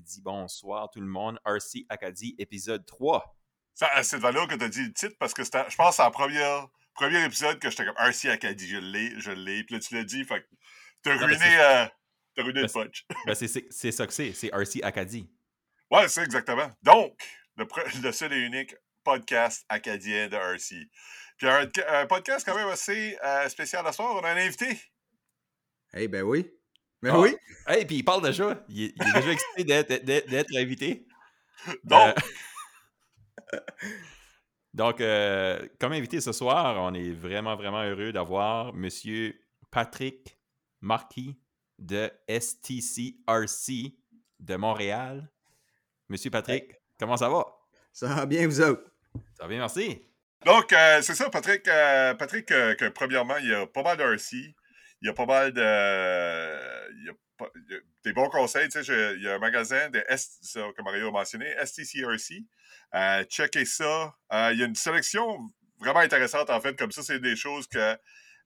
euh, 0.00 0.04
après-midi, 0.04 0.20
bonsoir 0.22 0.90
tout 0.90 1.00
le 1.00 1.06
monde. 1.06 1.38
RC 1.44 1.86
Acadie, 1.88 2.34
épisode 2.38 2.84
3. 2.86 3.36
C'est 3.74 4.16
de 4.16 4.22
valeur 4.22 4.46
que 4.48 4.54
tu 4.54 4.64
as 4.64 4.68
dit 4.68 4.84
le 4.84 4.92
titre 4.92 5.16
parce 5.18 5.34
que 5.34 5.42
je 5.44 5.50
pense 5.50 5.96
que 5.96 6.02
c'est 6.02 6.04
le 6.04 6.66
premier 6.94 7.24
épisode 7.24 7.58
que 7.58 7.70
j'étais 7.70 7.84
comme 7.84 7.96
RC 7.96 8.28
Acadie. 8.28 8.68
Je 8.68 8.76
l'ai, 8.76 9.18
je 9.18 9.30
l'ai. 9.30 9.64
Puis 9.64 9.74
là, 9.74 9.80
tu 9.80 9.94
l'as 9.94 10.04
dit, 10.04 10.24
fait 10.24 10.46
t'as 11.02 11.16
ruiné, 11.16 11.60
euh, 11.60 11.84
as 11.84 12.42
ruiné 12.42 12.60
le 12.62 12.66
ben, 12.66 12.72
punch. 12.72 13.06
Ben, 13.26 13.34
c'est 13.34 13.92
ça 13.92 14.06
que 14.06 14.12
c'est, 14.12 14.32
c'est 14.32 14.48
RC 14.48 14.82
Acadie. 14.82 15.28
Ouais, 15.90 16.08
c'est 16.08 16.22
exactement. 16.22 16.70
Donc, 16.82 17.20
le, 17.56 17.66
le, 18.02 18.12
seul 18.12 18.32
et 18.32 18.38
unique 18.38 18.74
podcast 19.02 19.64
acadien 19.68 20.28
de 20.28 20.36
RC. 20.36 20.76
Puis 21.38 21.48
un, 21.48 22.06
podcast 22.06 22.44
quand 22.44 22.54
même 22.54 22.68
assez 22.68 23.16
euh, 23.24 23.48
spécial 23.48 23.84
ce 23.86 23.92
soir. 23.92 24.14
On 24.14 24.24
a 24.24 24.30
un 24.30 24.36
invité. 24.36 24.78
Eh 25.94 26.06
ben 26.06 26.22
oui. 26.22 26.52
Ben 27.02 27.16
oui. 27.18 27.36
Hey, 27.66 27.86
puis 27.86 27.96
il 27.96 28.04
parle 28.04 28.22
déjà. 28.22 28.62
Il, 28.68 28.84
est 28.84 29.14
déjà 29.14 29.32
excité 29.32 29.64
d'être 29.64 30.56
invité. 30.56 31.06
Donc. 31.84 32.16
Euh, 33.52 33.58
donc, 34.74 35.00
euh, 35.00 35.66
comme 35.80 35.92
invité 35.92 36.20
ce 36.20 36.32
soir, 36.32 36.76
on 36.78 36.94
est 36.94 37.10
vraiment, 37.10 37.56
vraiment 37.56 37.82
heureux 37.82 38.12
d'avoir 38.12 38.68
M. 38.68 38.88
Patrick 39.70 40.38
Marquis 40.80 41.38
de 41.78 42.10
STCRC 42.28 43.96
de 44.38 44.56
Montréal. 44.56 45.28
Monsieur 46.08 46.30
Patrick, 46.30 46.74
comment 46.98 47.16
ça 47.16 47.28
va? 47.28 47.44
Ça 47.92 48.08
va 48.08 48.26
bien, 48.26 48.46
vous 48.46 48.60
autres? 48.60 48.84
Ça 49.34 49.42
va 49.42 49.48
bien, 49.48 49.58
merci. 49.58 50.00
Donc, 50.44 50.72
euh, 50.72 51.02
c'est 51.02 51.14
ça, 51.14 51.28
Patrick. 51.30 51.64
Patrick, 51.64 52.46
que 52.46 52.88
premièrement, 52.90 53.36
il 53.38 53.48
y 53.48 53.54
a 53.54 53.66
pas 53.66 53.82
mal 53.82 53.96
d'RC 53.96 54.54
il 55.02 55.06
y 55.06 55.08
a 55.08 55.14
pas 55.14 55.26
mal 55.26 55.52
de. 55.52 56.90
Il 56.96 57.06
y 57.06 57.08
a, 57.08 57.12
des 58.04 58.12
bons 58.12 58.28
conseils. 58.28 58.68
Tu 58.68 58.84
sais, 58.84 59.14
il 59.16 59.22
y 59.22 59.28
a 59.28 59.34
un 59.34 59.38
magasin 59.38 59.88
de 59.90 60.04
S, 60.08 60.40
que 60.54 60.82
Mario 60.82 61.08
a 61.08 61.10
mentionné, 61.10 61.54
STCRC. 61.64 62.44
Euh, 62.94 63.24
checkez 63.24 63.64
ça. 63.64 64.14
Euh, 64.32 64.50
il 64.52 64.58
y 64.58 64.62
a 64.62 64.66
une 64.66 64.74
sélection 64.74 65.38
vraiment 65.78 66.00
intéressante, 66.00 66.50
en 66.50 66.60
fait. 66.60 66.76
Comme 66.78 66.92
ça, 66.92 67.02
c'est 67.02 67.20
des 67.20 67.36
choses 67.36 67.66
que 67.66 67.96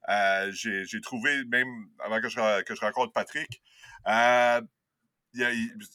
euh, 0.08 0.52
j'ai 0.52 1.00
trouvé 1.00 1.44
même 1.46 1.68
avant 2.04 2.20
que 2.20 2.28
je, 2.28 2.62
que 2.62 2.74
je 2.74 2.80
rencontre 2.80 3.12
Patrick. 3.12 3.62
Euh, 4.06 4.60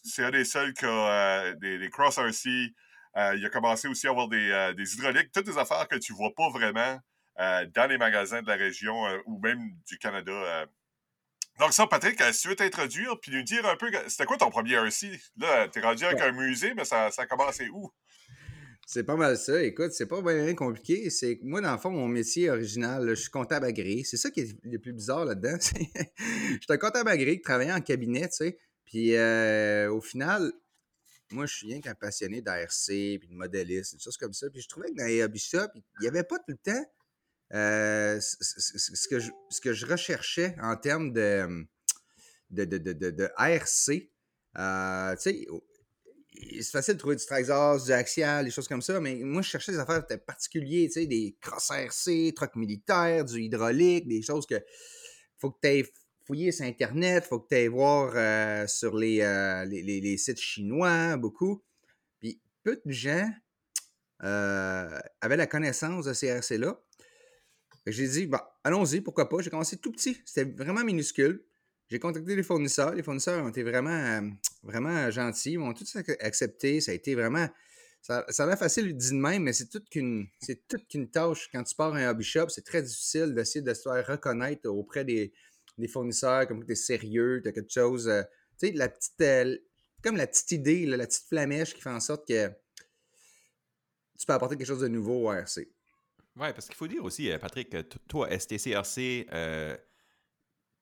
c'est 0.04 0.26
un 0.26 0.32
des 0.32 0.44
seuls 0.44 0.74
qui 0.74 0.86
a 0.86 1.54
des, 1.56 1.78
des 1.78 1.90
Cross 1.90 2.18
RC. 2.18 2.50
il 2.50 3.46
a 3.46 3.50
commencé 3.50 3.88
aussi 3.88 4.08
à 4.08 4.10
avoir 4.10 4.28
des, 4.28 4.74
des 4.76 4.96
hydrauliques, 4.96 5.32
toutes 5.32 5.46
des 5.46 5.58
affaires 5.58 5.88
que 5.88 5.96
tu 5.96 6.12
vois 6.12 6.34
pas 6.36 6.50
vraiment 6.50 7.00
euh, 7.00 7.00
dans 7.40 7.88
les 7.90 7.98
magasins 7.98 8.42
de 8.42 8.48
la 8.48 8.56
région 8.56 9.08
euh, 9.08 9.18
ou 9.26 9.40
même 9.40 9.72
du 9.88 9.98
Canada. 9.98 10.32
Euh. 10.32 10.66
Donc 11.60 11.74
ça, 11.74 11.88
Patrick, 11.88 12.22
si 12.34 12.42
tu 12.42 12.48
veux 12.50 12.56
t'introduire 12.56 13.20
puis 13.22 13.32
nous 13.32 13.44
dire 13.44 13.66
un 13.66 13.76
peu, 13.76 13.92
c'était 14.08 14.26
quoi 14.26 14.38
ton 14.38 14.50
premier 14.50 14.74
RC? 14.76 15.20
Là, 15.38 15.68
t'es 15.68 15.82
rendu 15.82 16.04
avec 16.06 16.22
un 16.22 16.32
musée, 16.32 16.74
mais 16.74 16.86
ça, 16.86 17.12
ça 17.12 17.24
a 17.24 17.26
commencé 17.26 17.70
où? 17.70 17.92
C'est 18.86 19.04
pas 19.04 19.16
mal 19.16 19.38
ça. 19.38 19.62
Écoute, 19.62 19.92
c'est 19.92 20.08
pas 20.08 20.22
bien 20.22 20.54
compliqué. 20.56 21.10
C'est 21.10 21.40
moi, 21.44 21.62
dans 21.62 21.72
le 21.72 21.78
fond, 21.78 21.92
mon 21.92 22.08
métier 22.08 22.50
original, 22.50 23.08
je 23.10 23.14
suis 23.14 23.30
comptable 23.30 23.66
agréé. 23.68 24.04
C'est 24.04 24.18
ça 24.18 24.32
qui 24.32 24.42
est 24.42 24.58
le 24.64 24.80
plus 24.80 24.94
bizarre 24.94 25.26
là-dedans. 25.26 25.58
je 25.62 26.54
suis 26.54 26.60
un 26.70 26.78
comptable 26.78 27.10
agréé 27.10 27.38
qui 27.38 27.44
travaillait 27.44 27.74
en 27.74 27.82
cabinet, 27.82 28.28
tu 28.30 28.36
sais. 28.38 28.58
Puis 28.86 29.16
au 29.16 30.02
final, 30.02 30.52
moi, 31.32 31.46
je 31.46 31.56
suis 31.56 31.68
rien 31.68 31.82
qu'un 31.82 31.94
passionné 31.94 32.42
d'ARC, 32.42 32.88
puis 32.88 33.28
de 33.30 33.36
modéliste, 33.36 33.96
des 33.96 34.02
choses 34.02 34.18
comme 34.18 34.34
ça. 34.34 34.50
Puis 34.50 34.62
je 34.62 34.68
trouvais 34.68 34.90
que 34.90 34.96
dans 34.96 35.06
les 35.06 35.22
hobby 35.22 35.40
shops, 35.40 35.72
il 35.76 36.02
n'y 36.02 36.08
avait 36.08 36.24
pas 36.24 36.38
tout 36.40 36.46
le 36.50 36.58
temps 36.58 36.86
euh, 37.54 38.20
ce, 38.22 39.08
que 39.62 39.74
je, 39.74 39.86
recherchais 39.86 40.56
en 40.62 40.76
termes 40.76 41.12
de, 41.12 41.66
de, 42.52 42.66
de, 42.66 42.78
de, 42.78 43.10
de 43.10 43.30
ARC, 43.38 43.90
euh, 44.58 45.16
tu 45.16 45.22
sais, 45.22 45.48
c'est 46.62 46.72
facile 46.72 46.94
de 46.94 47.00
trouver 47.00 47.16
du 47.16 47.26
Traxxas, 47.26 47.86
du 47.86 47.92
Axial, 47.92 48.46
des 48.46 48.52
choses 48.52 48.68
comme 48.68 48.84
ça, 48.84 49.00
mais 49.00 49.16
moi, 49.16 49.42
je 49.42 49.50
cherchais 49.50 49.72
des 49.72 49.80
affaires 49.80 50.06
particulières, 50.26 50.88
tu 50.88 51.02
sais, 51.02 51.08
des 51.08 51.36
cross 51.42 51.72
RC, 51.72 52.34
trucks 52.36 52.56
militaires, 52.56 53.26
du 53.26 53.42
hydraulique, 53.42 54.08
des 54.08 54.22
choses 54.22 54.46
que 54.46 54.62
faut 55.38 55.52
que 55.52 55.60
tu 55.62 55.70
aies 55.70 55.86
fouillé 56.28 56.52
sur 56.52 56.66
Internet, 56.66 57.26
faut 57.26 57.40
que 57.40 57.48
tu 57.48 57.56
ailles 57.56 57.68
voir 57.68 58.12
euh, 58.16 58.68
sur 58.68 58.96
les, 58.96 59.18
les, 59.68 60.02
les, 60.02 60.18
sites 60.18 60.40
chinois, 60.40 61.18
beaucoup. 61.18 61.64
Puis 62.20 62.40
peu 62.64 62.80
de 62.86 62.92
gens 62.92 63.30
avaient 64.20 65.38
la 65.38 65.48
connaissance 65.48 66.06
de 66.06 66.14
ces 66.14 66.28
RC-là. 66.28 66.80
J'ai 67.86 68.08
dit, 68.08 68.28
bah, 68.28 68.60
allons-y, 68.64 69.02
pourquoi 69.02 69.30
pas. 69.30 69.42
J'ai 69.42 69.50
commencé 69.50 69.78
tout 69.78 69.92
petit. 69.92 70.18
C'était 70.26 70.52
vraiment 70.52 70.84
minuscule. 70.84 71.44
J'ai 71.90 72.00
contacté 72.00 72.36
les 72.36 72.44
fournisseurs. 72.44 72.94
Les 72.94 73.04
fournisseurs 73.04 73.44
ont 73.44 73.50
été 73.50 73.64
vraiment, 73.64 73.90
euh, 73.90 74.22
vraiment 74.64 75.10
gentils. 75.10 75.54
Ils 75.54 75.60
m'ont 75.60 75.74
tous 75.74 75.98
accepté. 76.20 76.82
Ça 76.82 76.92
a 76.92 76.96
été 76.96 77.16
vraiment. 77.16 77.48
Ça, 78.02 78.26
ça 78.30 78.44
a 78.44 78.48
l'air 78.48 78.58
facile 78.58 78.96
dit 78.96 79.10
de 79.10 79.16
même, 79.16 79.44
mais 79.44 79.54
c'est 79.54 79.70
toute 79.70 79.90
qu'une 79.90 80.30
tâche. 81.12 81.50
Quand 81.52 81.64
tu 81.64 81.76
pars 81.76 81.94
à 81.94 81.98
un 81.98 82.10
hobby 82.10 82.24
shop, 82.24 82.50
c'est 82.50 82.64
très 82.64 82.82
difficile 82.82 83.34
d'essayer 83.34 83.62
de 83.62 83.74
se 83.74 83.82
faire 83.82 84.06
reconnaître 84.08 84.70
auprès 84.70 85.04
des, 85.04 85.34
des 85.78 85.88
fournisseurs, 85.88 86.48
comme 86.48 86.64
tu 86.66 86.72
es 86.72 86.76
sérieux, 86.76 87.42
tu 87.44 87.50
as 87.50 87.52
quelque 87.52 87.74
chose. 87.74 88.08
Euh, 88.08 88.24
tu 88.60 88.68
sais, 88.68 88.74
la 88.74 88.88
petite. 88.88 89.22
Euh, 89.22 89.58
comme 90.02 90.16
la 90.16 90.28
petite 90.28 90.52
idée, 90.52 90.86
la 90.86 91.06
petite 91.06 91.28
flamèche 91.28 91.74
qui 91.74 91.82
fait 91.82 91.90
en 91.90 92.00
sorte 92.00 92.26
que 92.26 92.48
tu 94.18 94.26
peux 94.26 94.34
apporter 94.34 94.56
quelque 94.56 94.68
chose 94.68 94.80
de 94.80 94.88
nouveau 94.88 95.28
au 95.28 95.34
RC. 95.34 95.70
Oui, 96.40 96.48
parce 96.54 96.68
qu'il 96.68 96.76
faut 96.76 96.88
dire 96.88 97.04
aussi, 97.04 97.30
euh, 97.30 97.38
Patrick, 97.38 97.76
toi, 98.08 98.30
STCRC, 98.30 99.28
euh, 99.34 99.76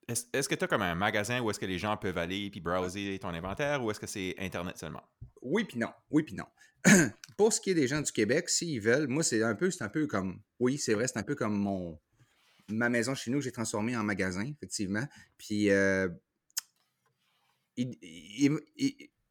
est-ce 0.07 0.47
que 0.47 0.55
tu 0.55 0.63
as 0.63 0.67
comme 0.67 0.83
un 0.83 0.93
magasin 0.93 1.41
où 1.41 1.49
est-ce 1.49 1.59
que 1.59 1.65
les 1.65 1.79
gens 1.79 1.97
peuvent 1.97 2.17
aller 2.17 2.49
puis 2.51 2.61
browser 2.61 3.17
ton 3.19 3.29
inventaire 3.29 3.83
ou 3.83 3.89
est-ce 3.89 3.99
que 3.99 4.07
c'est 4.07 4.35
Internet 4.37 4.77
seulement? 4.77 5.01
Oui, 5.41 5.65
puis 5.65 5.79
non. 5.79 5.89
Oui, 6.11 6.23
puis 6.23 6.35
non. 6.35 6.45
Pour 7.37 7.51
ce 7.51 7.59
qui 7.59 7.71
est 7.71 7.73
des 7.73 7.87
gens 7.87 8.01
du 8.01 8.11
Québec, 8.11 8.49
s'ils 8.49 8.79
veulent, 8.79 9.07
moi, 9.07 9.23
c'est 9.23 9.41
un 9.41 9.55
peu, 9.55 9.71
c'est 9.71 9.83
un 9.83 9.89
peu 9.89 10.05
comme, 10.05 10.41
oui, 10.59 10.77
c'est 10.77 10.93
vrai, 10.93 11.07
c'est 11.07 11.17
un 11.17 11.23
peu 11.23 11.35
comme 11.35 11.57
mon, 11.57 11.99
ma 12.69 12.89
maison 12.89 13.15
chez 13.15 13.31
nous 13.31 13.39
que 13.39 13.43
j'ai 13.43 13.51
transformée 13.51 13.97
en 13.97 14.03
magasin, 14.03 14.45
effectivement. 14.45 15.05
Puis, 15.37 15.71
euh, 15.71 16.07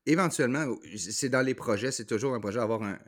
éventuellement, 0.04 0.76
c'est 0.96 1.28
dans 1.28 1.42
les 1.42 1.54
projets, 1.54 1.92
c'est 1.92 2.04
toujours 2.04 2.34
un 2.34 2.40
projet 2.40 2.58
d'avoir 2.58 2.82
un, 2.82 2.98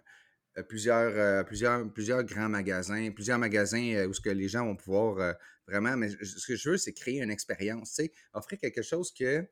plusieurs, 0.69 1.12
euh, 1.16 1.42
plusieurs, 1.44 1.91
plusieurs 1.92 2.25
grands 2.25 2.48
magasins, 2.48 3.10
plusieurs 3.10 3.38
magasins 3.38 3.94
euh, 3.94 4.09
où 4.09 4.12
ce 4.12 4.20
que 4.20 4.31
les 4.31 4.48
gens 4.48 4.64
vont 4.64 4.76
pouvoir 4.76 5.36
vraiment. 5.66 5.97
Mais 5.97 6.09
ce 6.09 6.47
que 6.47 6.56
je 6.56 6.70
veux, 6.70 6.76
c'est 6.76 6.92
créer 6.92 7.22
une 7.22 7.31
expérience, 7.31 8.00
offrir 8.32 8.59
quelque 8.59 8.82
chose 8.82 9.12
que 9.12 9.47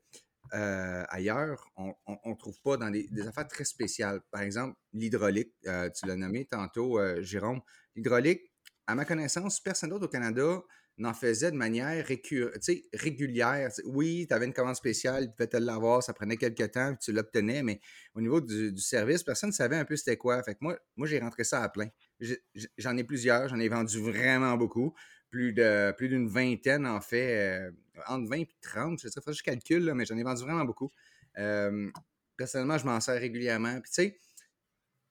ailleurs, 0.51 1.69
on 1.75 1.95
ne 2.25 2.35
trouve 2.35 2.59
pas 2.61 2.77
dans 2.77 2.89
des, 2.89 3.09
affaires 3.27 3.47
très 3.47 3.65
spéciales. 3.65 4.21
Par 4.31 4.41
exemple, 4.41 4.77
l'hydraulique, 4.93 5.53
tu 5.61 6.05
l'as 6.05 6.15
nommé 6.15 6.45
tantôt, 6.45 6.99
Jérôme. 7.21 7.61
L'hydraulique, 7.95 8.51
à 8.85 8.95
ma 8.95 9.03
connaissance, 9.03 9.59
personne 9.59 9.89
d'autre 9.89 10.05
au 10.05 10.09
Canada 10.09 10.61
n'en 10.97 11.13
faisait 11.13 11.51
de 11.51 11.55
manière 11.55 12.05
régulière. 12.93 13.69
oui, 13.85 14.25
tu 14.27 14.33
avais 14.33 14.45
une 14.45 14.53
commande 14.53 14.75
spéciale, 14.75 15.27
tu 15.27 15.31
pouvais 15.31 15.47
te 15.47 15.57
l'avoir, 15.57 16.01
ça 16.01 16.13
prenait 16.13 16.37
quelques 16.37 16.71
temps, 16.71 16.95
puis 16.95 17.05
tu 17.05 17.11
l'obtenais, 17.11 17.61
mais 17.61 17.79
au 18.15 18.21
niveau 18.21 18.41
du, 18.41 18.75
service, 18.77 19.23
personne 19.23 19.49
ne 19.49 19.53
savait 19.53 19.75
un 19.75 19.85
peu 19.85 19.95
c'était 19.95 20.17
quoi. 20.17 20.41
Fait 20.43 20.55
que 20.55 20.59
moi, 20.61 20.77
moi 20.95 21.07
j'ai 21.07 21.19
rentré 21.19 21.43
ça 21.43 21.61
à 21.61 21.69
plein. 21.69 21.89
J'en 22.77 22.97
ai 22.97 23.03
plusieurs, 23.03 23.47
j'en 23.47 23.59
ai 23.59 23.69
vendu 23.69 23.99
vraiment 24.01 24.57
beaucoup. 24.57 24.93
Plus 25.29 25.53
de 25.53 25.93
plus 25.97 26.07
d'une 26.07 26.27
vingtaine, 26.27 26.87
en 26.87 27.01
fait, 27.01 27.67
euh, 27.67 27.71
entre 28.07 28.29
20 28.29 28.37
et 28.37 28.49
30, 28.61 28.99
je 29.03 29.09
sais 29.09 29.21
pas, 29.21 29.33
je 29.33 29.43
calcule, 29.43 29.93
mais 29.93 30.05
j'en 30.05 30.17
ai 30.17 30.23
vendu 30.23 30.41
vraiment 30.43 30.65
beaucoup. 30.65 30.91
Personnellement, 32.37 32.77
je 32.77 32.85
m'en 32.85 32.99
sers 32.99 33.19
régulièrement. 33.19 33.81
Puis 33.81 33.91
tu 33.91 34.01
sais, 34.03 34.19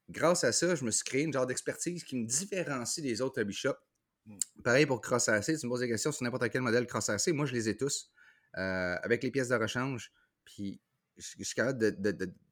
grâce 0.09 0.43
à 0.45 0.53
ça, 0.53 0.75
je 0.75 0.85
me 0.85 0.91
suis 0.91 1.05
créé 1.05 1.23
une 1.23 1.33
genre 1.33 1.47
d'expertise 1.47 2.03
qui 2.03 2.17
me 2.17 2.27
différencie 2.27 3.05
des 3.05 3.21
autres 3.21 3.41
hobby 3.41 3.55
shops. 3.55 3.86
Pareil 4.65 4.87
pour 4.87 5.01
Cross 5.01 5.29
AC, 5.29 5.59
tu 5.59 5.67
me 5.67 5.71
poses 5.71 5.81
des 5.81 5.89
questions 5.89 6.13
sur 6.13 6.25
n'importe 6.25 6.49
quel 6.51 6.63
modèle 6.63 6.87
Cross 6.87 7.11
AC. 7.11 7.29
Moi, 7.29 7.47
je 7.47 7.53
les 7.53 7.69
ai 7.69 7.77
tous 7.77 8.11
euh, 8.57 8.97
avec 9.03 9.23
les 9.23 9.31
pièces 9.31 9.49
de 9.49 9.55
rechange. 9.55 10.13
Puis, 10.45 10.81
je, 11.17 11.45
suis 11.45 11.55
capable 11.55 11.97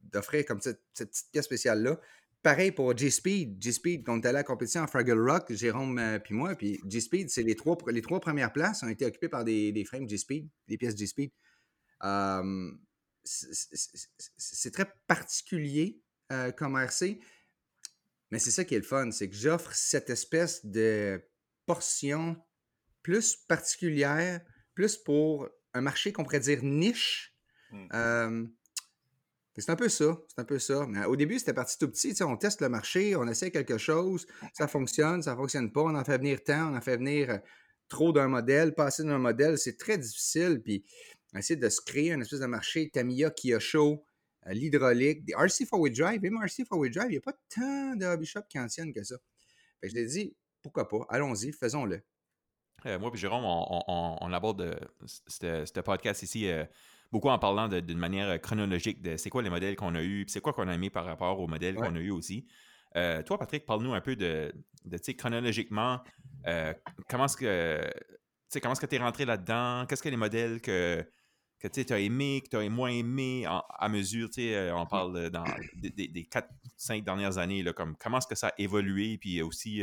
d'offrir 0.02 0.44
comme 0.46 0.60
cette, 0.60 0.80
petite 0.94 1.30
pièce 1.32 1.44
spéciale-là. 1.44 2.00
Pareil 2.42 2.72
pour 2.72 2.96
G-Speed. 2.96 3.60
G-Speed, 3.60 4.04
quand 4.04 4.14
on 4.14 4.18
était 4.18 4.28
à 4.28 4.32
la 4.32 4.44
compétition 4.44 4.82
en 4.82 4.86
Fraggle 4.86 5.18
Rock, 5.18 5.52
Jérôme 5.52 5.98
euh, 5.98 6.18
puis 6.18 6.34
moi, 6.34 6.54
puis 6.54 6.80
G-Speed, 6.86 7.30
c'est 7.30 7.42
les 7.42 7.56
trois, 7.56 7.76
les 7.88 8.02
trois 8.02 8.20
premières 8.20 8.52
places 8.52 8.82
ont 8.82 8.88
été 8.88 9.06
occupées 9.06 9.28
par 9.28 9.44
des, 9.44 9.72
des 9.72 9.84
frames 9.84 10.08
G-Speed, 10.08 10.48
des 10.68 10.76
pièces 10.76 10.96
G-Speed. 10.96 11.30
c'est 13.24 14.70
très 14.70 14.92
particulier 15.06 16.00
euh, 16.32 16.52
comme 16.52 16.76
RC, 16.76 17.18
mais 18.30 18.38
c'est 18.38 18.50
ça 18.50 18.64
qui 18.64 18.74
est 18.74 18.78
le 18.78 18.84
fun, 18.84 19.10
c'est 19.10 19.28
que 19.28 19.36
j'offre 19.36 19.74
cette 19.74 20.10
espèce 20.10 20.64
de 20.66 21.22
portion 21.66 22.36
plus 23.02 23.36
particulière, 23.36 24.40
plus 24.74 24.96
pour 24.96 25.48
un 25.74 25.80
marché 25.80 26.12
qu'on 26.12 26.24
pourrait 26.24 26.40
dire 26.40 26.60
niche. 26.62 27.34
Mmh. 27.70 28.46
c'est 29.56 29.70
un 29.70 29.76
peu 29.76 29.88
ça. 29.88 30.16
C'est 30.28 30.40
un 30.40 30.44
peu 30.44 30.58
ça. 30.58 30.86
Mais 30.88 31.04
au 31.06 31.16
début, 31.16 31.38
c'était 31.38 31.52
parti 31.52 31.76
tout 31.78 31.88
petit. 31.88 32.14
On 32.22 32.36
teste 32.36 32.60
le 32.60 32.68
marché, 32.68 33.16
on 33.16 33.26
essaie 33.26 33.50
quelque 33.50 33.78
chose, 33.78 34.26
ça 34.52 34.68
fonctionne, 34.68 35.22
ça 35.22 35.32
ne 35.32 35.36
fonctionne 35.36 35.72
pas, 35.72 35.82
on 35.82 35.94
en 35.94 36.04
fait 36.04 36.18
venir 36.18 36.42
tant, 36.44 36.72
on 36.72 36.76
en 36.76 36.80
fait 36.80 36.96
venir 36.96 37.40
trop 37.88 38.12
d'un 38.12 38.28
modèle, 38.28 38.74
passer 38.74 39.04
d'un 39.04 39.18
modèle, 39.18 39.58
c'est 39.58 39.76
très 39.76 39.98
difficile. 39.98 40.62
Puis 40.62 40.84
essayé 41.38 41.58
de 41.58 41.68
se 41.68 41.80
créer 41.80 42.12
un 42.12 42.20
espèce 42.20 42.40
de 42.40 42.46
marché 42.46 42.90
Tamiya, 42.90 43.30
Kyosho, 43.30 44.04
euh, 44.46 44.52
l'hydraulique, 44.52 45.24
des 45.24 45.32
RC 45.32 45.66
Forward 45.66 45.92
Drive. 45.92 46.20
Même 46.22 46.38
RC 46.42 46.64
Forward 46.64 46.92
Drive, 46.92 47.08
il 47.08 47.12
n'y 47.12 47.18
a 47.18 47.20
pas 47.20 47.36
tant 47.48 47.96
de 47.96 48.04
hobby 48.06 48.26
shops 48.26 48.46
qui 48.48 48.58
en 48.58 48.66
tiennent 48.66 48.92
que 48.92 49.02
ça. 49.02 49.16
Fait 49.80 49.88
que 49.88 49.94
je 49.94 49.94
l'ai 49.94 50.06
dit, 50.06 50.36
pourquoi 50.64 50.88
pas, 50.88 51.06
allons-y, 51.10 51.52
faisons-le. 51.52 52.02
Euh, 52.86 52.98
moi 52.98 53.10
et 53.12 53.16
Jérôme, 53.18 53.44
on, 53.44 53.82
on, 53.86 54.16
on 54.18 54.32
aborde 54.32 54.62
euh, 54.62 54.74
ce 55.04 55.80
podcast 55.80 56.22
ici 56.22 56.48
euh, 56.48 56.64
beaucoup 57.12 57.28
en 57.28 57.38
parlant 57.38 57.68
d'une 57.68 57.98
manière 57.98 58.40
chronologique 58.40 59.02
de 59.02 59.18
c'est 59.18 59.28
quoi 59.28 59.42
les 59.42 59.50
modèles 59.50 59.76
qu'on 59.76 59.94
a 59.94 60.02
eus, 60.02 60.24
c'est 60.28 60.40
quoi 60.40 60.54
qu'on 60.54 60.66
a 60.68 60.74
aimé 60.74 60.88
par 60.88 61.04
rapport 61.04 61.38
aux 61.38 61.46
modèles 61.46 61.76
qu'on 61.76 61.94
a 61.94 62.00
eu 62.00 62.10
aussi. 62.10 62.46
toi, 62.94 63.38
Patrick, 63.38 63.66
parle-nous 63.66 63.92
un 63.92 64.00
peu 64.00 64.16
de, 64.16 64.52
de 64.86 65.12
chronologiquement, 65.12 66.00
comment 67.08 67.26
est-ce 67.26 67.36
que 67.36 67.90
comment 68.60 68.72
est-ce 68.72 68.80
que 68.80 68.86
tu 68.86 68.96
es 68.96 68.98
rentré 68.98 69.26
là-dedans, 69.26 69.84
qu'est-ce 69.86 70.02
que 70.02 70.08
les 70.08 70.16
modèles 70.16 70.60
que, 70.60 71.06
que 71.60 71.68
tu 71.68 71.92
as 71.92 72.00
aimé, 72.00 72.40
que 72.42 72.48
tu 72.48 72.56
as 72.56 72.68
moins 72.70 72.90
aimé 72.90 73.46
à 73.46 73.88
mesure, 73.88 74.28
on 74.74 74.86
parle 74.86 75.30
dans 75.30 75.44
des, 75.76 76.28
4-5 76.78 77.04
dernières 77.04 77.38
années, 77.38 77.62
là, 77.62 77.72
comme 77.72 77.96
comment 77.96 78.18
est-ce 78.18 78.26
que 78.26 78.34
ça 78.34 78.48
a 78.48 78.54
évolué, 78.58 79.18
puis 79.18 79.40
aussi 79.42 79.82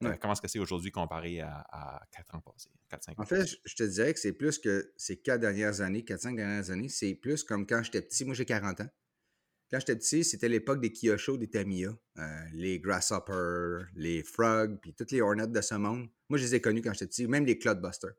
comment 0.00 0.32
est-ce 0.32 0.40
que 0.40 0.48
c'est 0.48 0.58
aujourd'hui 0.58 0.90
comparé 0.90 1.40
à, 1.40 2.02
quatre 2.10 2.34
ans 2.34 2.40
passés, 2.40 2.70
4-5 2.90 3.10
ans? 3.10 3.14
En 3.18 3.26
fait, 3.26 3.46
je 3.64 3.74
te 3.74 3.82
dirais 3.82 4.12
que 4.14 4.20
c'est 4.20 4.32
plus 4.32 4.58
que 4.58 4.92
ces 4.96 5.16
quatre 5.16 5.40
dernières 5.40 5.80
années, 5.80 6.02
4-5 6.02 6.36
dernières 6.36 6.70
années, 6.70 6.88
c'est 6.88 7.14
plus 7.14 7.44
comme 7.44 7.66
quand 7.66 7.82
j'étais 7.82 8.02
petit. 8.02 8.24
Moi, 8.24 8.34
j'ai 8.34 8.44
40 8.44 8.80
ans. 8.80 8.88
Quand 9.70 9.78
j'étais 9.78 9.96
petit, 9.96 10.24
c'était 10.24 10.48
l'époque 10.48 10.80
des 10.80 10.90
Kyosho, 10.90 11.36
des 11.36 11.48
Tamiya, 11.48 11.96
euh, 12.18 12.22
les 12.52 12.80
Grasshopper, 12.80 13.84
les 13.94 14.24
Frog, 14.24 14.78
puis 14.82 14.94
toutes 14.94 15.12
les 15.12 15.20
Hornets 15.20 15.46
de 15.46 15.60
ce 15.60 15.76
monde. 15.76 16.08
Moi, 16.28 16.38
je 16.38 16.44
les 16.44 16.56
ai 16.56 16.60
connus 16.60 16.82
quand 16.82 16.92
j'étais 16.92 17.06
petit, 17.06 17.26
même 17.28 17.46
les 17.46 17.56
Cloudbusters. 17.56 18.14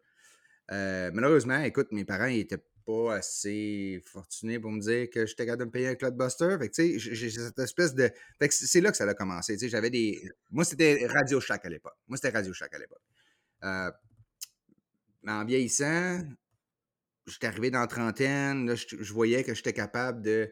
Euh, 0.71 1.11
malheureusement, 1.13 1.59
écoute, 1.59 1.91
mes 1.91 2.05
parents 2.05 2.27
ils 2.27 2.39
étaient 2.39 2.63
assez 3.09 4.03
fortuné 4.05 4.59
pour 4.59 4.71
me 4.71 4.79
dire 4.79 5.09
que 5.09 5.25
j'étais 5.25 5.45
capable 5.45 5.61
de 5.61 5.65
me 5.65 5.71
payer 5.71 5.87
un 5.87 5.95
Cloudbuster. 5.95 6.57
Tu 6.61 6.69
sais, 6.71 6.99
j'ai 6.99 7.29
cette 7.29 7.59
espèce 7.59 7.93
de. 7.93 8.09
C'est 8.49 8.81
là 8.81 8.91
que 8.91 8.97
ça 8.97 9.05
a 9.05 9.13
commencé. 9.13 9.53
Tu 9.53 9.61
sais, 9.61 9.69
j'avais 9.69 9.89
des. 9.89 10.21
Moi, 10.49 10.65
c'était 10.65 11.05
Radio 11.07 11.39
Shack 11.39 11.65
à 11.65 11.69
l'époque. 11.69 11.97
Moi, 12.07 12.17
c'était 12.17 12.35
Radio 12.35 12.53
Shack 12.53 12.73
à 12.73 12.79
l'époque. 12.79 13.01
Euh, 13.63 13.91
en 15.27 15.45
vieillissant, 15.45 16.19
j'étais 17.27 17.47
arrivé 17.47 17.71
dans 17.71 17.79
la 17.79 17.87
trentaine, 17.87 18.67
là, 18.67 18.75
je, 18.75 19.13
voyais 19.13 19.43
que 19.43 19.53
j'étais 19.53 19.73
capable 19.73 20.21
de 20.21 20.51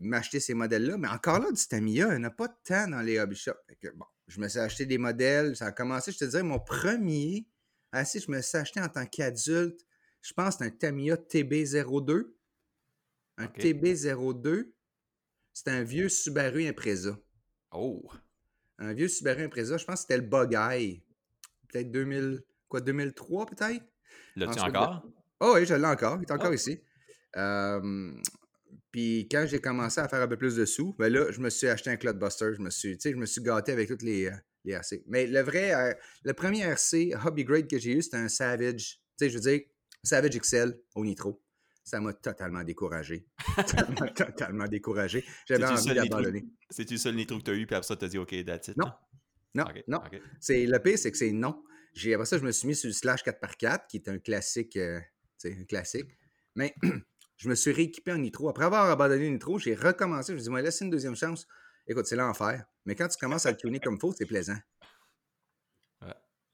m'acheter 0.00 0.40
ces 0.40 0.54
modèles-là. 0.54 0.98
Mais 0.98 1.08
encore 1.08 1.40
là, 1.40 1.50
du 1.50 1.66
Tamiya, 1.66 2.06
il 2.06 2.18
n'y 2.18 2.26
en 2.26 2.28
a 2.28 2.30
pas 2.30 2.48
temps 2.48 2.88
dans 2.88 3.00
les 3.00 3.18
hobby 3.18 3.36
shops. 3.36 3.52
Bon, 3.94 4.06
je 4.28 4.40
me 4.40 4.48
suis 4.48 4.60
acheté 4.60 4.86
des 4.86 4.98
modèles. 4.98 5.56
Ça 5.56 5.66
a 5.66 5.72
commencé, 5.72 6.12
je 6.12 6.18
te 6.18 6.24
disais, 6.24 6.42
mon 6.42 6.60
premier. 6.60 7.46
Ah, 7.92 8.04
si, 8.04 8.20
je 8.20 8.30
me 8.30 8.40
suis 8.40 8.58
acheté 8.58 8.80
en 8.80 8.88
tant 8.88 9.06
qu'adulte 9.06 9.80
je 10.24 10.32
pense 10.32 10.56
que 10.56 10.64
c'est 10.64 10.70
un 10.70 10.70
Tamiya 10.70 11.16
TB02. 11.16 12.24
Un 13.36 13.46
TB02, 13.46 14.72
c'est 15.52 15.68
un 15.68 15.82
vieux 15.82 16.08
Subaru 16.08 16.66
Impreza. 16.66 17.18
Oh! 17.72 18.10
Un 18.78 18.94
vieux 18.94 19.08
Subaru 19.08 19.44
Impreza, 19.44 19.76
je 19.76 19.84
pense 19.84 19.96
que 19.96 20.00
c'était 20.02 20.16
le 20.16 20.22
Bugeye. 20.22 21.04
Peut-être 21.68 21.90
2000, 21.90 22.42
quoi, 22.68 22.80
2003 22.80 23.46
peut-être? 23.46 23.84
L'as-tu 24.36 24.60
encore? 24.60 25.06
Oh 25.40 25.52
oui, 25.56 25.66
je 25.66 25.74
l'ai 25.74 25.86
encore. 25.86 26.18
Il 26.18 26.22
est 26.22 26.32
encore 26.32 26.50
oh. 26.50 26.54
ici. 26.54 26.80
puis 28.90 29.28
quand 29.30 29.44
j'ai 29.46 29.60
commencé 29.60 30.00
à 30.00 30.08
faire 30.08 30.22
un 30.22 30.28
peu 30.28 30.38
plus 30.38 30.56
de 30.56 30.64
sous, 30.64 30.94
ben 30.98 31.12
là, 31.12 31.30
je 31.32 31.40
me 31.40 31.50
suis 31.50 31.66
acheté 31.68 31.90
un 31.90 31.96
Cloudbuster. 31.96 32.54
Je 32.54 32.62
me 32.62 32.70
suis, 32.70 32.98
je 32.98 33.16
me 33.16 33.26
suis 33.26 33.42
gâté 33.42 33.72
avec 33.72 33.88
toutes 33.88 34.02
les, 34.02 34.28
euh, 34.28 34.36
les 34.64 34.72
RC. 34.72 35.04
Mais 35.06 35.26
le 35.26 35.40
vrai, 35.42 35.74
euh, 35.74 35.92
le 36.22 36.32
premier 36.32 36.62
RC 36.62 37.12
Hobby 37.26 37.44
Grade 37.44 37.68
que 37.68 37.78
j'ai 37.78 37.92
eu, 37.92 38.00
c'était 38.00 38.16
un 38.16 38.28
Savage. 38.28 39.00
Tu 39.18 39.26
sais, 39.26 39.30
je 39.30 39.34
veux 39.34 39.42
dire, 39.42 39.60
Savage 40.04 40.36
Excel 40.36 40.78
au 40.94 41.04
nitro. 41.04 41.42
Ça 41.82 42.00
m'a 42.00 42.12
totalement 42.14 42.62
découragé. 42.62 43.26
totalement, 43.56 44.06
totalement 44.14 44.68
découragé. 44.68 45.24
J'avais 45.46 45.64
envie 45.64 45.94
d'abandonner. 45.94 46.44
C'est-tu 46.70 46.94
le 46.94 46.98
seul 46.98 47.14
nitro 47.16 47.38
que 47.38 47.44
tu 47.44 47.50
as 47.50 47.54
eu, 47.54 47.66
puis 47.66 47.74
après 47.74 47.86
ça, 47.86 47.96
tu 47.96 48.04
as 48.04 48.08
dit 48.08 48.18
OK, 48.18 48.34
that's 48.44 48.68
it? 48.68 48.76
Non. 48.76 48.92
Non, 49.54 49.64
non. 49.88 50.00
C'est, 50.40 50.66
le 50.66 50.78
pire, 50.78 50.98
c'est 50.98 51.10
que 51.10 51.18
c'est 51.18 51.32
non. 51.32 51.62
J'ai, 51.92 52.14
après 52.14 52.26
ça, 52.26 52.38
je 52.38 52.44
me 52.44 52.52
suis 52.52 52.66
mis 52.66 52.74
sur 52.74 52.88
le 52.88 52.92
slash 52.92 53.22
4x4, 53.22 53.86
qui 53.88 53.98
est 53.98 54.08
un 54.08 54.18
classique. 54.18 54.76
Euh, 54.76 55.00
un 55.44 55.64
classique. 55.64 56.16
Mais 56.54 56.74
je 57.36 57.48
me 57.48 57.54
suis 57.54 57.70
rééquipé 57.70 58.12
en 58.12 58.18
nitro. 58.18 58.48
Après 58.48 58.64
avoir 58.64 58.88
abandonné 58.88 59.26
le 59.26 59.34
nitro, 59.34 59.58
j'ai 59.58 59.74
recommencé. 59.74 60.32
Je 60.32 60.34
me 60.34 60.38
suis 60.38 60.44
dit, 60.44 60.50
moi, 60.50 60.62
laisse 60.62 60.80
une 60.80 60.90
deuxième 60.90 61.16
chance. 61.16 61.46
Écoute, 61.86 62.06
c'est 62.06 62.16
l'enfer. 62.16 62.64
Mais 62.86 62.94
quand 62.94 63.08
tu 63.08 63.18
commences 63.18 63.44
à 63.46 63.50
le 63.50 63.56
tuner 63.56 63.78
comme 63.78 63.96
il 63.96 64.00
faut, 64.00 64.12
c'est 64.12 64.26
plaisant. 64.26 64.56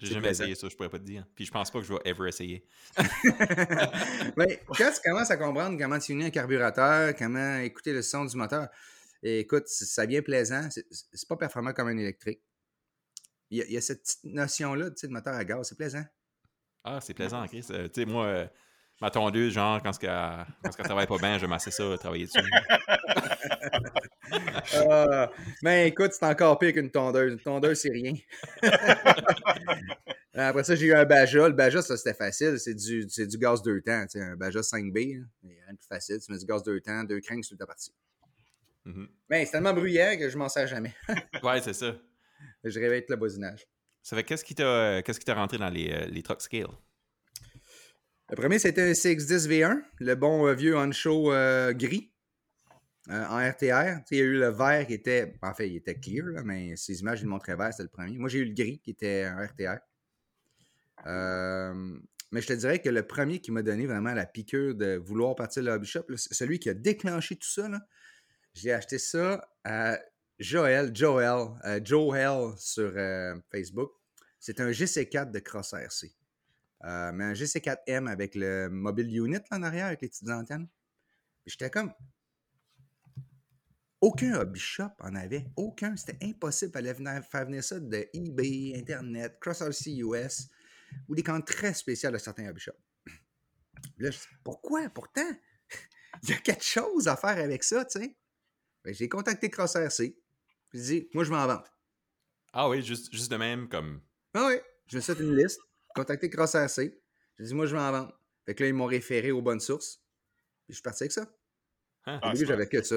J'ai 0.00 0.14
jamais 0.14 0.30
essayé 0.30 0.54
ça, 0.54 0.68
je 0.68 0.76
pourrais 0.76 0.88
pas 0.88 0.98
te 0.98 1.04
dire. 1.04 1.26
Puis 1.34 1.44
je 1.44 1.50
pense 1.50 1.70
pas 1.70 1.80
que 1.80 1.84
je 1.84 1.92
vais 1.92 2.00
ever 2.04 2.28
essayer. 2.28 2.66
Mais 4.36 4.62
quand 4.66 4.90
tu 4.92 5.00
commences 5.08 5.30
à 5.30 5.36
comprendre 5.36 5.78
comment 5.78 5.98
tuner 5.98 6.26
un 6.26 6.30
carburateur, 6.30 7.14
comment 7.16 7.58
écouter 7.58 7.92
le 7.92 8.02
son 8.02 8.24
du 8.24 8.36
moteur, 8.36 8.68
écoute, 9.22 9.68
ça 9.68 10.06
vient 10.06 10.22
plaisant. 10.22 10.68
C'est 10.70 11.28
pas 11.28 11.36
performant 11.36 11.72
comme 11.72 11.88
un 11.88 11.98
électrique. 11.98 12.40
Il 13.50 13.58
y, 13.68 13.76
a, 13.76 13.80
cette 13.80 14.02
petite 14.02 14.24
notion-là 14.24 14.90
de 14.90 15.08
moteur 15.08 15.34
à 15.34 15.44
gaz, 15.44 15.68
c'est 15.68 15.76
plaisant. 15.76 16.04
Ah, 16.84 17.00
c'est 17.00 17.14
plaisant, 17.14 17.44
Chris. 17.48 17.66
Euh, 17.70 17.88
tu 17.88 18.02
sais, 18.02 18.06
moi, 18.06 18.26
euh, 18.26 18.46
ma 19.00 19.10
tondeuse, 19.10 19.52
genre, 19.52 19.82
quand, 19.82 19.90
elle, 20.02 20.46
quand 20.62 20.70
elle 20.78 20.84
travaille 20.84 21.08
pas 21.08 21.18
bien, 21.18 21.36
je 21.36 21.46
m'assais 21.46 21.72
ça, 21.72 21.98
travailler 21.98 22.26
dessus. 22.26 22.38
Ah, 24.88 25.30
mais 25.62 25.88
écoute, 25.88 26.12
c'est 26.12 26.24
encore 26.24 26.58
pire 26.58 26.72
qu'une 26.72 26.90
tondeuse. 26.90 27.32
Une 27.32 27.40
tondeuse, 27.40 27.78
c'est 27.78 27.90
rien. 27.90 28.14
Après 30.34 30.64
ça, 30.64 30.74
j'ai 30.74 30.86
eu 30.86 30.94
un 30.94 31.04
Baja. 31.04 31.48
Le 31.48 31.54
Baja, 31.54 31.82
ça, 31.82 31.96
c'était 31.96 32.14
facile. 32.14 32.58
C'est 32.58 32.74
du, 32.74 33.06
du 33.06 33.38
gaz 33.38 33.62
deux 33.62 33.80
temps. 33.80 34.04
Un 34.14 34.36
Baja 34.36 34.60
5B, 34.60 34.96
rien 34.96 35.72
de 35.72 35.76
plus 35.76 35.86
facile. 35.88 36.18
Tu 36.24 36.32
mets 36.32 36.38
du 36.38 36.46
gaz 36.46 36.62
deux 36.62 36.80
temps, 36.80 37.04
deux 37.04 37.20
cranks 37.20 37.44
sur 37.44 37.56
ta 37.56 37.66
partie. 37.66 37.92
Mm-hmm. 38.86 39.08
Mais 39.28 39.44
c'est 39.44 39.52
tellement 39.52 39.74
bruyant 39.74 40.16
que 40.18 40.28
je 40.28 40.38
m'en 40.38 40.48
sers 40.48 40.66
jamais. 40.66 40.94
ouais, 41.42 41.60
c'est 41.60 41.74
ça. 41.74 41.94
Je 42.64 42.78
réveille 42.78 43.04
le 43.08 43.16
bosinage. 43.16 43.66
Ça 44.02 44.16
fait 44.16 44.24
qu'est-ce 44.24 44.44
qui 44.44 44.54
t'a 44.54 45.02
t'a 45.02 45.34
rentré 45.34 45.58
dans 45.58 45.68
les, 45.68 45.90
euh, 45.92 46.06
les 46.06 46.22
truck 46.22 46.40
scale? 46.40 46.68
Le 48.30 48.36
premier, 48.36 48.58
c'était 48.58 48.82
un 48.82 48.92
CX10 48.92 49.48
V1, 49.48 49.82
le 49.98 50.14
bon 50.14 50.46
euh, 50.46 50.54
vieux 50.54 50.76
on-show 50.76 51.32
euh, 51.32 51.72
gris. 51.72 52.09
Euh, 53.08 53.24
en 53.26 53.50
RTR, 53.50 54.02
il 54.10 54.18
y 54.18 54.20
a 54.20 54.24
eu 54.24 54.38
le 54.38 54.48
vert 54.48 54.86
qui 54.86 54.94
était. 54.94 55.34
En 55.42 55.54
fait, 55.54 55.68
il 55.68 55.76
était 55.76 55.98
clear, 55.98 56.44
mais 56.44 56.76
ces 56.76 57.00
images, 57.00 57.20
ils 57.20 57.24
le 57.24 57.30
montraient 57.30 57.56
vert, 57.56 57.72
c'était 57.72 57.84
le 57.84 57.88
premier. 57.88 58.18
Moi, 58.18 58.28
j'ai 58.28 58.40
eu 58.40 58.44
le 58.44 58.54
gris 58.54 58.78
qui 58.80 58.90
était 58.90 59.26
en 59.26 59.42
RTR. 59.42 59.78
Euh, 61.06 61.98
mais 62.30 62.42
je 62.42 62.46
te 62.46 62.52
dirais 62.52 62.80
que 62.80 62.90
le 62.90 63.06
premier 63.06 63.40
qui 63.40 63.50
m'a 63.52 63.62
donné 63.62 63.86
vraiment 63.86 64.12
la 64.12 64.26
piqûre 64.26 64.74
de 64.74 64.96
vouloir 64.96 65.34
partir 65.34 65.62
de 65.62 65.70
hobby 65.70 65.86
shop, 65.86 66.04
celui 66.16 66.58
qui 66.58 66.68
a 66.68 66.74
déclenché 66.74 67.36
tout 67.36 67.48
ça, 67.48 67.68
j'ai 68.54 68.72
acheté 68.72 68.98
ça 68.98 69.48
à 69.64 69.98
Joël, 70.38 70.94
Joel, 70.94 71.48
euh, 71.64 71.80
Joel 71.82 72.52
sur 72.58 72.92
Facebook. 73.50 73.92
C'est 74.38 74.60
un 74.60 74.70
GC4 74.70 75.30
de 75.30 75.38
Cross 75.38 75.72
RC. 75.72 76.12
mais 76.82 77.24
un 77.24 77.32
GC4M 77.32 78.08
avec 78.08 78.34
le 78.34 78.68
mobile 78.68 79.16
unit 79.16 79.38
en 79.50 79.62
arrière, 79.62 79.86
avec 79.86 80.02
les 80.02 80.08
petites 80.08 80.30
antennes. 80.30 80.68
J'étais 81.46 81.70
comme, 81.70 81.92
aucun 84.00 84.34
hobby 84.40 84.60
shop 84.60 84.90
en 85.00 85.14
avait. 85.14 85.46
Aucun. 85.56 85.96
C'était 85.96 86.18
impossible. 86.24 86.70
Il 86.70 86.94
fallait 86.94 87.22
faire 87.22 87.44
venir 87.46 87.62
ça 87.62 87.78
de 87.78 88.08
eBay, 88.12 88.74
Internet, 88.76 89.38
CrossRC 89.40 89.90
US 89.98 90.48
ou 91.08 91.14
des 91.14 91.22
comptes 91.22 91.46
très 91.46 91.74
spéciaux 91.74 92.10
de 92.10 92.18
certains 92.18 92.48
hobby 92.48 92.60
shops. 92.60 92.72
Là, 93.98 94.10
je 94.10 94.18
dis, 94.18 94.26
pourquoi? 94.44 94.88
Pourtant, 94.90 95.30
il 96.22 96.30
y 96.30 96.32
a 96.32 96.36
quelque 96.36 96.64
chose 96.64 97.08
à 97.08 97.16
faire 97.16 97.38
avec 97.38 97.62
ça, 97.62 97.84
tu 97.84 98.00
sais. 98.00 98.16
Ben, 98.84 98.94
j'ai 98.94 99.08
contacté 99.08 99.50
CrossRC. 99.50 100.16
J'ai 100.72 100.80
dit, 100.80 101.08
moi, 101.12 101.24
je 101.24 101.30
vais 101.30 101.36
en 101.36 101.46
vendre. 101.46 101.64
Ah 102.52 102.68
oui, 102.68 102.82
juste, 102.82 103.12
juste 103.12 103.30
de 103.30 103.36
même, 103.36 103.68
comme. 103.68 104.00
Ah 104.34 104.46
oui, 104.48 104.54
je 104.86 104.98
vais 104.98 105.02
faire 105.02 105.20
une 105.20 105.36
liste. 105.36 105.60
Contacté 105.94 106.30
CrossRC. 106.30 106.98
J'ai 107.38 107.44
dit, 107.44 107.54
moi, 107.54 107.66
je 107.66 107.74
vais 107.74 107.82
en 107.82 107.92
vendre. 107.92 108.18
Fait 108.46 108.54
que 108.54 108.62
là, 108.62 108.68
ils 108.68 108.74
m'ont 108.74 108.86
référé 108.86 109.30
aux 109.30 109.42
bonnes 109.42 109.60
sources. 109.60 109.96
Puis 110.66 110.70
je 110.70 110.74
suis 110.74 110.82
parti 110.82 111.04
avec 111.04 111.12
ça. 111.12 111.26
Hein? 112.06 112.20
Au 112.22 112.32
début, 112.32 112.46
j'avais 112.46 112.66
que 112.66 112.82
ça. 112.82 112.96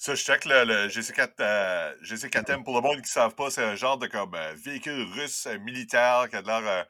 Ça, 0.00 0.14
je 0.14 0.22
check 0.22 0.46
le, 0.46 0.88
GC4, 0.88 1.32
euh, 1.40 1.94
GC4M. 2.02 2.64
Pour 2.64 2.74
le 2.74 2.80
monde 2.80 2.96
qui 2.96 3.02
ne 3.02 3.06
savent 3.06 3.34
pas, 3.34 3.50
c'est 3.50 3.62
un 3.62 3.74
genre 3.74 3.98
de 3.98 4.06
comme 4.06 4.34
euh, 4.34 4.54
véhicule 4.54 5.06
russe 5.12 5.44
euh, 5.46 5.58
militaire 5.58 6.26
qui 6.30 6.36
a 6.36 6.40
l'air 6.40 6.86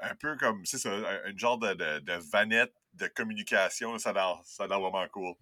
un 0.00 0.14
peu 0.14 0.34
comme, 0.38 0.64
c'est 0.64 0.78
ça, 0.78 0.88
un, 0.90 1.36
genre 1.36 1.58
de, 1.58 1.74
de, 1.74 2.12
vanette 2.32 2.72
de 2.94 3.06
communication. 3.08 3.98
Ça 3.98 4.10
a 4.10 4.12
l'air, 4.14 4.40
ça 4.46 4.66
vraiment 4.66 5.06
cool. 5.12 5.34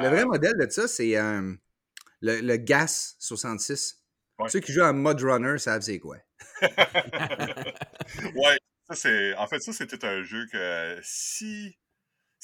le 0.00 0.08
vrai 0.08 0.24
modèle 0.24 0.56
de 0.56 0.70
ça, 0.70 0.86
c'est 0.86 1.14
le, 1.16 1.58
le, 2.20 2.56
GAS 2.56 3.16
66. 3.18 4.00
Ceux 4.46 4.60
qui 4.60 4.72
jouent 4.72 4.82
en 4.82 4.94
Mud 4.94 5.20
Runner 5.22 5.58
savent 5.58 5.82
c'est 5.82 5.98
quoi. 5.98 6.18
ouais, 6.62 6.70
ça 8.86 8.94
c'est. 8.94 9.34
En 9.34 9.48
fait, 9.48 9.58
ça 9.58 9.72
c'était 9.72 10.06
un 10.06 10.22
jeu 10.22 10.46
que 10.52 11.00
si 11.02 11.76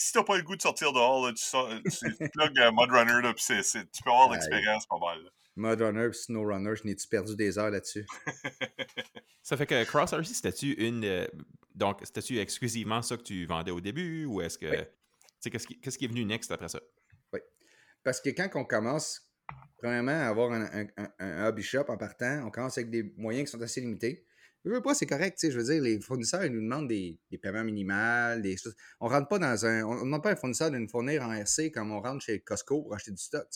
si 0.00 0.12
t'as 0.12 0.25
pas 0.25 0.38
le 0.38 0.42
goût 0.42 0.57
de 0.57 0.62
sortir 0.62 0.92
dehors, 0.95 1.26
là, 1.26 1.33
tu, 1.35 1.45
sors, 1.45 1.69
tu 1.69 2.28
plug 2.33 2.59
euh, 2.59 2.73
Mud 2.73 2.90
Runner, 2.90 3.21
là, 3.23 3.35
c'est, 3.37 3.61
tu 3.62 4.02
peux 4.02 4.11
avoir 4.11 4.33
l'expérience 4.33 4.87
pas 4.87 4.99
mal. 4.99 5.19
Mud 5.57 5.83
Runner 5.83 6.07
et 6.07 6.12
Snow 6.14 6.42
Runner, 6.42 6.75
je 6.75 6.85
n'ai-tu 6.85 7.07
perdu 7.07 7.37
des 7.37 7.59
heures 7.59 7.71
là-dessus? 7.71 8.07
ça 9.42 9.59
fait 9.59 9.66
que 9.66 9.85
Cross 9.85 10.14
RC, 10.14 10.25
c'était-tu 10.33 10.73
une 10.73 11.28
Donc, 11.75 12.00
c'était-tu 12.02 12.38
exclusivement 12.38 13.02
ça 13.02 13.19
que 13.19 13.23
tu 13.23 13.45
vendais 13.45 13.71
au 13.73 13.80
début 13.80 14.25
ou 14.25 14.40
est-ce 14.40 14.57
que. 14.57 14.66
Oui. 14.66 14.78
Tu 15.42 15.50
sais, 15.50 15.50
qu'est-ce 15.50 15.99
qui, 15.99 16.04
est 16.04 16.09
venu 16.09 16.25
next 16.25 16.50
après 16.50 16.69
ça? 16.69 16.80
Parce 18.02 18.23
que 18.23 18.30
quand 18.30 18.49
on 18.54 18.64
commence, 18.64 19.30
premièrement, 19.76 20.12
à 20.12 20.28
avoir 20.28 20.52
un, 20.52 20.62
un- 20.62 20.87
un- 20.97 21.11
un 21.19 21.47
hobby 21.47 21.62
shop 21.62 21.85
en 21.88 21.99
partant, 21.99 22.42
on 22.47 22.50
commence 22.50 22.78
avec 22.78 22.90
des 22.90 23.12
moyens 23.19 23.47
qui 23.47 23.52
sont 23.52 23.62
assez 23.62 23.83
limités. 23.83 24.25
Je 24.64 24.71
veux 24.71 24.83
pas, 24.83 24.95
c'est 24.95 25.07
correct, 25.07 25.38
je 25.43 25.57
veux 25.57 25.64
dire, 25.64 25.83
les 25.83 26.00
fournisseurs, 26.00 26.45
ils 26.45 26.52
nous 26.52 26.61
demandent 26.61 26.88
des, 26.88 27.19
paiements 27.40 27.64
minimales, 27.64 28.43
des 28.43 28.59
choses. 28.59 28.75
On 29.00 29.09
rentre 29.09 29.26
pas 29.29 29.38
dans 29.38 29.64
un. 29.64 29.85
On 29.85 29.95
ne 29.95 30.00
demande 30.00 30.23
pas 30.23 30.31
à 30.31 30.33
un 30.33 30.37
fournisseur 30.37 30.71
de 30.71 30.76
nous 30.76 30.88
fournir 30.88 31.23
en 31.23 31.33
RC 31.33 31.71
comme 31.71 31.90
on 31.93 32.00
rentre 32.00 32.23
chez 32.23 32.40
Costco 32.40 32.83
pour 32.83 32.95
acheter 32.95 33.11
du 33.11 33.23
stock. 33.23 33.49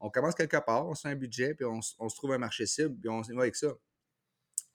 On 0.00 0.10
commence 0.10 0.34
quelque 0.34 0.56
part, 0.56 0.88
on 0.88 0.94
se 0.94 1.02
fait 1.02 1.08
un 1.08 1.16
budget, 1.16 1.54
puis 1.54 1.64
on, 1.64 1.80
se 1.80 2.16
trouve 2.16 2.32
un 2.32 2.38
marché 2.38 2.66
cible, 2.66 2.96
puis 2.98 3.08
on 3.08 3.22
y 3.22 3.32
va 3.32 3.42
avec 3.42 3.54
ça. 3.54 3.68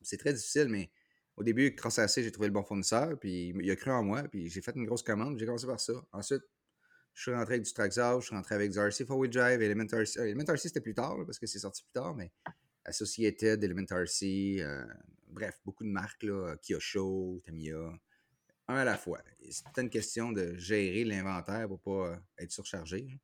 C'est 0.01 0.17
très 0.17 0.33
difficile, 0.33 0.69
mais 0.69 0.91
au 1.35 1.43
début, 1.43 1.71
grâce 1.71 1.99
à 1.99 2.07
ça, 2.07 2.21
j'ai 2.21 2.31
trouvé 2.31 2.47
le 2.47 2.53
bon 2.53 2.63
fournisseur, 2.63 3.19
puis 3.19 3.53
il 3.59 3.71
a 3.71 3.75
cru 3.75 3.91
en 3.91 4.03
moi, 4.03 4.23
puis 4.23 4.49
j'ai 4.49 4.61
fait 4.61 4.75
une 4.75 4.85
grosse 4.85 5.03
commande, 5.03 5.37
j'ai 5.37 5.45
commencé 5.45 5.67
par 5.67 5.79
ça. 5.79 5.93
Ensuite, 6.13 6.43
je 7.13 7.23
suis 7.23 7.33
rentré 7.33 7.55
avec 7.55 7.65
du 7.65 7.73
Traxxas, 7.73 8.19
je 8.19 8.27
suis 8.27 8.35
rentré 8.35 8.55
avec 8.55 8.71
du 8.71 8.77
RC 8.77 9.03
4-Wheel 9.03 9.31
Drive, 9.31 9.61
Element 9.61 9.87
RC. 9.91 10.19
Element 10.19 10.45
RC, 10.45 10.67
c'était 10.69 10.81
plus 10.81 10.93
tard, 10.93 11.17
parce 11.25 11.39
que 11.39 11.47
c'est 11.47 11.59
sorti 11.59 11.83
plus 11.83 11.93
tard, 11.93 12.15
mais 12.15 12.31
Associated, 12.85 13.63
Element 13.63 13.85
RC, 13.91 14.57
euh, 14.61 14.85
bref, 15.27 15.59
beaucoup 15.65 15.83
de 15.83 15.89
marques, 15.89 16.23
là, 16.23 16.55
Kyosho, 16.61 17.41
Tamiya, 17.45 17.77
un 18.67 18.75
à 18.75 18.83
la 18.85 18.97
fois. 18.97 19.21
C'était 19.49 19.81
une 19.81 19.89
question 19.89 20.31
de 20.31 20.55
gérer 20.57 21.03
l'inventaire 21.03 21.67
pour 21.67 21.81
pas 21.81 22.07
euh, 22.13 22.17
être 22.39 22.51
surchargé. 22.51 23.07
hein. 23.11 23.17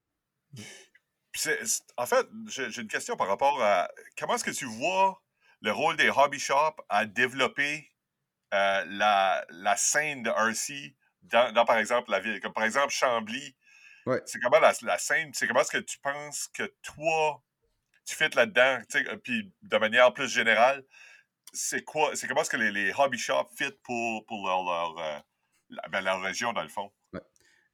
C'est- 1.34 1.65
c'est- 1.65 1.84
en 1.98 2.06
fait, 2.06 2.27
j'ai 2.48 2.70
j'ai 2.72 2.82
une 2.82 2.88
question 2.89 3.15
par 3.15 3.27
rapport 3.27 3.62
à 3.63 3.89
comment 4.18 4.36
est-ce 4.36 4.44
que 4.44 4.51
tu 4.51 4.65
vois 4.65 5.24
le 5.62 5.72
rôle 5.72 5.96
des 5.96 6.10
hobby 6.10 6.39
shops 6.39 6.82
à 6.89 7.06
développer 7.06 7.88
euh, 8.53 8.84
la, 8.88 9.46
la 9.50 9.77
scène 9.77 10.24
de 10.24 10.30
RC 10.30 10.96
dans, 11.24 11.53
dans, 11.53 11.65
par 11.65 11.77
exemple, 11.77 12.12
la 12.12 12.20
ville? 12.20 12.39
Comme 12.41 12.53
par 12.53 12.65
exemple, 12.65 12.91
Chambly. 12.94 13.56
Ouais. 14.06 14.22
C'est 14.25 14.39
comment 14.39 14.60
la, 14.60 14.74
la 14.82 14.98
scène, 14.98 15.32
c'est 15.34 15.48
comment 15.48 15.62
est-ce 15.62 15.72
que 15.72 15.77
tu 15.77 16.00
penses 16.00 16.50
que 16.53 16.63
toi, 16.82 17.44
tu 18.05 18.15
fais 18.15 18.29
là-dedans, 18.29 18.81
euh, 18.96 19.17
puis 19.17 19.51
de 19.62 19.77
manière 19.77 20.13
plus 20.13 20.27
générale, 20.27 20.84
c'est 21.53 21.84
quoi, 21.84 22.15
c'est 22.15 22.27
comment 22.27 22.41
est-ce 22.41 22.50
que 22.50 22.58
les, 22.58 22.72
les 22.72 22.93
hobby 22.98 23.17
shops 23.17 23.50
fit 23.58 23.72
pour, 23.84 24.25
pour 24.25 24.48
leur, 24.48 24.63
leur, 24.63 24.98
euh, 25.00 25.20
ben, 25.91 26.22
région, 26.22 26.53
dans 26.53 26.63
le 26.63 26.70
fond? 26.70 26.91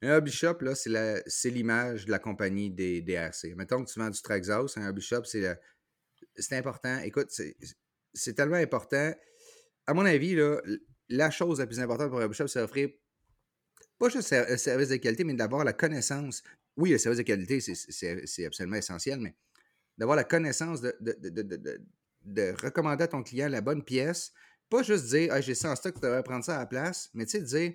Un 0.00 0.10
hobby 0.10 0.30
shop, 0.30 0.58
là, 0.60 0.74
c'est 0.76 1.50
l'image 1.50 2.04
de 2.04 2.12
la 2.12 2.20
compagnie 2.20 2.70
des, 2.70 3.02
des 3.02 3.14
RC. 3.14 3.54
Mettons 3.56 3.84
que 3.84 3.90
tu 3.90 3.98
vends 3.98 4.10
du 4.10 4.22
Traxxas, 4.22 4.74
un 4.76 4.88
hobby 4.88 5.02
shop, 5.02 5.24
c'est 5.24 5.58
c'est 6.36 6.56
important. 6.56 7.00
Écoute, 7.00 7.30
c'est 8.14 8.34
tellement 8.34 8.56
important. 8.56 9.12
À 9.86 9.94
mon 9.94 10.04
avis, 10.04 10.36
là, 10.36 10.60
la 11.08 11.30
chose 11.30 11.58
la 11.58 11.66
plus 11.66 11.80
importante 11.80 12.10
pour 12.10 12.20
un 12.20 12.24
hobby 12.24 12.36
shop, 12.36 12.46
c'est 12.46 12.60
d'offrir 12.60 12.90
pas 13.98 14.08
juste 14.08 14.32
un 14.32 14.56
service 14.56 14.90
de 14.90 14.96
qualité, 14.96 15.24
mais 15.24 15.34
d'avoir 15.34 15.64
la 15.64 15.72
connaissance. 15.72 16.42
Oui, 16.76 16.90
le 16.90 16.98
service 16.98 17.18
de 17.18 17.24
qualité, 17.24 17.60
c'est 17.60 18.44
absolument 18.46 18.76
essentiel, 18.76 19.18
mais 19.18 19.34
d'avoir 19.98 20.16
la 20.16 20.24
connaissance 20.24 20.80
de, 20.80 20.96
de, 21.00 21.12
de- 21.18 21.42
de- 21.42 21.56
de- 21.56 21.86
de 22.24 22.54
recommander 22.62 23.04
à 23.04 23.08
ton 23.08 23.22
client 23.22 23.48
la 23.48 23.60
bonne 23.60 23.84
pièce. 23.84 24.32
Pas 24.70 24.82
juste 24.82 25.06
dire, 25.06 25.30
ah, 25.32 25.40
j'ai 25.40 25.54
ça 25.54 25.70
en 25.72 25.76
stock, 25.76 25.94
tu 25.94 26.00
devrais 26.00 26.22
prendre 26.22 26.44
ça 26.44 26.56
à 26.56 26.58
la 26.60 26.66
place, 26.66 27.10
mais 27.14 27.26
tu 27.26 27.38
sais, 27.38 27.42
dire, 27.42 27.72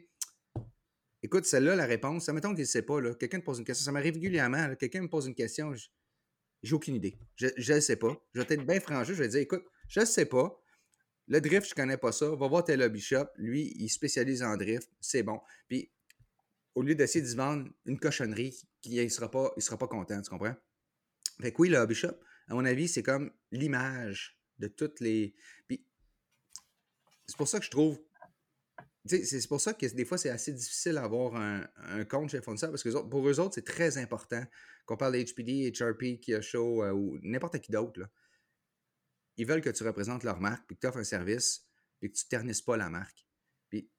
Écoute, 1.26 1.46
celle-là, 1.46 1.78
la 1.78 1.86
réponse, 1.86 2.26
ça 2.26 2.34
mettons 2.34 2.50
qu'il 2.50 2.64
ne 2.64 2.68
sait 2.68 2.82
pas, 2.82 3.00
quelqu'un 3.14 3.40
te 3.40 3.46
pose 3.46 3.58
une 3.58 3.64
question, 3.64 3.86
ça 3.86 3.94
m'arrive 3.94 4.16
régulièrement, 4.16 4.76
quelqu'un 4.76 5.02
me 5.02 5.08
pose 5.08 5.26
une 5.26 5.34
question, 5.36 5.74
j'ai 6.62 6.74
aucune 6.74 6.96
idée. 6.96 7.18
Je 7.38 7.74
ne 7.74 7.80
sais 7.80 7.96
pas. 7.96 8.14
Je 8.34 8.42
vais 8.42 8.54
être 8.54 8.66
bien 8.66 8.80
franc, 8.82 9.06
je 9.06 9.14
vais 9.14 9.30
dire, 9.30 9.40
écoute, 9.40 9.64
je 9.88 10.02
ne 10.02 10.06
sais 10.06 10.26
pas. 10.26 10.60
Le 11.28 11.40
drift, 11.40 11.66
je 11.66 11.72
ne 11.72 11.76
connais 11.76 11.98
pas 11.98 12.12
ça. 12.12 12.30
Va 12.36 12.48
voir 12.50 12.66
tel 12.66 12.82
hobby 12.82 13.00
shop. 13.00 13.26
Lui, 13.38 13.74
il 13.78 13.88
spécialise 13.88 14.44
en 14.44 14.58
drift. 14.58 14.90
C'est 15.00 15.24
bon. 15.24 15.40
Puis, 15.70 15.90
au 16.76 16.82
lieu 16.82 16.96
d'essayer 16.96 17.24
de 17.24 17.30
se 17.30 17.38
vendre 17.38 17.70
une 17.86 17.98
cochonnerie, 17.98 18.54
il 18.84 19.02
ne 19.02 19.08
sera, 19.08 19.32
sera 19.60 19.78
pas 19.78 19.88
content, 19.88 20.22
tu 20.22 20.30
comprends? 20.30 20.56
Fait 21.42 21.52
que 21.52 21.62
oui, 21.62 21.70
le 21.70 21.78
hobby 21.78 21.96
shop, 21.96 22.16
à 22.48 22.56
mon 22.56 22.66
avis, 22.66 22.88
c'est 22.88 23.04
comme 23.04 23.32
l'image 23.52 24.40
de 24.60 24.68
toutes 24.68 25.00
les. 25.00 25.36
Puis, 25.68 25.86
c'est 27.28 27.38
pour 27.38 27.48
ça 27.48 27.60
que 27.60 27.66
je 27.66 27.72
trouve 27.72 28.00
c'est 29.06 29.48
pour 29.48 29.60
ça 29.60 29.74
que 29.74 29.86
des 29.86 30.06
fois, 30.06 30.18
c'est 30.18 30.30
assez 30.30 30.54
difficile 30.54 30.94
d'avoir 30.94 31.36
un, 31.36 31.68
un 31.78 32.06
compte 32.06 32.30
chez 32.30 32.42
fournisseur 32.42 32.70
parce 32.70 32.84
que 32.84 32.90
pour 32.90 33.28
eux 33.28 33.40
autres, 33.40 33.56
c'est 33.56 33.66
très 33.66 33.98
important. 33.98 34.44
Qu'on 34.86 34.98
parle 34.98 35.14
d'HPD, 35.14 35.72
HRP, 35.72 36.20
Kyosho 36.22 36.84
euh, 36.84 36.92
ou 36.92 37.20
n'importe 37.22 37.60
qui 37.60 37.72
d'autre. 37.72 38.02
Ils 39.38 39.46
veulent 39.46 39.62
que 39.62 39.70
tu 39.70 39.84
représentes 39.84 40.24
leur 40.24 40.40
marque, 40.40 40.66
puis 40.68 40.76
que 40.76 40.82
tu 40.82 40.88
offres 40.88 41.00
un 41.00 41.04
service, 41.04 41.66
puis 42.00 42.12
que 42.12 42.18
tu 42.18 42.26
ne 42.26 42.30
ternisses 42.30 42.62
pas 42.62 42.78
la 42.78 42.90
marque. 42.90 43.26
Puis 43.70 43.90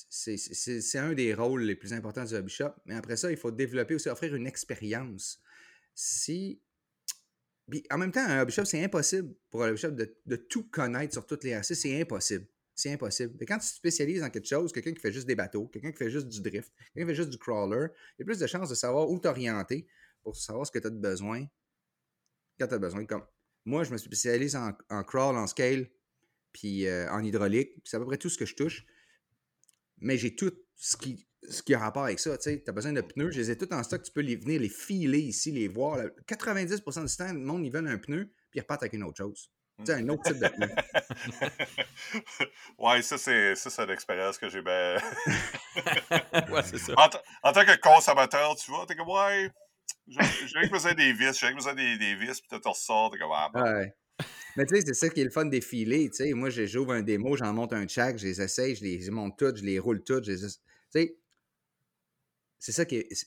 c'est 0.00 0.98
un 0.98 1.12
des 1.12 1.34
rôles 1.34 1.62
les 1.62 1.76
plus 1.76 1.92
importants 1.92 2.24
du 2.24 2.34
hobby 2.34 2.50
shop. 2.50 2.72
Mais 2.86 2.94
après 2.94 3.16
ça, 3.16 3.30
il 3.30 3.36
faut 3.36 3.50
développer 3.50 3.94
aussi, 3.94 4.08
offrir 4.08 4.34
une 4.34 4.46
expérience. 4.46 5.40
Si. 5.94 6.60
Puis 7.70 7.84
en 7.90 7.98
même 7.98 8.12
temps, 8.12 8.24
un 8.26 8.42
hobby 8.42 8.52
shop, 8.52 8.64
c'est 8.64 8.82
impossible 8.82 9.34
pour 9.50 9.64
un 9.64 9.70
hobby 9.70 9.80
shop 9.80 9.92
de, 9.92 10.16
de 10.26 10.36
tout 10.36 10.64
connaître 10.64 11.12
sur 11.12 11.26
toutes 11.26 11.44
les 11.44 11.50
RC. 11.50 11.74
C'est 11.74 12.00
impossible. 12.00 12.46
C'est 12.74 12.92
impossible. 12.92 13.34
Mais 13.38 13.46
quand 13.46 13.58
tu 13.58 13.68
te 13.68 13.74
spécialises 13.74 14.20
dans 14.20 14.30
quelque 14.30 14.48
chose, 14.48 14.72
quelqu'un 14.72 14.92
qui 14.92 15.00
fait 15.00 15.12
juste 15.12 15.26
des 15.26 15.36
bateaux, 15.36 15.68
quelqu'un 15.68 15.92
qui 15.92 15.98
fait 15.98 16.10
juste 16.10 16.28
du 16.28 16.40
drift, 16.40 16.72
quelqu'un 16.92 17.06
qui 17.06 17.12
fait 17.12 17.14
juste 17.14 17.30
du 17.30 17.38
crawler, 17.38 17.86
il 18.18 18.20
y 18.20 18.22
a 18.22 18.24
plus 18.24 18.38
de 18.38 18.46
chances 18.46 18.68
de 18.68 18.74
savoir 18.74 19.08
où 19.08 19.18
t'orienter 19.18 19.86
pour 20.22 20.36
savoir 20.36 20.66
ce 20.66 20.72
que 20.72 20.80
tu 20.80 20.88
as 20.88 20.90
besoin 20.90 21.46
quand 22.58 22.66
tu 22.66 22.74
as 22.74 22.78
besoin. 22.78 23.04
Comme 23.06 23.24
moi, 23.64 23.84
je 23.84 23.92
me 23.92 23.98
spécialise 23.98 24.56
en, 24.56 25.04
crawl, 25.04 25.36
en 25.36 25.46
scale, 25.46 25.88
puis 26.52 26.86
euh, 26.86 27.10
en 27.10 27.22
hydraulique. 27.22 27.72
C'est 27.84 27.96
à 27.96 28.00
peu 28.00 28.06
près 28.06 28.18
tout 28.18 28.28
ce 28.28 28.38
que 28.38 28.46
je 28.46 28.54
touche. 28.54 28.84
Mais 29.98 30.18
j'ai 30.18 30.34
tout 30.34 30.52
ce 30.76 30.96
qui, 30.96 31.28
ce 31.48 31.62
qui 31.62 31.74
a 31.74 31.78
rapport 31.78 32.04
avec 32.04 32.18
ça. 32.18 32.36
Tu 32.38 32.62
as 32.66 32.72
besoin 32.72 32.92
de 32.92 33.00
pneus, 33.00 33.30
je 33.30 33.38
les 33.40 33.50
ai 33.50 33.56
tous 33.58 33.72
en 33.74 33.82
stock. 33.82 34.02
Tu 34.02 34.12
peux 34.12 34.20
les, 34.20 34.36
venir 34.36 34.60
les 34.60 34.68
filer 34.68 35.18
ici, 35.20 35.52
les 35.52 35.68
voir. 35.68 35.96
là. 35.98 36.04
90% 36.28 37.06
du 37.10 37.16
temps, 37.16 37.32
le 37.32 37.38
monde, 37.40 37.64
ils 37.64 37.72
veulent 37.72 37.88
un 37.88 37.98
pneu, 37.98 38.26
puis 38.50 38.58
ils 38.58 38.60
repartent 38.60 38.82
avec 38.82 38.92
une 38.94 39.02
autre 39.04 39.18
chose. 39.18 39.50
Tu 39.80 39.86
sais, 39.86 39.94
un 39.94 40.08
autre 40.08 40.22
type 40.22 40.38
de 40.38 40.46
pneu. 40.48 40.68
ouais, 42.78 43.02
ça, 43.02 43.18
c'est 43.18 43.54
ça, 43.56 43.70
c'est 43.70 43.82
une 43.82 43.90
expérience 43.90 44.38
que 44.38 44.48
j'ai 44.48 44.62
ben. 44.62 45.00
ouais, 46.50 46.62
c'est 46.64 46.78
ça. 46.78 46.94
en, 46.96 47.08
t- 47.08 47.18
en 47.42 47.52
tant 47.52 47.64
que 47.64 47.76
consommateur, 47.80 48.54
tu 48.56 48.70
vois, 48.70 48.86
t'es 48.86 48.94
comme, 48.94 49.08
ouais, 49.08 49.50
j'ai 50.06 50.20
j'ai 50.46 50.58
rien 50.58 50.68
que 50.68 50.72
besoin 50.72 50.94
des 50.94 51.12
vis, 51.12 51.36
j'ai 51.38 51.46
rien 51.46 51.50
que 51.50 51.58
besoin 51.58 51.74
des, 51.74 51.98
des 51.98 52.14
vis, 52.14 52.40
puis 52.40 52.60
tu 52.60 52.68
ressors, 52.68 53.10
t'es 53.10 53.18
comme, 53.18 53.32
ah, 53.34 53.50
bon. 53.52 53.62
Ouais. 53.62 53.92
Mais 54.56 54.64
tu 54.66 54.76
sais, 54.76 54.82
c'est 54.86 54.94
ça 54.94 55.08
qui 55.08 55.20
est 55.20 55.24
le 55.24 55.30
fun 55.30 55.46
des 55.46 55.60
filets. 55.60 56.08
Tu 56.10 56.24
sais, 56.24 56.32
moi, 56.34 56.48
je- 56.50 56.66
j'ouvre 56.66 56.92
un 56.92 57.02
démo, 57.02 57.36
j'en 57.36 57.52
monte 57.52 57.72
un 57.72 57.88
chack, 57.88 58.16
je 58.18 58.26
les 58.26 58.40
essaye, 58.40 58.76
je 58.76 58.84
les 58.84 59.10
monte 59.10 59.36
toutes, 59.36 59.56
je 59.56 59.64
les 59.64 59.80
roule 59.80 60.02
toutes. 60.04 60.24
je 60.24 60.30
les 60.32 60.38
Tu 60.38 60.48
sais, 60.90 61.16
c'est 62.58 62.72
ça 62.72 62.84
qui 62.84 62.96
est. 62.96 63.14
c'est- 63.14 63.26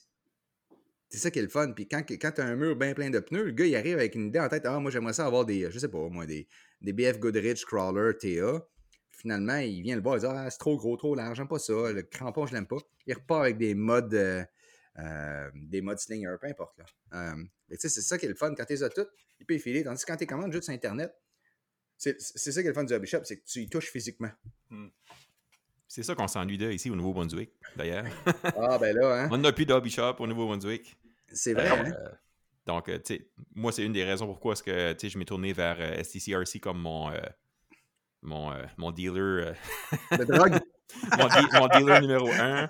ça 1.10 1.30
qui 1.30 1.38
est 1.38 1.42
le 1.42 1.48
fun. 1.48 1.72
Puis 1.72 1.88
quand, 1.88 2.02
quand 2.08 2.32
tu 2.32 2.40
as 2.40 2.44
un 2.46 2.54
mur 2.56 2.76
bien 2.76 2.92
plein 2.94 3.08
de 3.10 3.18
pneus, 3.18 3.44
le 3.44 3.52
gars, 3.52 3.64
il 3.66 3.74
arrive 3.76 3.94
avec 3.98 4.14
une 4.14 4.26
idée 4.26 4.40
en 4.40 4.48
tête. 4.48 4.66
Ah, 4.66 4.78
moi, 4.78 4.90
j'aimerais 4.90 5.14
ça 5.14 5.24
avoir 5.26 5.46
des, 5.46 5.70
je 5.70 5.78
sais 5.78 5.88
pas, 5.88 6.06
moi, 6.08 6.26
des, 6.26 6.46
des 6.82 6.92
BF 6.92 7.18
Goodrich 7.18 7.64
Crawler 7.64 8.12
TA. 8.18 8.66
Finalement, 9.10 9.56
il 9.56 9.82
vient 9.82 9.96
le 9.96 10.02
voir, 10.02 10.16
il 10.16 10.20
dit 10.20 10.26
Ah, 10.28 10.48
c'est 10.50 10.58
trop 10.58 10.76
gros, 10.76 10.96
trop 10.96 11.14
large, 11.14 11.36
j'aime 11.38 11.48
pas 11.48 11.58
ça. 11.58 11.92
Le 11.92 12.02
crampon, 12.02 12.46
je 12.46 12.52
l'aime 12.54 12.66
pas. 12.66 12.76
Il 13.06 13.14
repart 13.14 13.40
avec 13.42 13.56
des 13.58 13.74
modes, 13.74 14.12
euh, 14.14 14.44
euh, 14.98 15.50
des 15.54 15.80
modes 15.80 15.98
slinger, 15.98 16.36
peu 16.40 16.46
importe. 16.46 16.78
Là. 16.78 16.84
Euh, 17.14 17.44
c'est 17.78 17.88
ça 17.88 18.18
qui 18.18 18.26
est 18.26 18.28
le 18.28 18.34
fun. 18.34 18.54
Quand 18.54 18.64
tu 18.64 18.74
les 18.74 18.82
as 18.82 18.90
toutes, 18.90 19.10
il 19.40 19.46
peut 19.46 19.54
y 19.54 19.58
filer. 19.58 19.82
Tandis 19.84 20.04
que 20.04 20.12
quand 20.12 20.16
tu 20.18 20.26
commandes 20.26 20.52
juste 20.52 20.64
sur 20.64 20.74
Internet, 20.74 21.12
c'est 21.96 22.20
ça 22.20 22.60
qui 22.60 22.66
est 22.66 22.70
le 22.70 22.74
fun 22.74 22.84
du 22.84 22.92
hobby 22.92 23.08
shop, 23.08 23.20
c'est 23.24 23.38
que 23.38 23.44
tu 23.44 23.60
y 23.60 23.68
touches 23.68 23.90
physiquement. 23.90 24.30
C'est 25.90 26.02
ça 26.02 26.14
qu'on 26.14 26.28
s'ennuie 26.28 26.58
de 26.58 26.70
ici 26.70 26.90
au 26.90 26.94
Nouveau-Brunswick, 26.96 27.50
d'ailleurs. 27.74 28.04
Ah, 28.44 28.78
ben 28.78 28.94
là, 28.94 29.22
hein, 29.24 29.28
On 29.32 29.38
n'a 29.38 29.52
plus 29.52 29.64
de 29.64 29.72
hobby 29.72 29.90
shop 29.90 30.16
au 30.18 30.26
Nouveau-Brunswick. 30.26 30.98
c'est 31.32 31.54
vrai. 31.54 31.70
Euh, 31.70 31.84
hein? 31.84 32.10
donc, 32.66 32.88
euh, 32.90 32.98
tu 32.98 33.14
sais, 33.16 33.30
moi, 33.54 33.72
c'est 33.72 33.84
une 33.84 33.92
des 33.94 34.04
raisons 34.04 34.26
pourquoi 34.26 34.52
est-ce 34.52 34.62
que, 34.62 34.92
tu 34.92 34.98
sais, 35.00 35.08
je 35.08 35.18
m'ai 35.18 35.24
tourné 35.24 35.54
vers 35.54 35.76
euh, 35.80 36.02
STCRC 36.02 36.60
comme 36.60 36.78
mon, 36.80 37.10
euh, 37.10 37.18
mon, 38.20 38.52
mon 38.76 38.92
dealer, 38.92 39.54
La 40.10 40.18
drogue, 40.18 40.58
mon, 41.18 41.26
de- 41.26 41.58
mon 41.58 41.68
dealer 41.68 42.00
numéro 42.02 42.28
un. 42.32 42.68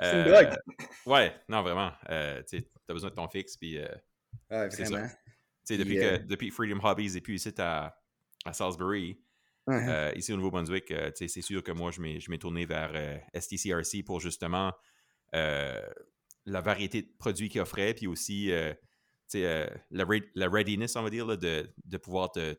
c'est 0.00 0.22
une 0.24 0.32
drogue. 0.32 0.56
Ouais, 1.04 1.34
non, 1.50 1.62
vraiment. 1.62 1.92
Tu 2.08 2.58
sais, 2.58 2.68
t'as 2.86 2.94
besoin 2.94 3.10
de 3.10 3.14
ton 3.14 3.28
fixe, 3.28 3.58
puis, 3.58 3.76
euh, 3.78 3.86
ça. 4.48 4.84
vraiment. 4.84 5.06
tu 5.06 5.14
sais, 5.64 5.76
Puis, 5.76 5.78
depuis, 5.78 5.96
que, 5.96 6.16
depuis 6.26 6.50
Freedom 6.50 6.80
Hobbies 6.82 7.14
et 7.14 7.20
puis 7.20 7.34
ici 7.34 7.52
à, 7.58 7.94
à 8.46 8.52
Salisbury, 8.54 9.18
Ouais, 9.66 9.76
hein. 9.76 9.88
euh, 9.88 10.12
ici 10.16 10.32
au 10.32 10.36
Nouveau-Brunswick, 10.36 10.90
euh, 10.90 11.10
c'est 11.14 11.28
sûr 11.28 11.62
que 11.62 11.72
moi, 11.72 11.90
je 11.90 12.00
m'ai 12.00 12.38
tourné 12.38 12.66
vers 12.66 12.92
euh, 12.94 13.16
STCRC 13.38 14.02
pour 14.04 14.20
justement 14.20 14.72
la 15.32 16.60
variété 16.60 17.02
de 17.02 17.08
produits 17.18 17.48
qu'ils 17.48 17.60
offraient, 17.62 17.94
puis 17.94 18.06
aussi 18.06 18.50
la, 18.50 20.04
re- 20.04 20.28
la 20.34 20.48
readiness, 20.48 20.94
on 20.96 21.02
va 21.02 21.10
dire, 21.10 21.26
là, 21.26 21.36
de, 21.36 21.68
de 21.84 21.96
pouvoir 21.96 22.30
te 22.30 22.56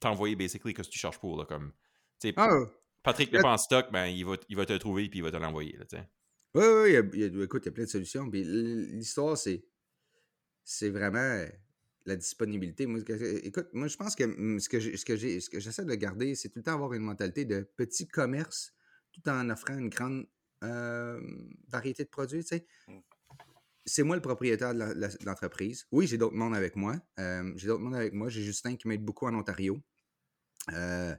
t'envoyer 0.00 0.36
basically 0.36 0.74
que 0.74 0.82
tu 0.82 0.98
cherches 0.98 1.18
pour. 1.18 1.38
Là, 1.38 1.44
comme, 1.46 1.72
Ah, 2.36 2.50
Patrick 3.02 3.32
n'est 3.32 3.40
pas 3.40 3.52
en 3.52 3.58
stock, 3.58 3.90
ben, 3.92 4.06
il, 4.06 4.24
va, 4.26 4.36
il 4.48 4.56
va 4.56 4.66
te 4.66 4.72
le 4.72 4.78
trouver 4.78 5.08
puis 5.08 5.20
il 5.20 5.22
va 5.22 5.30
te 5.30 5.36
l'envoyer. 5.36 5.78
Oui, 6.54 6.64
oui, 6.64 6.88
il 6.90 6.92
y 6.92 6.96
a- 6.96 7.02
il 7.28 7.36
y 7.38 7.40
a- 7.40 7.44
écoute, 7.44 7.62
il 7.64 7.66
y 7.66 7.68
a 7.68 7.72
plein 7.72 7.84
de 7.84 7.88
solutions. 7.88 8.28
Puis 8.30 8.44
l'histoire, 8.44 9.36
c'est 9.38 9.64
c'est 10.64 10.90
vraiment 10.90 11.44
la 12.06 12.16
disponibilité. 12.16 12.86
Moi, 12.86 13.02
que- 13.02 13.44
écoute, 13.44 13.68
moi, 13.72 13.88
je 13.88 13.96
pense 13.96 14.14
que 14.14 14.24
mm, 14.24 14.60
ce 14.60 14.68
que 14.68 14.80
j'ai- 14.80 14.96
ce 14.96 15.04
que 15.04 15.16
j'ai- 15.16 15.40
ce 15.40 15.50
que 15.50 15.60
j'essaie 15.60 15.84
de 15.84 15.94
garder, 15.94 16.34
c'est 16.34 16.48
tout 16.48 16.58
le 16.60 16.62
temps 16.62 16.74
avoir 16.74 16.92
une 16.94 17.02
mentalité 17.02 17.44
de 17.44 17.60
petit 17.76 18.06
commerce 18.08 18.72
tout 19.12 19.28
en 19.28 19.50
offrant 19.50 19.76
une 19.78 19.88
grande 19.88 20.26
euh, 20.62 21.20
variété 21.68 22.02
de 22.04 22.08
produits, 22.08 22.42
tu 22.42 22.48
sais. 22.56 22.66
Mm. 22.88 22.98
C'est 23.84 24.02
moi 24.02 24.16
le 24.16 24.22
propriétaire 24.22 24.74
de 24.74 25.24
l'entreprise. 25.26 25.86
Oui, 25.92 26.06
j'ai 26.06 26.16
d'autres 26.18 26.34
mondes 26.34 26.56
avec 26.56 26.76
moi. 26.76 26.96
Euh, 27.18 27.52
j'ai 27.56 27.66
d'autres 27.68 27.82
mondes 27.82 27.94
avec 27.94 28.14
moi. 28.14 28.28
J'ai 28.30 28.42
Justin 28.42 28.74
qui 28.76 28.88
m'aide 28.88 29.04
beaucoup 29.04 29.26
en 29.26 29.34
Ontario. 29.34 29.78
Euh, 30.72 31.14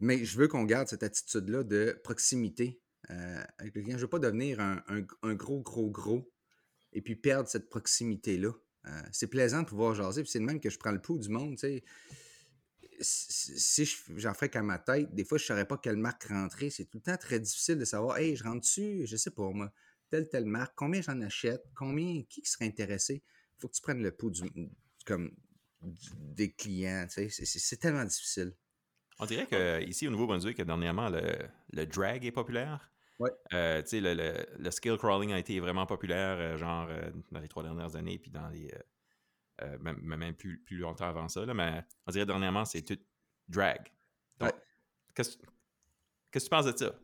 mais 0.00 0.24
je 0.24 0.36
veux 0.38 0.48
qu'on 0.48 0.64
garde 0.64 0.88
cette 0.88 1.02
attitude-là 1.02 1.62
de 1.62 1.98
proximité 2.02 2.80
euh, 3.10 3.42
avec 3.58 3.74
le 3.76 3.82
client. 3.82 3.96
Je 3.96 4.02
veux 4.02 4.10
pas 4.10 4.18
devenir 4.18 4.60
un, 4.60 4.82
un- 4.88 5.06
un 5.22 5.34
gros, 5.34 5.60
gros, 5.60 5.90
gros 5.90 6.30
et 6.92 7.00
puis 7.02 7.16
perdre 7.16 7.48
cette 7.48 7.70
proximité-là. 7.70 8.52
Euh, 8.86 9.02
c'est 9.12 9.26
plaisant 9.26 9.62
de 9.62 9.66
pouvoir 9.66 9.94
jaser, 9.94 10.22
puis 10.22 10.30
c'est 10.30 10.38
de 10.38 10.44
même 10.44 10.60
que 10.60 10.70
je 10.70 10.78
prends 10.78 10.92
le 10.92 11.00
pouls 11.02 11.18
du 11.18 11.28
monde. 11.28 11.58
Si 11.58 11.82
si 13.02 13.84
je- 13.84 13.96
j'en 14.16 14.34
fais 14.34 14.48
qu'à 14.48 14.62
ma 14.62 14.78
tête, 14.78 15.14
des 15.14 15.24
fois, 15.24 15.38
je 15.38 15.44
ne 15.44 15.46
saurais 15.48 15.66
pas 15.66 15.78
quelle 15.78 15.96
marque 15.96 16.24
rentrer. 16.24 16.70
C'est 16.70 16.84
tout 16.84 16.98
le 16.98 17.02
temps 17.02 17.16
très 17.16 17.40
difficile 17.40 17.78
de 17.78 17.84
savoir, 17.84 18.18
hey, 18.18 18.36
je 18.36 18.44
rentre 18.44 18.60
dessus, 18.60 19.06
je 19.06 19.16
sais 19.16 19.30
pas 19.30 19.48
moi, 19.50 19.72
telle, 20.10 20.28
telle 20.28 20.44
marque, 20.44 20.74
combien 20.76 21.00
j'en 21.00 21.20
achète, 21.22 21.62
combien, 21.74 22.22
qui 22.28 22.42
serait 22.44 22.66
intéressé? 22.66 23.22
Il 23.56 23.60
faut 23.60 23.68
que 23.68 23.74
tu 23.74 23.82
prennes 23.82 24.02
le 24.02 24.10
pouls 24.12 24.30
du, 24.30 24.42
comme, 25.06 25.34
des 25.80 26.52
clients. 26.52 27.06
C'est- 27.08 27.76
tellement 27.78 28.04
difficile. 28.04 28.54
On 29.18 29.26
dirait 29.26 29.46
que 29.46 29.82
ici 29.86 30.06
au 30.08 30.10
Nouveau-Brunswick, 30.10 30.60
dernièrement, 30.60 31.08
le, 31.08 31.38
le 31.72 31.86
drag 31.86 32.24
est 32.24 32.32
populaire. 32.32 32.90
Ouais. 33.20 33.30
Euh, 33.52 33.82
le, 33.92 34.14
le, 34.14 34.46
le 34.58 34.70
skill 34.70 34.96
crawling 34.96 35.32
a 35.32 35.38
été 35.38 35.60
vraiment 35.60 35.86
populaire, 35.86 36.38
euh, 36.38 36.56
genre 36.56 36.88
euh, 36.90 37.10
dans 37.30 37.40
les 37.40 37.48
trois 37.48 37.62
dernières 37.62 37.94
années, 37.94 38.18
puis 38.18 38.30
dans 38.30 38.48
les. 38.48 38.72
même, 39.80 40.00
même 40.00 40.34
plus, 40.34 40.58
plus 40.64 40.78
longtemps 40.78 41.08
avant 41.08 41.28
ça. 41.28 41.44
Là, 41.44 41.54
mais 41.54 41.84
on 42.06 42.12
dirait 42.12 42.26
dernièrement, 42.26 42.64
c'est 42.64 42.82
tout 42.82 42.98
drag. 43.48 43.92
Donc, 44.38 44.50
Ouais. 44.50 44.54
qu'est-ce 45.14 45.36
que 45.36 46.38
tu 46.38 46.48
penses 46.48 46.66
de 46.66 46.76
ça? 46.76 46.94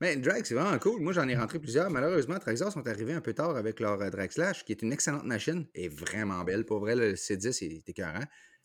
Mais 0.00 0.16
drag, 0.16 0.44
c'est 0.44 0.54
vraiment 0.54 0.78
cool. 0.78 1.00
Moi, 1.02 1.12
j'en 1.12 1.28
ai 1.28 1.36
rentré 1.36 1.58
plusieurs. 1.58 1.90
Malheureusement, 1.90 2.38
Traxxas 2.38 2.70
sont 2.70 2.86
arrivés 2.86 3.12
un 3.12 3.20
peu 3.20 3.34
tard 3.34 3.56
avec 3.56 3.80
leur 3.80 4.00
euh, 4.00 4.10
Drag 4.10 4.30
Slash, 4.30 4.64
qui 4.64 4.72
est 4.72 4.82
une 4.82 4.92
excellente 4.92 5.24
machine 5.24 5.66
et 5.74 5.88
vraiment 5.88 6.42
belle. 6.44 6.64
Pour 6.64 6.80
vrai, 6.80 6.96
le 6.96 7.14
C10 7.14 7.62
est 7.64 7.88
écœurant. 7.88 8.24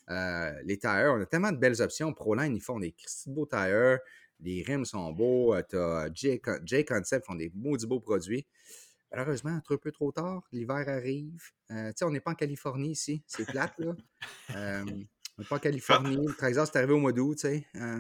Euh, 0.10 0.52
les 0.66 0.78
tires, 0.78 1.14
on 1.16 1.22
a 1.22 1.26
tellement 1.26 1.52
de 1.52 1.58
belles 1.58 1.82
options. 1.82 2.14
Proline, 2.14 2.56
ils 2.56 2.62
font 2.62 2.80
des 2.80 2.96
beaux 3.28 3.46
tires. 3.46 4.00
Les 4.44 4.64
rims 4.64 4.86
sont 4.86 5.12
beaux. 5.12 5.54
Euh, 5.56 5.62
T'as 5.68 6.12
J, 6.14 6.40
J 6.66 6.86
Concept 6.86 7.26
font 7.26 7.36
des 7.36 7.52
maudits 7.56 7.88
beaux 7.88 8.00
produits. 8.00 8.46
Malheureusement, 9.12 9.52
un 9.70 9.78
peu 9.78 9.92
trop 9.92 10.12
tard. 10.12 10.44
L'hiver 10.52 10.84
arrive. 10.88 11.42
Euh, 11.72 11.90
tu 11.90 11.94
sais, 11.98 12.06
on 12.06 12.10
n'est 12.12 12.20
pas 12.20 12.32
en 12.32 12.36
Californie 12.36 12.92
ici. 12.92 13.24
C'est 13.28 13.46
plate, 13.46 13.74
là. 13.80 13.94
Euh, 14.56 14.84
on 14.86 15.42
n'est 15.42 15.48
pas 15.48 15.56
en 15.56 15.60
Californie. 15.60 16.16
Le 16.16 16.34
Traxxas 16.36 16.66
est 16.66 16.76
arrivé 16.78 16.94
au 16.94 17.00
mois 17.00 17.12
d'août, 17.12 17.36
tu 17.36 17.48
sais. 17.48 17.66
Euh, 17.76 18.00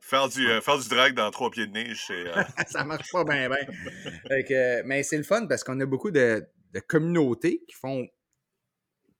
Faire 0.00 0.28
du, 0.28 0.48
euh, 0.48 0.60
faire 0.60 0.78
du 0.78 0.88
drag 0.88 1.14
dans 1.14 1.30
trois 1.30 1.50
pieds 1.50 1.66
de 1.68 1.72
neige, 1.72 2.04
c'est. 2.08 2.26
euh, 2.36 2.42
ça 2.66 2.82
marche 2.84 3.10
pas 3.12 3.22
bien, 3.24 3.48
bien. 3.48 4.82
mais 4.84 5.02
c'est 5.04 5.16
le 5.16 5.22
fun 5.22 5.46
parce 5.46 5.62
qu'on 5.62 5.78
a 5.80 5.86
beaucoup 5.86 6.10
de, 6.10 6.44
de 6.72 6.80
communautés 6.80 7.62
qui 7.68 7.74
font 7.76 8.06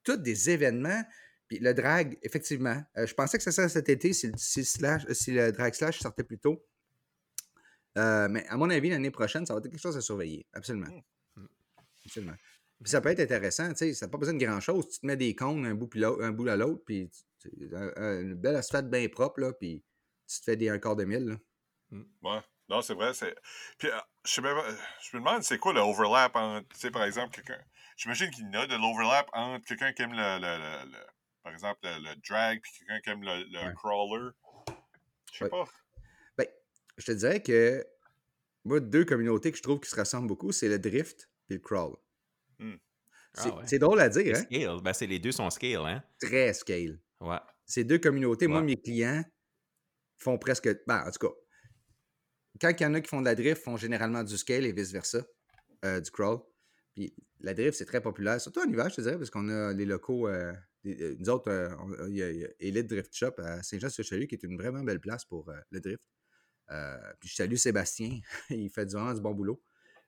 tous 0.02 0.16
des 0.16 0.50
événements. 0.50 1.02
Puis 1.54 1.62
le 1.62 1.72
drag, 1.72 2.18
effectivement, 2.22 2.82
euh, 2.96 3.06
je 3.06 3.14
pensais 3.14 3.38
que 3.38 3.44
ça 3.44 3.52
serait 3.52 3.68
cet 3.68 3.88
été 3.88 4.12
si, 4.12 4.26
le- 4.26 4.32
si 4.36 4.58
le 4.60 4.64
slash- 4.64 5.06
si 5.12 5.30
le 5.30 5.52
drag 5.52 5.72
slash 5.72 6.00
sortait 6.00 6.24
plus 6.24 6.38
tôt. 6.40 6.64
Euh, 7.96 8.26
mais 8.28 8.44
à 8.48 8.56
mon 8.56 8.68
avis, 8.70 8.90
l'année 8.90 9.12
prochaine, 9.12 9.46
ça 9.46 9.54
va 9.54 9.58
être 9.60 9.68
quelque 9.70 9.80
chose 9.80 9.96
à 9.96 10.00
surveiller. 10.00 10.44
Absolument. 10.52 10.88
Mm. 11.36 11.46
Absolument. 12.06 12.34
Puis 12.82 12.90
ça 12.90 13.00
peut 13.00 13.10
être 13.10 13.20
intéressant, 13.20 13.68
tu 13.70 13.76
sais, 13.76 13.94
ça 13.94 14.06
n'a 14.06 14.10
pas 14.10 14.18
besoin 14.18 14.34
de 14.34 14.44
grand-chose. 14.44 14.88
Tu 14.88 14.98
te 15.00 15.06
mets 15.06 15.16
des 15.16 15.34
cônes 15.36 15.64
un 15.64 15.74
bout, 15.74 15.86
puis 15.86 16.00
l'autre- 16.00 16.24
un 16.24 16.32
bout 16.32 16.48
à 16.48 16.56
l'autre, 16.56 16.82
puis 16.84 17.08
un- 17.72 18.20
une 18.20 18.34
belle 18.34 18.56
asphalte 18.56 18.90
bien 18.90 19.08
propre, 19.08 19.38
là, 19.40 19.52
puis 19.52 19.84
tu 20.26 20.38
te 20.40 20.44
fais 20.44 20.56
des 20.56 20.68
un 20.70 20.78
quart 20.80 20.96
de 20.96 21.04
mille. 21.04 21.38
là. 21.92 21.98
Ouais. 22.22 22.40
Non, 22.68 22.82
c'est 22.82 22.94
vrai. 22.94 23.14
c'est 23.14 23.36
Puis, 23.78 23.88
euh, 23.88 23.98
je, 24.24 24.32
sais 24.32 24.40
même 24.42 24.56
pas- 24.56 24.68
je 25.02 25.16
me 25.16 25.20
demande, 25.22 25.42
c'est 25.44 25.58
quoi 25.58 25.72
le 25.72 25.80
overlap 25.80 26.34
entre, 26.34 26.66
tu 26.70 26.80
sais, 26.80 26.90
par 26.90 27.04
exemple, 27.04 27.32
quelqu'un. 27.32 27.62
J'imagine 27.96 28.28
qu'il 28.30 28.44
y 28.44 28.56
en 28.56 28.60
a 28.62 28.66
de 28.66 28.74
l'overlap 28.74 29.28
entre 29.34 29.64
quelqu'un 29.66 29.92
qui 29.92 30.02
aime 30.02 30.12
le, 30.14 30.38
le- 30.40 30.58
le- 30.58 30.90
le- 30.90 31.06
par 31.44 31.52
exemple, 31.52 31.78
le, 31.84 32.00
le 32.10 32.16
drag, 32.28 32.60
puis 32.62 32.72
quelqu'un 32.78 33.00
qui 33.00 33.10
aime 33.10 33.22
le, 33.22 33.44
le 33.52 33.68
Ouais. 33.68 33.74
crawler. 33.74 34.30
Je 35.32 35.38
sais 35.38 35.44
Ouais. 35.44 35.50
pas. 35.50 35.64
Ben, 36.38 36.46
je 36.96 37.04
te 37.06 37.12
dirais 37.12 37.42
que 37.42 37.86
moi, 38.64 38.80
deux 38.80 39.04
communautés 39.04 39.52
que 39.52 39.58
je 39.58 39.62
trouve 39.62 39.78
qui 39.80 39.90
se 39.90 39.96
ressemblent 39.96 40.26
beaucoup, 40.26 40.50
c'est 40.50 40.68
le 40.68 40.78
drift 40.78 41.30
et 41.50 41.54
le 41.54 41.60
crawl. 41.60 41.96
Hmm. 42.58 42.76
C'est 43.34 43.48
Ah 43.50 43.56
ouais. 43.56 43.62
c'est 43.66 43.78
drôle 43.78 44.00
à 44.00 44.08
dire, 44.08 44.34
hein? 44.36 44.40
Scale, 44.42 44.80
ben, 44.82 44.92
c'est 44.92 45.06
les 45.06 45.18
deux 45.18 45.32
sont 45.32 45.50
scale, 45.50 45.84
hein? 45.84 46.02
Très 46.20 46.52
scale. 46.54 47.00
Ouais. 47.20 47.38
Ces 47.66 47.84
deux 47.84 47.98
communautés, 47.98 48.46
moi, 48.46 48.62
mes 48.62 48.76
clients 48.76 49.22
font 50.16 50.38
presque. 50.38 50.68
Ben, 50.86 51.04
en 51.06 51.10
tout 51.10 51.26
cas, 51.28 51.34
quand 52.60 52.70
il 52.80 52.82
y 52.82 52.86
en 52.86 52.94
a 52.94 53.00
qui 53.00 53.08
font 53.08 53.20
de 53.20 53.26
la 53.26 53.34
drift, 53.34 53.62
font 53.62 53.76
généralement 53.76 54.22
du 54.22 54.36
scale 54.38 54.64
et 54.64 54.72
vice-versa, 54.72 55.24
euh, 55.84 56.00
du 56.00 56.10
crawl. 56.10 56.40
Puis 56.94 57.12
la 57.40 57.52
drift, 57.54 57.76
c'est 57.76 57.84
très 57.86 58.00
populaire, 58.00 58.40
surtout 58.40 58.60
en 58.60 58.70
hiver, 58.70 58.88
je 58.88 58.94
te 58.96 59.00
dirais, 59.00 59.18
parce 59.18 59.30
qu'on 59.30 59.48
a 59.48 59.72
les 59.72 59.84
locaux. 59.84 60.28
euh, 60.28 60.52
nous 60.84 61.28
autres, 61.30 61.50
euh, 61.50 61.74
on- 61.78 62.06
il 62.08 62.16
y, 62.16 62.22
a- 62.22 62.30
il 62.30 62.40
y 62.40 62.44
a 62.44 62.48
Elite 62.60 62.86
Drift 62.88 63.14
Shop 63.14 63.32
à 63.38 63.62
Saint-Jean-sur-Chalut, 63.62 64.26
qui 64.26 64.34
est 64.34 64.42
une 64.42 64.56
vraiment 64.56 64.82
belle 64.82 65.00
place 65.00 65.24
pour 65.24 65.48
euh, 65.48 65.56
le 65.70 65.80
drift. 65.80 66.02
Euh, 66.70 66.96
puis 67.20 67.28
je 67.28 67.34
salue 67.34 67.56
Sébastien, 67.56 68.20
il 68.50 68.70
fait 68.70 68.86
du- 68.86 68.94
vraiment 68.94 69.14
du 69.14 69.20
bon 69.20 69.32
boulot. 69.32 69.62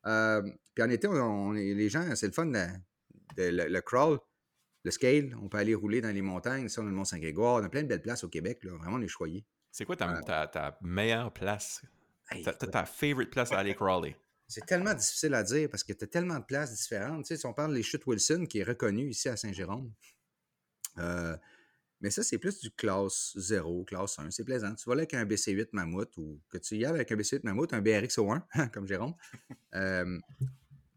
Euh, 0.06 0.42
puis 0.74 0.84
en 0.84 0.90
été, 0.90 1.06
on, 1.08 1.12
on 1.14 1.54
est- 1.54 1.74
les 1.74 1.88
gens, 1.88 2.14
c'est 2.14 2.26
le 2.26 2.32
fun, 2.32 2.46
de- 2.46 2.66
de- 3.36 3.50
le, 3.50 3.68
le 3.68 3.80
crawl, 3.80 4.18
le 4.84 4.90
scale, 4.90 5.36
on 5.42 5.48
peut 5.48 5.58
aller 5.58 5.74
rouler 5.74 6.00
dans 6.00 6.14
les 6.14 6.22
montagnes, 6.22 6.68
ça, 6.68 6.80
on 6.80 6.84
a 6.86 6.90
le 6.90 6.94
Mont-Saint-Grégoire, 6.94 7.60
on 7.60 7.64
a 7.64 7.68
plein 7.68 7.82
de 7.82 7.88
belles 7.88 8.02
places 8.02 8.22
au 8.24 8.28
Québec, 8.28 8.62
là, 8.62 8.72
vraiment, 8.76 8.96
on 8.96 9.02
est 9.02 9.08
choyés. 9.08 9.44
C'est 9.72 9.84
quoi 9.84 9.96
ta, 9.96 10.20
ta, 10.22 10.46
ta 10.46 10.78
meilleure 10.80 11.32
place? 11.32 11.82
Hey, 12.30 12.42
Ta, 12.42 12.84
favorite 12.86 13.30
place 13.30 13.52
à 13.52 13.58
aller 13.58 13.74
crawler? 13.74 14.16
C'est 14.48 14.64
tellement 14.64 14.94
difficile 14.94 15.34
à 15.34 15.42
dire 15.42 15.68
parce 15.68 15.82
que 15.84 15.92
tu 15.92 16.04
as 16.04 16.06
tellement 16.06 16.38
de 16.38 16.44
places 16.44 16.72
différentes. 16.72 17.24
Tu 17.24 17.28
sais, 17.28 17.36
si 17.36 17.46
on 17.46 17.52
parle 17.52 17.74
des 17.74 17.82
chutes 17.82 18.06
Wilson, 18.06 18.46
qui 18.48 18.60
est 18.60 18.64
reconnu 18.64 19.08
ici 19.10 19.28
à 19.28 19.36
Saint-Jérôme, 19.36 19.92
euh, 20.98 21.36
mais 22.00 22.10
ça, 22.10 22.22
c'est 22.22 22.38
plus 22.38 22.60
du 22.60 22.70
classe 22.70 23.32
0, 23.36 23.84
classe 23.84 24.18
1. 24.18 24.30
C'est 24.30 24.44
plaisant. 24.44 24.74
Tu 24.74 24.88
vas 24.88 24.94
là 24.94 25.00
avec 25.00 25.14
un 25.14 25.24
BC8 25.24 25.68
Mammouth 25.72 26.16
ou 26.18 26.40
que 26.50 26.58
tu 26.58 26.76
y 26.76 26.84
ailles 26.84 26.92
avec 26.92 27.10
un 27.10 27.16
BC8 27.16 27.40
Mammouth, 27.42 27.72
un 27.72 27.80
BRX-O1, 27.80 28.70
comme 28.72 28.86
Jérôme. 28.86 29.14
euh, 29.74 30.18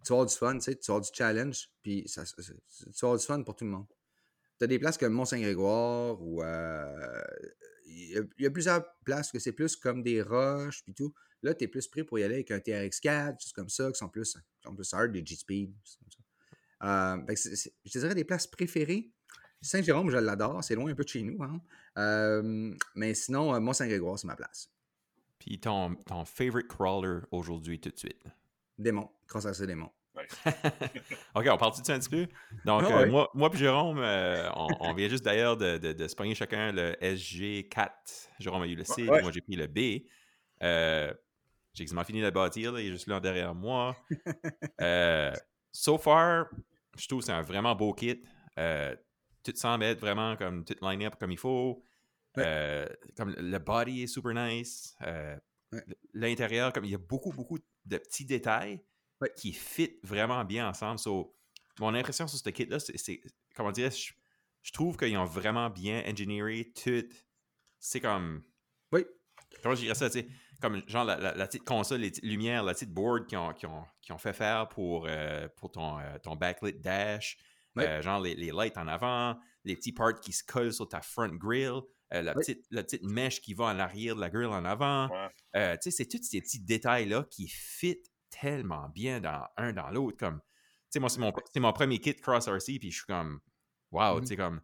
tu 0.06 0.14
vas 0.14 0.26
du 0.26 0.36
fun, 0.36 0.56
tu 0.56 0.62
sais, 0.62 0.76
tu 0.76 0.92
vas 0.92 1.00
du 1.00 1.10
challenge, 1.14 1.70
puis 1.82 2.06
tu 2.06 3.06
vas 3.06 3.18
du 3.18 3.26
fun 3.26 3.44
pour 3.44 3.56
tout 3.56 3.66
le 3.66 3.72
monde. 3.72 3.86
Tu 4.58 4.66
as 4.66 4.68
des 4.68 4.80
places 4.80 4.98
comme 4.98 5.14
Mont-Saint-Grégoire 5.14 6.22
ou 6.22 6.42
euh, 6.44 7.22
il 7.86 8.28
y, 8.40 8.46
a- 8.46 8.52
plusieurs 8.52 8.86
places 9.06 9.32
que 9.32 9.40
c'est 9.40 9.54
plus 9.54 9.76
comme 9.76 10.04
des 10.04 10.22
roches 10.22 10.84
puis 10.84 10.94
tout. 10.94 11.14
Là, 11.42 11.54
tu 11.54 11.64
es 11.64 11.68
plus 11.68 11.88
prêt 11.88 12.04
pour 12.04 12.20
y 12.20 12.24
aller 12.24 12.36
avec 12.36 12.52
un 12.52 12.58
TRX4, 12.60 13.32
des 13.38 13.40
choses 13.42 13.54
comme 13.54 13.70
ça, 13.70 13.90
qui 13.92 13.98
sont 13.98 14.10
plus, 14.10 14.38
plus 14.76 14.94
hard, 14.94 15.12
des 15.14 15.26
G-Speed. 15.26 15.74
Euh, 16.84 17.18
je 17.86 18.00
dirais 18.00 18.16
des 18.16 18.26
places 18.26 18.48
préférées. 18.48 19.12
Saint-Jérôme, 19.62 20.10
je 20.10 20.18
l'adore, 20.18 20.64
c'est 20.64 20.76
loin 20.76 20.92
un 20.92 20.96
peu 20.96 21.04
de 21.04 21.10
chez 21.10 21.22
nous. 21.22 21.42
hein. 21.44 21.60
Euh, 21.98 22.74
mais 22.96 23.14
sinon, 23.14 23.54
euh, 23.54 23.60
Mont-Saint-Grégoire, 23.60 24.18
c'est 24.18 24.28
ma 24.28 24.36
place. 24.36 24.70
Puis 25.38 25.60
ton, 25.60 25.96
ton 25.96 26.26
favorite 26.26 26.68
crawler 26.68 27.20
aujourd'hui, 27.32 27.80
tout 27.80 27.90
de 27.90 27.98
suite? 27.98 28.24
Démon, 28.78 29.10
Cross 29.28 29.62
Démon. 29.62 29.90
OK, 31.36 31.48
on 31.50 31.58
parle 31.58 31.80
de 31.80 31.86
ça 31.86 31.94
un 31.94 32.00
petit 32.00 32.10
peu? 32.10 32.28
Donc, 32.66 32.84
Ah 32.86 33.00
euh, 33.00 33.10
moi, 33.10 33.30
moi 33.34 33.50
puis 33.50 33.60
Jérôme, 33.60 34.00
euh, 34.00 34.50
on, 34.56 34.68
on 34.82 34.94
vient 34.94 35.08
juste 35.08 35.24
d'ailleurs 35.24 35.56
de, 35.56 35.78
de, 35.78 35.94
de 35.94 36.08
se 36.08 36.16
pogner 36.16 36.36
chacun 36.36 36.72
le 36.74 36.94
SG4. 37.02 37.90
Jérôme 38.40 38.64
a 38.64 38.68
eu 38.68 38.76
le 38.76 38.84
C, 38.84 39.08
Ouais. 39.08 39.22
moi 39.22 39.32
j'ai 39.32 39.42
pris 39.42 39.56
le 39.56 39.68
B. 39.68 40.06
Euh, 40.62 41.14
j'ai 41.74 41.86
quasiment 41.86 42.04
fini 42.04 42.20
de 42.20 42.26
le 42.26 42.32
bâtir, 42.32 42.74
là, 42.74 42.82
il 42.82 42.88
est 42.88 42.92
juste 42.92 43.08
là 43.08 43.20
derrière 43.20 43.54
moi. 43.56 43.96
Euh, 44.82 45.34
so 45.74 45.98
far, 45.98 46.48
je 46.98 47.08
trouve 47.08 47.20
que 47.20 47.26
c'est 47.26 47.32
un 47.34 47.42
vraiment 47.42 47.76
beau 47.76 47.94
kit. 47.94 48.22
Tout 49.44 49.54
semble 49.56 49.84
être 49.86 50.00
vraiment 50.00 50.36
comme 50.36 50.66
tout 50.66 50.76
line 50.82 51.04
up 51.04 51.16
comme 51.20 51.32
il 51.32 51.38
faut. 51.38 51.84
Ouais. 52.38 52.44
Euh, 52.46 52.86
comme 53.18 53.34
le 53.38 53.58
body 53.58 54.04
est 54.04 54.08
super 54.08 54.34
nice. 54.34 54.96
Euh, 55.02 55.38
Ouais. 55.72 55.84
L'intérieur, 56.16 56.74
comme 56.74 56.86
il 56.86 56.90
y 56.92 56.96
a 56.96 56.98
beaucoup, 56.98 57.32
beaucoup 57.32 57.60
de 57.86 57.98
petits 58.00 58.26
détails 58.26 58.82
Ouais. 59.22 59.32
qui 59.36 59.54
fit 59.54 60.00
vraiment 60.02 60.44
bien 60.44 60.68
ensemble. 60.68 60.98
So, 60.98 61.38
mon 61.80 61.94
impression 61.94 62.28
sur 62.28 62.40
ce 62.40 62.50
kit-là, 62.50 62.80
c'est, 62.80 63.22
comment 63.56 63.72
dire, 63.72 63.92
je, 63.92 64.12
je 64.64 64.72
trouve 64.72 64.98
qu'ils 64.98 65.16
ont 65.16 65.26
vraiment 65.26 65.70
bien 65.70 66.02
engineeré 66.08 66.72
tout. 66.74 67.06
C'est 67.78 68.00
comme, 68.02 68.44
Oui. 68.92 69.06
comment 69.62 69.76
je 69.76 69.82
dirais 69.82 69.94
ça, 69.94 70.10
tu 70.10 70.22
sais, 70.22 70.28
comme 70.60 70.82
genre 70.88 71.06
la, 71.06 71.18
la- 71.20 71.36
la 71.36 71.46
petite 71.46 71.66
console, 71.66 72.02
les 72.02 72.10
petites 72.10 72.26
lumières, 72.26 72.64
la 72.64 72.74
petite 72.74 72.92
board 72.92 73.28
qu'ils 73.28 73.38
ont, 73.38 73.54
qu'ils 73.54 73.70
ont- 73.70 73.86
ont 74.10 74.18
fait 74.18 74.34
faire 74.34 74.70
pour, 74.70 75.06
euh, 75.08 75.48
pour 75.58 75.70
ton, 75.72 76.00
ton 76.24 76.36
backlit 76.36 76.74
dash, 76.74 77.38
Euh, 77.84 78.02
genre 78.02 78.20
les, 78.22 78.36
les 78.36 78.52
lights 78.52 78.78
en 78.78 78.88
avant, 78.88 79.38
les 79.64 79.76
petits 79.76 79.92
parts 79.94 80.20
qui 80.20 80.32
se 80.34 80.44
collent 80.44 80.74
sur 80.74 80.88
ta 80.88 81.02
front 81.02 81.30
grill, 81.36 81.82
euh, 82.14 82.22
la, 82.22 82.32
Oui. 82.36 82.40
petite, 82.40 82.66
la 82.72 82.84
petite 82.84 83.04
mèche 83.04 83.42
qui 83.42 83.54
va 83.54 83.66
en 83.66 83.80
arrière 83.80 84.16
de 84.16 84.22
la 84.22 84.30
grill 84.30 84.48
en 84.48 84.66
avant. 84.66 85.10
Ouais. 85.10 85.28
Euh, 85.56 85.74
tu 85.76 85.92
sais, 85.92 85.92
c'est 85.92 86.06
tous 86.08 86.24
ces 86.24 86.42
petits 86.42 86.60
détails-là 86.60 87.26
qui 87.30 87.48
fit 87.48 88.02
tellement 88.30 88.90
bien 88.90 89.20
dans 89.20 89.46
un 89.58 89.74
dans 89.74 89.90
l'autre. 89.90 90.18
Comme, 90.18 90.40
tu 90.40 90.46
sais, 90.92 91.00
moi, 91.00 91.10
c'est 91.10 91.20
mon, 91.20 91.32
c'est 91.54 91.60
mon 91.60 91.74
premier 91.74 92.00
kit 92.00 92.16
Cross 92.16 92.48
RC, 92.48 92.80
puis 92.80 92.92
je 92.92 92.98
suis 92.98 93.06
comme, 93.06 93.40
wow, 93.92 94.20
tu 94.22 94.28
sais, 94.28 94.36
comme. 94.36 94.62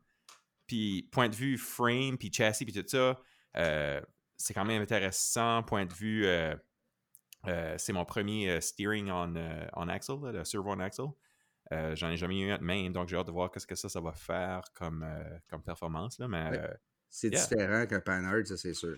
Puis, 0.67 1.03
point 1.11 1.29
de 1.29 1.35
vue 1.35 1.57
frame, 1.59 2.17
puis 2.17 2.33
châssis, 2.33 2.65
puis 2.65 2.73
tout 2.73 2.83
ça, 2.87 3.19
euh, 3.57 4.01
c'est 4.35 4.55
quand 4.55 4.65
même 4.65 4.81
intéressant. 4.81 5.61
Point 5.61 5.85
de 5.85 5.93
vue, 5.93 6.25
c'est 7.77 7.93
mon 7.93 8.05
premier 8.05 8.59
steering 8.61 9.11
on, 9.11 9.35
on 9.73 9.87
axle, 9.87 10.31
le 10.31 10.43
servo 10.43 10.71
on 10.71 10.79
axle. 10.79 11.03
Euh, 11.71 11.95
J'en 11.95 12.09
ai 12.09 12.17
jamais 12.17 12.39
eu 12.39 12.51
un 12.51 12.57
de 12.59 12.63
même, 12.63 12.93
donc 12.93 13.09
j'ai 13.09 13.17
hâte 13.17 13.27
de 13.27 13.31
voir 13.31 13.49
qu'est-ce 13.51 13.65
que 13.67 13.75
ça, 13.75 13.89
ça 13.89 13.99
va 13.99 14.11
faire 14.13 14.61
comme, 14.73 15.03
euh, 15.03 15.37
comme 15.49 15.63
performance. 15.63 16.19
Là, 16.19 16.27
mais 16.27 16.49
Ouais. 16.49 16.59
euh, 16.59 16.73
C'est 17.09 17.29
Yeah. 17.29 17.41
différent 17.47 17.85
qu'un 17.85 18.01
Panhard, 18.01 18.45
ça, 18.45 18.57
c'est 18.57 18.73
sûr. 18.73 18.97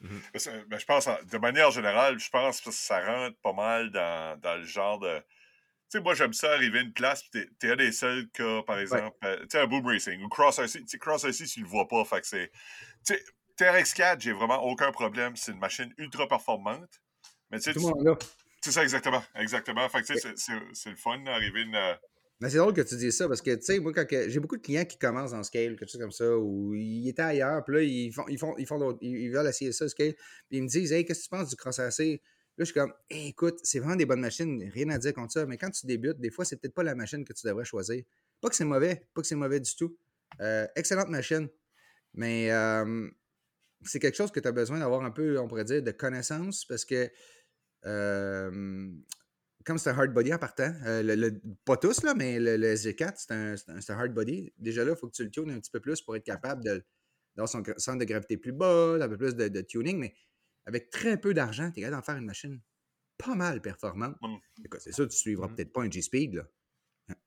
Mais 0.00 0.38
c'est- 0.38 0.64
mais 0.70 0.78
je 0.78 0.84
pense, 0.86 1.06
en- 1.08 1.18
de 1.24 1.38
manière 1.38 1.70
générale, 1.72 2.18
je 2.18 2.28
pense 2.30 2.60
que 2.60 2.70
ça 2.70 3.04
rentre 3.04 3.36
pas 3.40 3.52
mal 3.52 3.90
dans, 3.90 4.38
dans 4.40 4.56
le 4.56 4.62
genre 4.64 5.00
de. 5.00 5.18
Tu 5.18 5.24
sais, 5.98 6.00
moi, 6.00 6.14
j'aime 6.14 6.32
ça 6.32 6.52
arriver 6.52 6.78
à 6.78 6.82
une 6.82 6.92
place, 6.92 7.22
puis 7.22 7.30
t'es- 7.32 7.48
t'es 7.58 7.70
un 7.72 7.76
des 7.76 7.92
seuls 7.92 8.28
cas, 8.30 8.62
par 8.62 8.78
exemple, 8.78 9.16
euh, 9.24 9.38
tu 9.40 9.46
sais, 9.50 9.60
un 9.60 9.66
Boom 9.66 9.84
Racing 9.86 10.22
ou 10.22 10.28
Cross 10.28 10.58
RC. 10.60 10.84
Tu 10.84 10.98
Cross 10.98 11.24
RC, 11.24 11.44
tu 11.46 11.60
le 11.60 11.66
vois 11.66 11.88
pas, 11.88 12.04
fait 12.04 12.20
que 12.20 12.26
c'est. 12.26 12.50
Tu 13.04 13.14
sais, 13.14 13.24
TRX4, 13.56 14.20
j'ai 14.20 14.32
vraiment 14.32 14.62
aucun 14.62 14.92
problème. 14.92 15.34
C'est 15.34 15.52
une 15.52 15.58
machine 15.58 15.92
ultra 15.98 16.28
performante. 16.28 17.00
Mais 17.50 17.58
tu 17.58 17.64
sais, 17.64 17.72
Tout 17.72 17.80
tu- 17.80 17.86
le 17.86 17.92
monde 17.94 18.04
là. 18.04 18.14
C'est 18.66 18.72
ça 18.72 18.82
exactement. 18.82 19.22
Exactement. 19.36 19.88
Fait 19.88 20.02
que 20.02 20.06
tu 20.12 20.18
sais, 20.18 20.32
c'est- 20.74 20.90
le 20.90 20.96
fun 20.96 21.18
d'arriver 21.22 21.62
une. 21.62 21.74
euh, 21.76 21.94
Mais 22.40 22.50
c'est 22.50 22.58
drôle 22.58 22.74
que 22.74 22.80
tu 22.82 22.96
dises 22.96 23.16
ça 23.16 23.28
parce 23.28 23.40
que, 23.40 23.54
tu 23.54 23.62
sais, 23.62 23.78
moi, 23.78 23.92
quand 23.92 24.04
j'ai 24.10 24.40
beaucoup 24.40 24.56
de 24.56 24.62
clients 24.62 24.84
qui 24.84 24.98
commencent 24.98 25.32
en 25.32 25.42
scale, 25.42 25.76
quelque 25.78 25.88
chose 25.88 26.00
comme 26.00 26.10
ça, 26.10 26.36
ou 26.36 26.74
ils 26.74 27.08
étaient 27.08 27.22
ailleurs, 27.22 27.64
puis 27.64 27.74
là, 27.76 27.82
ils 27.82 28.12
font, 28.12 28.24
ils 28.28 28.38
font, 28.38 28.54
ils 28.58 28.66
font 28.66 28.98
ils, 29.00 29.16
ils 29.16 29.30
veulent 29.30 29.46
essayer 29.46 29.70
ça, 29.72 29.88
scale, 29.88 30.14
puis 30.48 30.58
ils 30.58 30.62
me 30.62 30.68
disent, 30.68 30.92
hey, 30.92 31.04
qu'est-ce 31.04 31.20
que 31.20 31.24
tu 31.24 31.30
penses 31.30 31.48
du 31.48 31.56
cross 31.56 31.78
AC? 31.78 31.98
Là, 32.58 32.64
je 32.64 32.64
suis 32.64 32.74
comme, 32.74 32.92
Hey, 33.08 33.28
écoute, 33.28 33.60
c'est 33.62 33.78
vraiment 33.78 33.96
des 33.96 34.04
bonnes 34.06 34.20
machines, 34.20 34.68
rien 34.74 34.88
à 34.90 34.98
dire 34.98 35.14
contre 35.14 35.32
ça, 35.32 35.46
mais 35.46 35.56
quand 35.58 35.70
tu 35.70 35.86
débutes, 35.86 36.18
des 36.18 36.30
fois, 36.30 36.44
c'est 36.44 36.56
peut-être 36.60 36.74
pas 36.74 36.82
la 36.82 36.94
machine 36.94 37.24
que 37.24 37.32
tu 37.32 37.46
devrais 37.46 37.64
choisir. 37.64 38.02
Pas 38.40 38.48
que 38.48 38.56
c'est 38.56 38.64
mauvais, 38.64 39.06
pas 39.14 39.20
que 39.22 39.26
c'est 39.28 39.34
mauvais 39.36 39.60
du 39.60 39.74
tout. 39.76 39.96
Euh, 40.40 40.66
excellente 40.74 41.08
machine, 41.08 41.48
mais 42.14 42.50
euh, 42.50 43.08
c'est 43.84 43.98
quelque 44.00 44.16
chose 44.16 44.30
que 44.32 44.40
tu 44.40 44.48
as 44.48 44.52
besoin 44.52 44.78
d'avoir 44.78 45.02
un 45.04 45.10
peu, 45.10 45.38
on 45.38 45.48
pourrait 45.48 45.64
dire, 45.64 45.82
de 45.82 45.90
connaissance 45.92 46.64
parce 46.66 46.84
que. 46.84 47.10
Comme 49.64 49.78
c'est 49.78 49.90
un 49.90 49.98
hard 49.98 50.12
body 50.12 50.32
en 50.32 50.38
partant, 50.38 50.72
euh, 50.84 51.02
le, 51.02 51.14
le- 51.16 51.40
pas 51.64 51.76
tous, 51.76 52.02
là, 52.02 52.14
mais 52.14 52.38
le, 52.38 52.56
le 52.56 52.74
SG4, 52.74 53.14
c'est 53.16 53.32
un, 53.32 53.54
un- 53.76 53.98
hard 53.98 54.12
body. 54.14 54.52
Déjà 54.58 54.84
là, 54.84 54.92
il 54.92 54.96
faut 54.98 55.08
que 55.08 55.14
tu 55.14 55.24
le 55.24 55.30
tunes 55.30 55.50
un 55.50 55.58
petit 55.60 55.70
peu 55.70 55.80
plus 55.80 56.00
pour 56.02 56.14
être 56.16 56.24
capable 56.24 56.62
d'avoir 56.62 57.48
son 57.48 57.62
centre 57.78 57.98
de 57.98 58.04
gravité 58.04 58.36
plus 58.36 58.52
bas, 58.52 58.96
un 59.00 59.08
peu 59.08 59.16
plus 59.16 59.34
de, 59.34 59.48
de 59.48 59.60
tuning, 59.62 59.98
mais 59.98 60.14
avec 60.66 60.90
très 60.90 61.20
peu 61.20 61.34
d'argent, 61.34 61.70
tu 61.72 61.80
es 61.80 61.82
capable 61.82 62.00
d'en 62.00 62.04
faire 62.04 62.16
une 62.16 62.26
machine 62.26 62.60
pas 63.18 63.34
mal 63.34 63.60
performante. 63.62 64.16
Mm. 64.20 64.36
C'est 64.78 64.92
sûr, 64.92 65.04
tu 65.08 65.14
ne 65.14 65.18
suivras 65.18 65.48
Mm. 65.48 65.54
peut-être 65.54 65.72
pas 65.72 65.82
un 65.82 65.90
G-Speed, 65.90 66.34
là. 66.34 66.44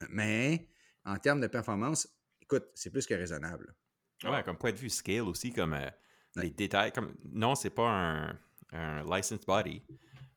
mais 0.10 0.68
en 1.06 1.18
termes 1.18 1.42
de 1.42 1.48
performance, 1.48 2.08
écoute, 2.42 2.66
c'est 2.76 2.90
plus 2.90 3.06
que 3.06 3.14
raisonnable. 3.14 3.76
ouais, 4.24 4.44
comme 4.44 4.58
point 4.58 4.72
de 4.72 4.78
vue 4.78 4.90
scale 4.90 5.22
aussi, 5.22 5.52
comme 5.52 5.74
euh, 5.74 5.90
Ouais. 6.36 6.44
les 6.44 6.52
détails. 6.52 6.92
Comme, 6.92 7.16
non, 7.24 7.56
c'est 7.56 7.72
pas 7.72 7.90
un, 7.90 8.40
un 8.72 9.04
licensed 9.04 9.46
body. 9.48 9.82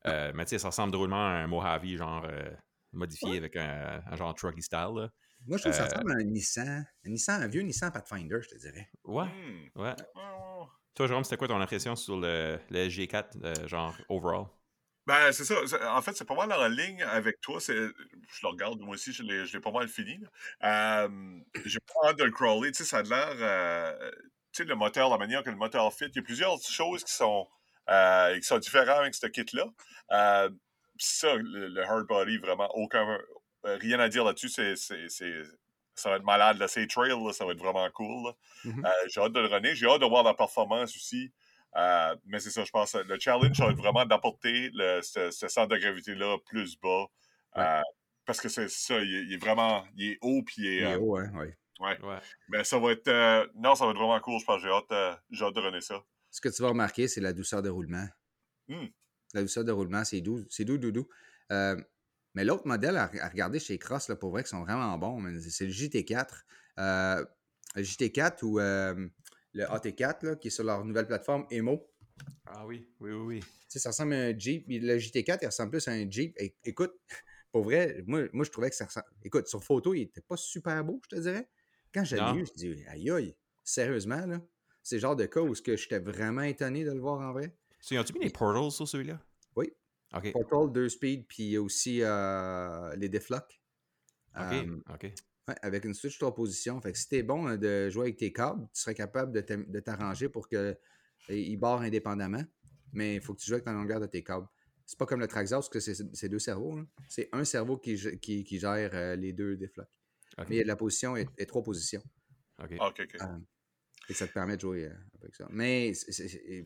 Euh, 0.07 0.33
mais 0.35 0.45
tu 0.45 0.51
sais, 0.51 0.59
ça 0.59 0.69
ressemble 0.69 0.93
drôlement 0.93 1.25
à 1.27 1.31
un 1.31 1.47
Mojave, 1.47 1.85
genre 1.97 2.25
euh, 2.25 2.51
modifié 2.93 3.37
avec 3.39 3.57
un, 3.57 4.03
un 4.07 4.17
genre 4.17 4.35
trucky 4.35 4.63
style. 4.63 4.93
Là. 4.97 5.09
Moi, 5.47 5.57
je 5.59 5.63
trouve 5.63 5.73
que 5.73 5.77
ça 5.77 5.85
Euh, 5.85 5.87
ressemble 5.87 6.13
à 6.13 6.17
un 6.17 6.25
Nissan, 6.25 6.87
un 7.05 7.09
Nissan, 7.11 7.43
un 7.43 7.49
vieux 7.49 7.63
Nissan 7.63 7.91
Pathfinder, 7.93 8.39
je 8.43 8.49
te 8.49 8.59
dirais. 8.59 8.89
Ouais, 9.05 9.25
hmm, 9.25 9.69
ouais. 9.77 9.95
ouais, 10.15 10.23
ouais. 10.23 10.67
Toi, 10.95 11.07
Jérôme, 11.07 11.25
c'était 11.25 11.37
quoi 11.37 11.49
ton 11.49 11.61
impression 11.61 11.97
sur 11.97 12.17
le, 12.19 12.59
le 12.71 12.89
G4, 12.89 13.37
euh, 13.43 13.67
genre 13.67 13.97
overall? 14.09 14.47
Ben, 15.07 15.33
c'est 15.33 15.45
ça. 15.45 15.57
En 15.97 16.01
fait, 16.01 16.13
c'est 16.17 16.25
pas 16.25 16.37
mal 16.37 16.53
en 16.53 16.69
ligne 16.69 17.03
avec 17.03 17.41
toi. 17.41 17.61
c'est- 17.61 17.75
Je 17.75 18.41
le 18.43 18.49
regarde, 18.49 18.79
moi 18.81 18.95
aussi, 18.95 19.13
je 19.13 19.23
l'ai 19.25 19.45
je 19.47 19.53
l'ai 19.55 19.61
pas 19.61 19.73
mal 19.73 19.89
fini. 19.89 20.19
Euh, 20.63 21.09
J'ai 21.65 21.81
pas 21.81 22.11
hâte 22.11 22.19
de 22.19 22.25
le 22.25 22.31
crawler. 22.31 22.71
Tu 22.71 22.79
sais, 22.79 22.85
ça 22.85 22.99
a 22.99 23.03
l'air. 23.03 23.35
euh, 23.41 24.11
tu 24.53 24.63
sais, 24.63 24.65
le 24.65 24.77
moteur, 24.77 25.11
la 25.11 25.19
manière 25.19 25.43
que 25.43 25.51
le 25.51 25.57
moteur 25.57 25.93
fit. 25.93 26.05
Il 26.07 26.17
y 26.17 26.19
a 26.21 26.23
plusieurs 26.23 26.57
choses 26.63 27.03
qui 27.05 27.13
sont, 27.13 27.49
euh, 27.91 28.37
qui 28.37 28.43
sont 28.45 28.59
différentes 28.59 28.99
avec 29.01 29.15
ce 29.15 29.27
kit-là. 29.27 29.65
Euh, 30.13 30.51
ça, 30.99 31.35
le, 31.37 31.69
le 31.69 31.83
hard 31.85 32.07
body, 32.07 32.39
vraiment, 32.39 32.69
aucun. 32.75 33.07
euh, 33.65 33.77
rien 33.81 33.99
à 34.01 34.09
dire 34.09 34.25
là-dessus. 34.25 34.49
C'est. 34.49 34.77
c'est- 34.77 35.09
c'est- 35.09 35.43
Ça 35.95 36.09
va 36.09 36.17
être 36.17 36.25
malade. 36.25 36.57
Là. 36.57 36.69
C'est 36.69 36.87
trail, 36.87 37.11
là, 37.11 37.33
ça 37.35 37.45
va 37.45 37.53
être 37.53 37.59
vraiment 37.59 37.89
cool. 37.91 38.25
là. 38.29 38.33
Mhm. 38.65 38.87
Euh, 38.87 38.91
J'ai 39.09 39.21
hâte 39.21 39.33
de 39.35 39.41
le 39.41 39.47
runner. 39.47 39.75
J'ai 39.75 39.87
hâte 39.87 40.01
de 40.01 40.07
voir 40.07 40.23
la 40.23 40.33
performance 40.33 40.97
aussi. 40.97 41.31
Euh, 41.77 42.17
mais 42.25 42.41
c'est 42.41 42.49
ça, 42.51 42.65
je 42.65 42.71
pense. 42.71 42.95
Le 42.95 43.19
challenge, 43.21 43.57
ça 43.59 43.67
va 43.67 43.73
être 43.73 43.77
vraiment 43.77 44.07
d'apporter 44.07 44.71
le- 44.73 45.03
ce, 45.03 45.31
ce 45.31 45.49
centre 45.49 45.69
de 45.69 45.77
gravité-là 45.77 46.39
plus 46.47 46.79
bas. 46.81 47.07
Euh, 47.59 47.83
parce 48.25 48.41
que 48.41 48.49
c'est 48.49 48.69
ça, 48.71 48.99
il 49.01 49.15
est, 49.15 49.23
il 49.25 49.33
est 49.35 49.37
vraiment 49.45 49.85
il 49.97 50.13
est 50.13 50.19
haut, 50.23 50.43
puis 50.43 50.55
il 50.63 50.67
est. 50.67 50.77
Il 50.77 50.83
est 50.85 50.97
haut, 50.97 51.17
hein, 51.19 51.31
ouais. 51.35 51.57
Ouais. 51.81 51.99
mais 52.49 52.65
ça 52.65 52.79
va 52.79 52.93
être. 52.93 53.09
euh, 53.09 53.47
non, 53.57 53.75
ça 53.75 53.85
va 53.85 53.91
être 53.91 53.99
vraiment 53.99 54.19
cool, 54.21 54.41
je 54.41 54.45
pense. 54.47 54.63
J'ai 54.63 54.71
hâte, 54.71 54.91
euh, 54.93 55.15
j'ai 55.31 55.45
hâte 55.45 55.55
de 55.55 55.61
runner 55.61 55.81
ça. 55.83 56.01
Ce 56.33 56.41
que 56.41 56.49
tu 56.49 56.63
vas 56.63 56.71
remarquer, 56.71 57.07
c'est 57.09 57.21
la 57.21 57.35
douceur 57.35 57.63
de 57.63 57.69
roulement. 57.69 58.09
Hmm. 58.67 58.87
La 59.35 59.43
douceur 59.43 59.65
de 59.65 59.71
roulement, 59.71 60.03
c'est 60.05 60.23
doux, 60.23 60.45
c'est 60.49 60.65
doux, 60.65 60.79
doux, 60.79 60.91
doux. 60.91 61.09
Euh, 61.53 61.77
mais 62.35 62.45
l'autre 62.45 62.67
modèle 62.67 62.97
à, 62.97 63.11
à 63.21 63.29
regarder 63.29 63.61
chez 63.61 63.79
Cross, 63.79 64.09
là, 64.09 64.17
pour 64.17 64.31
vrai, 64.31 64.43
qui 64.43 64.49
sont 64.49 64.63
vraiment 64.63 64.97
bons, 64.97 65.23
c'est 65.41 65.67
le 65.67 65.73
JT4. 65.73 66.45
Euh, 66.79 67.25
le 67.75 67.83
JT4 67.83 68.45
ou 68.45 68.59
euh, 68.59 69.09
le 69.53 69.65
AT4, 69.65 70.27
là, 70.27 70.37
qui 70.37 70.49
est 70.49 70.51
sur 70.51 70.65
leur 70.65 70.85
nouvelle 70.85 71.07
plateforme 71.07 71.47
Emo. 71.51 71.87
Ah 72.47 72.67
oui, 72.67 72.89
oui, 73.01 73.13
oui, 73.13 73.25
oui. 73.27 73.41
Tu 73.41 73.49
sais, 73.69 73.79
ça 73.79 73.91
ressemble 73.91 74.15
à 74.15 74.21
un 74.21 74.39
Jeep. 74.39 74.65
Le 74.69 74.97
JT4, 74.97 75.39
il 75.43 75.47
ressemble 75.47 75.71
plus 75.71 75.87
à 75.87 75.93
un 75.93 76.11
Jeep. 76.11 76.35
É- 76.39 76.57
écoute, 76.65 76.95
pour 77.53 77.65
vrai, 77.65 78.03
moi, 78.07 78.23
moi, 78.33 78.47
je 78.47 78.51
trouvais 78.51 78.71
que 78.71 78.77
ça 78.77 78.87
ressemble. 78.87 79.07
Écoute, 79.23 79.49
sur 79.49 79.63
photo, 79.63 79.93
il 79.93 80.03
était 80.03 80.23
pas 80.23 80.39
super 80.39 80.83
beau, 80.83 81.01
je 81.05 81.17
te 81.17 81.21
dirais. 81.21 81.49
Quand 81.93 82.11
l'ai 82.11 82.33
vu, 82.33 82.47
je 82.47 82.69
me 82.69 82.75
dis, 82.75 82.85
aïe 82.89 83.11
aïe, 83.11 83.37
sérieusement, 83.63 84.25
là. 84.25 84.41
C'est 84.83 84.97
le 84.97 85.01
genre 85.01 85.17
de 85.17 85.27
cas 85.27 85.41
où 85.41 85.55
ce 85.55 85.63
que 85.63 85.77
j'étais 85.77 85.99
vraiment 86.01 86.43
étonné 86.43 86.85
de 86.85 86.93
le 86.93 87.01
voir 87.01 87.21
en 87.21 87.33
vrai. 87.33 87.55
So, 87.81 87.95
ils 87.95 87.99
ont-tu 87.99 88.13
mis 88.15 88.25
les 88.25 88.31
portals 88.31 88.71
sur 88.71 88.87
celui-là? 88.87 89.21
Oui. 89.57 89.73
OK. 90.15 90.33
Portal, 90.33 90.73
deux 90.73 90.89
speed, 90.89 91.27
puis 91.27 91.43
il 91.45 91.51
y 91.51 91.57
a 91.57 91.63
aussi 91.63 92.01
euh, 92.03 92.95
les 92.97 93.09
deflocs. 93.09 93.61
OK. 94.37 94.43
Euh, 94.53 94.81
OK. 94.93 95.03
ouais, 95.49 95.55
avec 95.63 95.85
une 95.85 95.95
switch 95.95 96.19
trois 96.19 96.35
positions. 96.35 96.81
Fait 96.81 96.93
que 96.93 96.99
si 96.99 97.09
t'es 97.09 97.23
bon 97.23 97.47
hein, 97.47 97.57
de 97.57 97.89
jouer 97.91 98.05
avec 98.05 98.17
tes 98.17 98.33
câbles, 98.33 98.67
tu 98.75 98.81
serais 98.83 98.95
capable 98.95 99.33
de 99.33 99.81
t'arranger 99.81 100.29
pour 100.29 100.49
qu'ils 100.49 101.59
barrent 101.59 101.83
indépendamment. 101.83 102.45
Mais 102.93 103.17
il 103.17 103.21
faut 103.23 103.35
que 103.35 103.41
tu 103.41 103.47
joues 103.47 103.55
avec 103.55 103.67
la 103.67 103.73
longueur 103.73 104.01
de 104.01 104.07
tes 104.07 104.23
câbles. 104.23 104.47
C'est 104.85 104.99
pas 104.99 105.07
comme 105.07 105.21
le 105.21 105.29
Traxxas, 105.29 105.69
que 105.71 105.81
c'est 105.81 106.29
deux 106.29 106.39
cerveaux. 106.39 106.77
hein. 106.77 106.87
C'est 107.09 107.29
un 107.33 107.45
cerveau 107.45 107.79
qui, 107.79 107.97
qui, 108.19 108.45
qui 108.45 108.59
gère 108.59 108.91
euh, 108.95 109.17
les 109.17 109.33
deux 109.33 109.57
deflocs. 109.57 109.89
OK. 110.39 110.47
Mais 110.51 110.65
la 110.65 110.77
position 110.77 111.17
est, 111.17 111.29
est 111.39 111.47
trois 111.47 111.63
positions. 111.63 112.03
OK. 112.63 112.75
Ah, 112.79 112.89
ok, 112.89 113.03
ok. 113.05 113.21
Et 114.13 114.15
ça 114.15 114.27
te 114.29 114.33
permet 114.33 114.57
de 114.57 114.61
jouer 114.61 114.91
avec 115.23 115.35
ça. 115.35 115.47
Mais, 115.51 115.93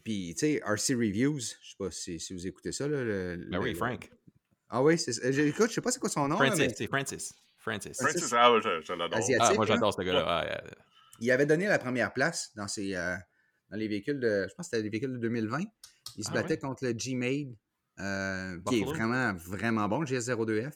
puis, 0.02 0.34
tu 0.34 0.40
sais, 0.40 0.62
RC 0.64 0.94
Reviews, 0.94 1.38
je 1.38 1.44
sais 1.46 1.76
pas 1.78 1.90
si, 1.92 2.18
si 2.18 2.32
vous 2.34 2.44
écoutez 2.46 2.72
ça. 2.72 2.88
Là, 2.88 3.04
le- 3.04 3.36
Ben 3.50 3.58
le- 3.58 3.62
oui, 3.62 3.70
le- 3.70 3.76
Frank. 3.76 4.10
Ah 4.68 4.82
oui, 4.82 4.98
c'est 4.98 5.12
ça. 5.12 5.30
J'ai- 5.30 5.46
Écoute, 5.46 5.68
je 5.68 5.74
sais 5.74 5.80
pas 5.80 5.92
c'est 5.92 6.00
quoi 6.00 6.08
son 6.10 6.26
nom. 6.26 6.38
là, 6.40 6.46
Francis, 6.46 6.58
mais 6.66 6.74
c'est 6.76 6.86
Francis. 6.88 7.34
Francis. 7.58 7.98
Ah, 8.32 8.58
je, 8.62 8.80
je 8.84 8.92
l'adore. 8.94 9.16
Asiatique. 9.18 9.46
Ah, 9.50 9.54
moi 9.54 9.64
j'adore 9.66 9.94
ce 9.94 10.02
gars-là. 10.02 10.24
Ah, 10.26 10.44
yeah. 10.44 10.64
il 11.20 11.30
avait 11.30 11.46
donné 11.46 11.66
la 11.68 11.78
première 11.78 12.12
place 12.12 12.50
dans, 12.56 12.66
ses, 12.66 12.94
euh, 12.96 13.14
dans 13.70 13.76
les 13.76 13.86
véhicules 13.88 14.18
de. 14.18 14.46
Je 14.48 14.54
pense 14.54 14.66
que 14.66 14.70
c'était 14.76 14.82
les 14.82 14.90
véhicules 14.90 15.12
de 15.12 15.18
2020. 15.18 15.62
Il 16.16 16.24
se 16.24 16.30
Ah 16.30 16.34
battait 16.34 16.54
ouais? 16.54 16.58
contre 16.58 16.84
le 16.84 16.98
G-Made, 16.98 17.54
euh, 18.00 18.58
qui 18.68 18.80
est 18.80 18.84
vraiment, 18.84 19.34
vraiment 19.34 19.88
bon, 19.88 20.00
le 20.00 20.06
GS02F. 20.06 20.72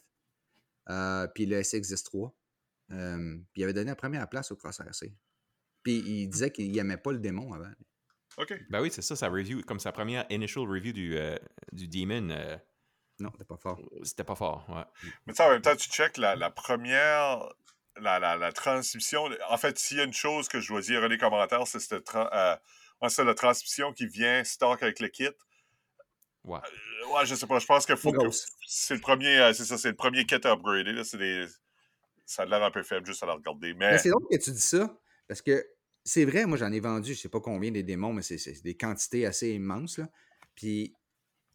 euh, 0.88 1.26
puis 1.34 1.46
le 1.46 1.60
SX-3. 1.62 2.32
Euh, 2.92 3.36
puis 3.52 3.60
il 3.60 3.64
avait 3.64 3.72
donné 3.72 3.86
la 3.90 3.96
première 3.96 4.28
place 4.28 4.50
au 4.52 4.56
Cross 4.56 4.80
RC. 4.80 5.12
Puis 5.82 5.98
il 6.04 6.28
disait 6.28 6.50
qu'il 6.50 6.70
n'aimait 6.72 6.96
pas 6.96 7.12
le 7.12 7.18
démon 7.18 7.52
avant. 7.52 7.70
Ok. 8.38 8.54
Ben 8.70 8.80
oui, 8.80 8.90
c'est 8.92 9.02
ça, 9.02 9.16
sa 9.16 9.28
review, 9.28 9.62
comme 9.62 9.80
sa 9.80 9.92
première 9.92 10.24
initial 10.30 10.64
review 10.68 10.92
du, 10.92 11.16
euh, 11.18 11.36
du 11.72 11.88
Demon, 11.88 12.30
euh, 12.30 12.56
Non, 13.18 13.30
c'était 13.32 13.44
pas 13.44 13.56
fort. 13.56 13.80
c'était 14.02 14.24
pas 14.24 14.34
fort. 14.36 14.64
Ouais. 14.68 14.84
Mais 15.26 15.32
tu 15.32 15.36
sais, 15.38 15.42
en 15.42 15.50
même 15.50 15.62
temps, 15.62 15.76
tu 15.76 15.88
check 15.90 16.16
la, 16.16 16.36
la 16.36 16.50
première. 16.50 17.48
La, 18.00 18.18
la, 18.20 18.36
la 18.36 18.52
transmission. 18.52 19.28
En 19.50 19.56
fait, 19.58 19.78
s'il 19.78 19.96
y 19.98 20.00
a 20.00 20.04
une 20.04 20.12
chose 20.12 20.48
que 20.48 20.60
je 20.60 20.68
dois 20.68 20.80
dire 20.80 21.00
dans 21.02 21.08
les 21.08 21.18
commentaires, 21.18 21.66
c'est 21.66 21.80
cette 21.80 22.06
tra- 22.06 22.30
euh, 22.32 23.24
la 23.24 23.34
transmission 23.34 23.92
qui 23.92 24.06
vient 24.06 24.42
stock 24.44 24.82
avec 24.82 25.00
le 25.00 25.08
kit. 25.08 25.28
Ouais. 26.44 26.58
Euh, 26.58 27.06
Ouais, 27.12 27.26
je 27.26 27.34
sais 27.34 27.46
pas. 27.46 27.58
Je 27.58 27.66
pense 27.66 27.84
qu'il 27.86 27.96
faut 27.96 28.12
que. 28.12 28.24
C'est 28.66 28.94
le 28.94 29.00
premier. 29.00 29.38
euh, 29.40 29.52
c'est 29.52 29.64
ça, 29.64 29.76
c'est 29.76 29.88
le 29.88 29.96
premier 29.96 30.24
kit 30.24 30.36
à 30.44 30.50
upgrader. 30.52 30.92
Là, 30.92 31.02
c'est 31.02 31.18
des, 31.18 31.46
ça 32.24 32.42
a 32.44 32.46
l'air 32.46 32.62
un 32.62 32.70
peu 32.70 32.84
faible 32.84 33.04
juste 33.06 33.22
à 33.24 33.26
la 33.26 33.34
regarder. 33.34 33.74
Mais. 33.74 33.90
Mais 33.90 33.98
c'est 33.98 34.10
drôle 34.10 34.26
que 34.30 34.36
tu 34.38 34.52
dis 34.52 34.60
ça, 34.60 34.96
parce 35.30 35.42
que 35.42 35.64
c'est 36.02 36.24
vrai, 36.24 36.44
moi 36.44 36.58
j'en 36.58 36.72
ai 36.72 36.80
vendu, 36.80 37.14
je 37.14 37.20
sais 37.20 37.28
pas 37.28 37.40
combien 37.40 37.70
des 37.70 37.84
démons, 37.84 38.12
mais 38.12 38.22
c'est- 38.22 38.64
des 38.64 38.76
quantités 38.76 39.26
assez 39.26 39.50
immenses. 39.52 39.98
Là. 39.98 40.10
Puis 40.56 40.92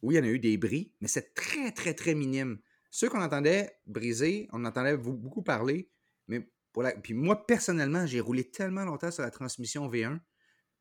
oui, 0.01 0.15
il 0.15 0.17
y 0.17 0.21
en 0.21 0.23
a 0.23 0.27
eu 0.29 0.39
des 0.39 0.55
bris, 0.55 0.93
mais 1.01 1.09
c'est 1.09 1.33
très, 1.33 1.73
très, 1.73 1.93
très 1.93 2.15
minime. 2.15 2.61
Ceux 2.89 3.09
qu'on 3.09 3.21
entendait 3.21 3.77
briser, 3.85 4.47
on 4.53 4.63
entendait 4.63 4.95
beaucoup 4.95 5.41
parler, 5.43 5.89
mais 6.29 6.49
pour 6.71 6.83
la... 6.83 6.93
Puis 6.93 7.13
moi, 7.13 7.45
personnellement, 7.45 8.05
j'ai 8.05 8.21
roulé 8.21 8.49
tellement 8.49 8.85
longtemps 8.85 9.11
sur 9.11 9.23
la 9.23 9.29
transmission 9.31 9.89
V1, 9.89 10.21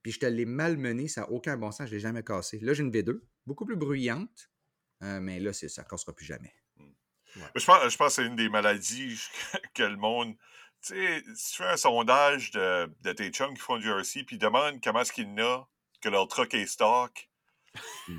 puis 0.04 0.12
je 0.12 0.20
te 0.20 0.26
l'ai 0.26 0.44
malmené, 0.44 1.08
ça 1.08 1.22
n'a 1.22 1.30
aucun 1.32 1.56
bon 1.56 1.72
sens, 1.72 1.86
je 1.86 1.90
ne 1.90 1.96
l'ai 1.96 2.00
jamais 2.00 2.22
cassé. 2.22 2.60
Là, 2.60 2.74
j'ai 2.74 2.84
une 2.84 2.92
V2, 2.92 3.22
beaucoup 3.44 3.64
plus 3.66 3.74
bruyante, 3.76 4.52
euh, 5.02 5.18
mais 5.18 5.40
là, 5.40 5.52
ça 5.52 5.66
ne 5.82 5.88
cassera 5.88 6.14
plus 6.14 6.26
jamais. 6.26 6.54
Mais 6.76 7.42
Je 7.56 7.64
pense, 7.66 7.88
je 7.92 7.96
pense 7.96 8.14
que 8.14 8.22
c'est 8.22 8.28
une 8.28 8.36
des 8.36 8.48
maladies 8.48 9.20
que 9.74 9.82
le 9.82 9.96
monde. 9.96 10.36
Tu 10.86 10.94
sais, 10.94 11.22
si 11.34 11.52
tu 11.52 11.56
fais 11.62 11.68
un 11.70 11.76
sondage 11.76 12.50
de, 12.50 12.92
de 13.02 13.12
tes 13.12 13.30
chums 13.30 13.54
qui 13.54 13.60
font 13.62 13.78
du 13.78 13.90
RC, 13.90 14.24
puis 14.24 14.38
demande 14.38 14.82
comment 14.82 15.00
est-ce 15.00 15.12
qu'il 15.12 15.28
y 15.28 15.32
en 15.32 15.38
a 15.38 15.68
que 16.02 16.08
leur 16.10 16.28
truck 16.28 16.52
est 16.54 16.66
stock, 16.66 17.28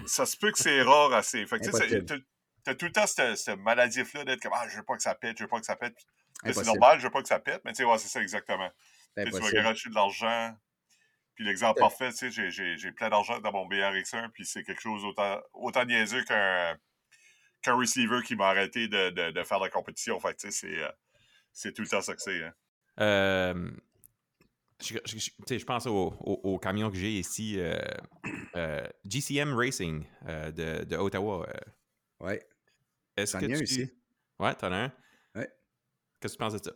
ça 0.07 0.25
se 0.25 0.35
peut 0.37 0.51
que 0.51 0.57
c'est 0.59 0.81
rare 0.81 1.13
assez. 1.13 1.45
Fait 1.45 1.59
que, 1.59 1.65
tu 1.65 1.77
sais, 2.65 2.75
tout 2.75 2.85
le 2.85 2.91
temps 2.91 3.07
cette, 3.07 3.37
cette 3.37 3.59
maladif-là 3.59 4.25
d'être 4.25 4.41
comme 4.41 4.53
Ah, 4.55 4.67
je 4.69 4.77
veux 4.77 4.83
pas 4.83 4.95
que 4.95 5.03
ça 5.03 5.15
pète, 5.15 5.37
je 5.37 5.43
veux 5.43 5.49
pas 5.49 5.59
que 5.59 5.65
ça 5.65 5.75
pète. 5.75 5.95
C'est 6.53 6.53
normal, 6.65 6.99
je 6.99 7.03
veux 7.05 7.11
pas 7.11 7.21
que 7.21 7.27
ça 7.27 7.39
pète, 7.39 7.61
mais 7.65 7.71
tu 7.73 7.77
sais, 7.77 7.83
ouais, 7.85 7.97
c'est 7.99 8.07
ça 8.07 8.21
exactement. 8.21 8.69
Tu 9.25 9.31
vas 9.41 9.51
garocher 9.63 9.89
de 9.89 9.95
l'argent. 9.95 10.55
Puis 11.35 11.45
l'exemple 11.45 11.79
parfait, 11.79 12.11
tu 12.13 12.31
sais, 12.31 12.49
j'ai- 12.77 12.91
plein 12.93 13.09
d'argent 13.09 13.39
dans 13.39 13.51
mon 13.51 13.67
BRX1, 13.67 14.29
puis 14.29 14.45
c'est 14.45 14.63
quelque 14.63 14.81
chose 14.81 15.03
autant, 15.05 15.39
autant 15.53 15.85
niaiseux 15.85 16.23
qu'un 16.23 16.77
receiver 17.67 18.21
qui 18.23 18.35
m'a 18.35 18.47
arrêté 18.49 18.87
de, 18.87 19.09
de, 19.09 19.31
de 19.31 19.43
faire 19.43 19.59
la 19.59 19.69
compétition. 19.69 20.19
Fait 20.19 20.35
tu 20.35 20.51
sais, 20.51 20.51
c'est 20.51 20.83
euh, 20.83 20.89
c'est 21.55 21.73
tout 21.73 21.81
le 21.81 21.87
temps 21.87 22.01
ça 22.01 22.13
que 22.15 22.21
c'est. 22.21 22.43
hein. 22.43 22.53
Euh, 22.99 23.71
je, 24.81 24.97
je- 25.05 25.17
je- 25.17 25.29
tu 25.31 25.33
sais, 25.47 25.59
je 25.59 25.65
pense 25.65 25.87
au, 25.87 26.13
au- 26.19 26.41
au 26.43 26.59
camion 26.59 26.89
que 26.91 26.97
j'ai 26.97 27.17
ici, 27.19 27.55
euh, 27.59 27.79
euh, 28.55 28.85
GCM 29.05 29.53
Racing 29.53 30.05
euh, 30.27 30.51
de, 30.51 30.83
de 30.83 30.95
Ottawa. 30.97 31.47
euh. 31.49 32.25
Ouais. 32.25 32.45
Est-ce 33.17 33.37
que 33.37 33.45
tu... 33.57 33.63
ici? 33.63 33.91
Ouais, 34.39 34.53
t'en 34.55 34.71
as 34.71 34.85
un? 34.85 34.93
Ouais. 35.35 35.49
Qu'est-ce 36.19 36.33
que 36.33 36.37
tu 36.37 36.43
penses 36.43 36.53
de 36.53 36.63
ça? 36.63 36.71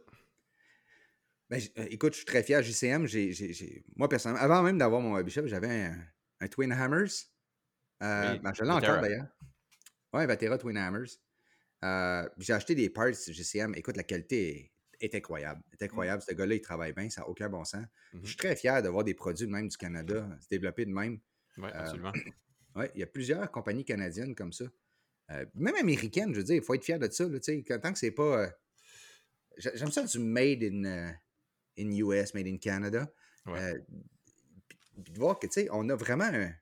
Ben, 1.49 1.59
écoute, 1.89 2.13
je 2.13 2.17
suis 2.17 2.25
très 2.25 2.43
fier. 2.43 2.61
JCM, 2.61 3.05
j'ai, 3.07 3.31
j'ai- 3.33 3.53
j'ai- 3.53 3.83
moi, 3.95 4.07
personnellement, 4.07 4.43
avant 4.43 4.61
même 4.61 4.77
d'avoir 4.77 5.01
mon 5.01 5.19
Bishop, 5.21 5.47
j'avais 5.47 5.67
un, 5.87 5.97
un 6.41 6.47
Twin 6.47 6.71
Hammers. 6.71 7.09
Euh, 8.03 8.33
Oui, 8.33 8.39
ben, 8.39 8.53
je 8.53 8.63
l'ai 8.63 8.69
encore 8.69 9.01
d'ailleurs. 9.01 9.27
Ouais, 10.13 10.25
Vatera 10.25 10.57
Twin 10.57 10.77
Hammers. 10.77 11.09
Euh, 11.83 12.27
j'ai 12.37 12.53
acheté 12.53 12.75
des 12.75 12.89
parts 12.89 13.13
JCM. 13.13 13.73
Écoute, 13.75 13.95
la 13.97 14.03
qualité 14.03 14.71
est, 14.99 15.05
est 15.05 15.15
incroyable. 15.15 15.61
Est 15.71 15.83
incroyable. 15.83 16.21
Ce 16.21 16.33
gars-là, 16.33 16.55
il 16.55 16.61
travaille 16.61 16.93
bien, 16.93 17.09
ça 17.09 17.21
n'a 17.21 17.27
aucun 17.29 17.49
bon 17.49 17.63
sens. 17.63 17.85
Mhm. 18.13 18.21
Je 18.23 18.27
suis 18.27 18.37
très 18.37 18.55
fier 18.55 18.81
de 18.83 18.89
voir 18.89 19.03
des 19.03 19.13
produits 19.13 19.45
de 19.47 19.51
même 19.51 19.67
du 19.67 19.77
Canada 19.77 20.27
se 20.41 20.47
développer 20.49 20.85
de 20.85 20.91
même. 20.91 21.19
Ouais, 21.57 21.69
Euh, 21.73 21.79
absolument. 21.79 22.13
Ouais, 22.75 22.91
il 22.93 22.99
y 22.99 23.03
a 23.03 23.07
plusieurs 23.07 23.49
compagnies 23.51 23.83
canadiennes 23.83 24.35
comme 24.35 24.53
ça. 24.53 24.65
Euh, 25.31 25.43
même 25.55 25.75
américaines, 25.75 26.31
je 26.33 26.37
veux 26.37 26.43
dire, 26.43 26.55
il 26.55 26.61
faut 26.61 26.75
être 26.75 26.83
fier 26.85 26.99
de 26.99 27.09
ça. 27.09 27.27
Là, 27.27 27.39
tu 27.39 27.45
sais, 27.45 27.63
quand- 27.63 27.79
tant 27.79 27.91
que 27.91 27.97
c'est 27.99 28.11
pas. 28.11 28.47
j'a- 29.57 29.75
J'aime 29.75 29.91
ça 29.91 30.03
du 30.03 30.19
made 30.19 30.63
in, 30.63 31.11
in 31.79 31.91
US, 31.91 32.33
made 32.35 32.45
in 32.47 32.57
Canada. 32.57 33.11
Ouais. 33.47 33.73
Puis- 34.67 34.77
puis 35.03 35.13
de 35.13 35.19
voir 35.19 35.39
que, 35.39 35.47
tu 35.47 35.53
sais, 35.53 35.67
on 35.71 35.89
a 35.89 35.95
vraiment 35.95 36.25
un- 36.25 36.53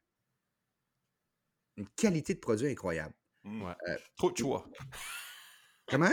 une 1.76 1.90
qualité 1.90 2.34
de 2.36 2.40
produit 2.40 2.68
incroyable. 2.68 3.14
Ouais. 3.48 3.74
euh, 3.90 3.98
trop 4.16 4.32
de 4.32 4.38
choix. 4.38 4.70
Comment? 5.88 6.12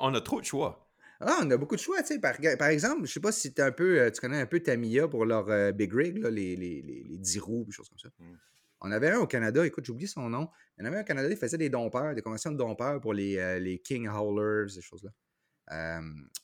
On 0.00 0.14
a 0.14 0.20
trop 0.20 0.40
de 0.40 0.46
choix. 0.46 0.90
Ah, 1.20 1.40
on 1.42 1.50
a 1.50 1.56
beaucoup 1.56 1.76
de 1.76 1.80
choix, 1.80 2.00
tu 2.02 2.08
sais. 2.08 2.18
Par, 2.20 2.36
par 2.58 2.68
exemple, 2.68 3.06
je 3.06 3.12
sais 3.12 3.20
pas 3.20 3.32
si 3.32 3.52
t'es 3.54 3.62
un 3.62 3.72
peu, 3.72 4.00
euh, 4.00 4.10
tu 4.10 4.20
connais 4.20 4.40
un 4.40 4.46
peu 4.46 4.60
Tamiya 4.60 5.08
pour 5.08 5.24
leur 5.24 5.48
euh, 5.48 5.72
Big 5.72 5.92
Rig, 5.92 6.18
là, 6.18 6.30
les, 6.30 6.56
les, 6.56 6.82
les, 6.82 7.04
les 7.04 7.18
10 7.18 7.38
roues, 7.40 7.64
des 7.64 7.72
choses 7.72 7.88
comme 7.88 7.98
ça. 7.98 8.08
Mm. 8.18 8.34
On 8.82 8.90
avait 8.90 9.10
un 9.10 9.18
au 9.20 9.26
Canada, 9.26 9.64
écoute, 9.66 9.86
j'oublie 9.86 10.06
son 10.06 10.28
nom. 10.28 10.50
Il 10.76 10.82
y 10.82 10.84
en 10.84 10.88
avait 10.88 10.98
un 10.98 11.02
au 11.02 11.06
Canada, 11.06 11.28
il 11.30 11.36
faisait 11.36 11.56
des 11.56 11.70
dompeurs, 11.70 12.14
des 12.14 12.20
conventions 12.20 12.50
de 12.50 12.56
dompeurs 12.58 13.00
pour 13.00 13.14
les, 13.14 13.38
euh, 13.38 13.58
les 13.58 13.78
King 13.78 14.06
Howlers, 14.08 14.68
ces 14.68 14.82
choses-là. 14.82 15.10
Euh, 15.72 16.00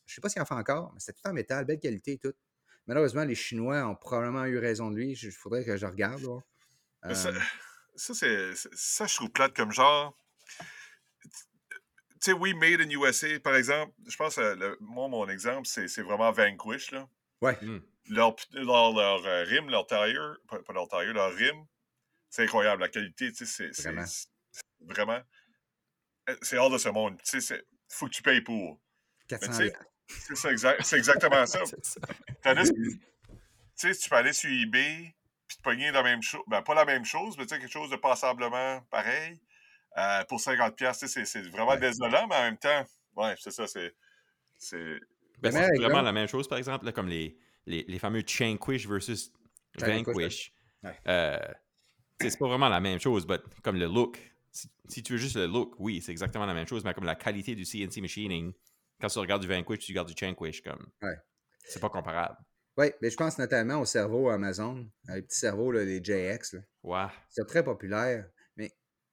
je 0.07 0.15
sais 0.15 0.21
pas 0.21 0.29
s'il 0.31 0.41
en 0.41 0.47
fait 0.47 0.55
encore, 0.55 0.91
mais 0.95 1.01
c'était 1.01 1.19
tout 1.23 1.29
en 1.29 1.35
métal, 1.35 1.65
belle 1.67 1.79
qualité 1.79 2.13
et 2.13 2.19
tout. 2.19 2.33
Malheureusement, 2.87 3.25
les 3.25 3.35
Chinois 3.35 3.87
ont 3.87 3.95
probablement 3.95 4.45
eu 4.47 4.59
raison 4.59 4.91
de 4.91 4.97
lui. 4.97 5.13
Il 5.13 5.31
faudrait 5.31 5.65
que 5.65 5.77
je 5.77 5.87
regarde. 5.87 6.23
là. 6.23 6.39
Mais 7.05 7.15
ça, 7.15 7.31
ça, 7.97 8.15
c'est, 8.15 8.55
ça, 8.73 9.07
je 9.07 9.15
trouve 9.15 9.31
plate 9.31 9.55
comme 9.55 9.73
genre. 9.73 10.17
Tu 11.25 12.31
sais, 12.31 12.33
oui, 12.33 12.55
Made 12.55 12.81
in 12.81 12.91
USA, 12.91 13.41
par 13.41 13.57
exemple, 13.57 13.93
je 14.07 14.17
pense, 14.17 14.39
euh, 14.39 14.55
le- 14.55 14.77
moi, 14.81 15.09
mon 15.09 15.29
exemple, 15.29 15.67
c'est, 15.67 15.89
c'est 15.89 16.03
vraiment 16.03 16.31
Vanquish, 16.31 16.91
là. 16.93 17.09
ouais, 17.41 17.55
Hmm. 17.61 17.81
Leur, 18.09 18.35
leur, 18.53 18.93
leur 18.93 19.25
euh, 19.27 19.45
rim, 19.45 19.69
leur 19.71 19.87
tailleur, 19.87 20.37
pas, 20.49 20.61
pas 20.63 20.73
leur 20.73 20.89
tailleur, 20.89 21.15
leur 21.15 21.33
rim, 21.35 21.67
c'est 22.31 22.43
incroyable. 22.45 22.83
La 22.83 22.89
qualité, 22.89 23.31
tu 23.33 23.45
sais, 23.45 23.47
c'est, 23.47 23.73
c'est- 23.73 23.83
Vraiment. 23.89 24.07
c'est- 24.07 24.27
c'est 24.53 24.63
vraiment. 24.93 25.21
euh, 26.29 26.37
C'est 26.43 26.59
hors 26.59 26.71
de 26.71 26.79
ce 26.79 26.89
monde. 26.89 27.21
Tu 27.25 27.41
sais, 27.41 27.65
faut 27.89 28.07
que 28.07 28.13
tu 28.13 28.23
payes 28.23 28.41
pour. 28.41 28.81
400 29.29 29.47
tu 29.51 29.53
sais, 29.57 29.65
liasses. 29.65 29.79
C'est, 30.09 30.37
ça, 30.37 30.51
exact, 30.53 30.85
c'est 30.85 30.97
exactement 30.99 31.47
ça. 31.47 31.65
C'est 31.65 31.85
ça. 31.85 32.01
Tandis 32.43 32.71
que, 32.73 32.77
tu 32.91 33.01
sais, 33.77 33.95
tu 33.95 34.09
peux 34.09 34.17
aller 34.17 34.33
sur 34.33 34.51
eBay 34.51 35.15
puis 35.55 35.59
te 35.59 35.63
pogner 35.63 35.91
la 35.91 36.03
même 36.03 36.23
chose. 36.23 36.43
Ben, 36.47 36.63
pas 36.63 36.75
la 36.75 36.85
même 36.85 37.05
chose, 37.05 37.37
mais 37.39 37.45
tu 37.47 37.55
sais, 37.55 37.61
quelque 37.61 37.71
chose 37.73 37.91
de 37.91 37.97
passablement 37.97 38.81
pareil. 38.91 39.41
euh, 39.99 40.25
pour 40.25 40.41
50$, 40.41 40.75
piastres, 40.75 41.05
tu 41.05 41.09
sais, 41.13 41.25
c'est 41.27 41.43
c'est 41.43 41.49
vraiment 41.51 41.73
Ouais. 41.73 41.79
désolant, 41.81 42.27
mais 42.27 42.37
en 42.37 42.43
même 42.43 42.57
temps, 42.57 42.85
ouais, 43.17 43.35
c'est 43.39 43.51
ça, 43.51 43.67
c'est. 43.67 43.95
c'est 44.57 44.79
Ben, 45.39 45.51
vraiment 45.51 45.69
exemple- 45.75 46.05
la 46.05 46.13
même 46.13 46.29
chose, 46.29 46.49
par 46.49 46.57
exemple, 46.57 46.87
là, 46.87 46.93
comme 46.93 47.09
les, 47.09 47.37
les, 47.67 47.85
les 47.87 47.99
fameux 47.99 48.23
Chainquish 48.27 48.87
versus 48.89 49.31
Vanquish. 49.79 50.53
ouais. 50.83 50.99
Euh, 51.09 51.39
c'est 52.21 52.39
pas 52.39 52.47
vraiment 52.49 52.69
la 52.71 52.81
même 52.81 53.01
chose, 53.01 53.27
mais 53.27 53.39
comme 53.63 53.77
le 53.77 53.87
look. 53.87 54.19
Si, 54.51 54.71
si 54.89 55.03
tu 55.03 55.13
veux 55.13 55.19
juste 55.19 55.37
le 55.37 55.47
look, 55.47 55.75
oui, 55.79 56.01
c'est 56.01 56.13
exactement 56.13 56.47
la 56.47 56.55
même 56.55 56.67
chose, 56.69 56.85
mais 56.85 56.95
comme 56.95 57.05
la 57.05 57.15
qualité 57.17 57.55
du 57.55 57.65
CNC 57.65 58.01
machining, 58.01 58.53
quand 59.01 59.09
tu 59.09 59.19
regardes 59.19 59.43
du 59.43 59.49
Vanquish, 59.49 59.81
tu 59.81 59.93
regardes 59.93 60.09
du 60.09 60.15
Chainquish, 60.19 60.63
comme. 60.63 60.87
Ouais. 61.03 61.17
C'est 61.65 61.81
pas 61.81 61.89
comparable. 61.91 62.37
Oui, 62.79 62.87
mais 63.03 63.11
je 63.11 63.17
pense 63.17 63.39
notamment 63.39 63.81
au 63.81 63.85
cerveau 63.85 64.31
Amazon, 64.31 64.89
les 65.09 65.23
petits 65.23 65.39
cerveaux, 65.39 65.71
là, 65.73 65.85
les 65.85 66.03
JX. 66.03 66.57
Ouais. 66.83 67.07
C'est 67.29 67.47
très 67.47 67.63
populaire. 67.63 68.29
Mais 68.57 68.73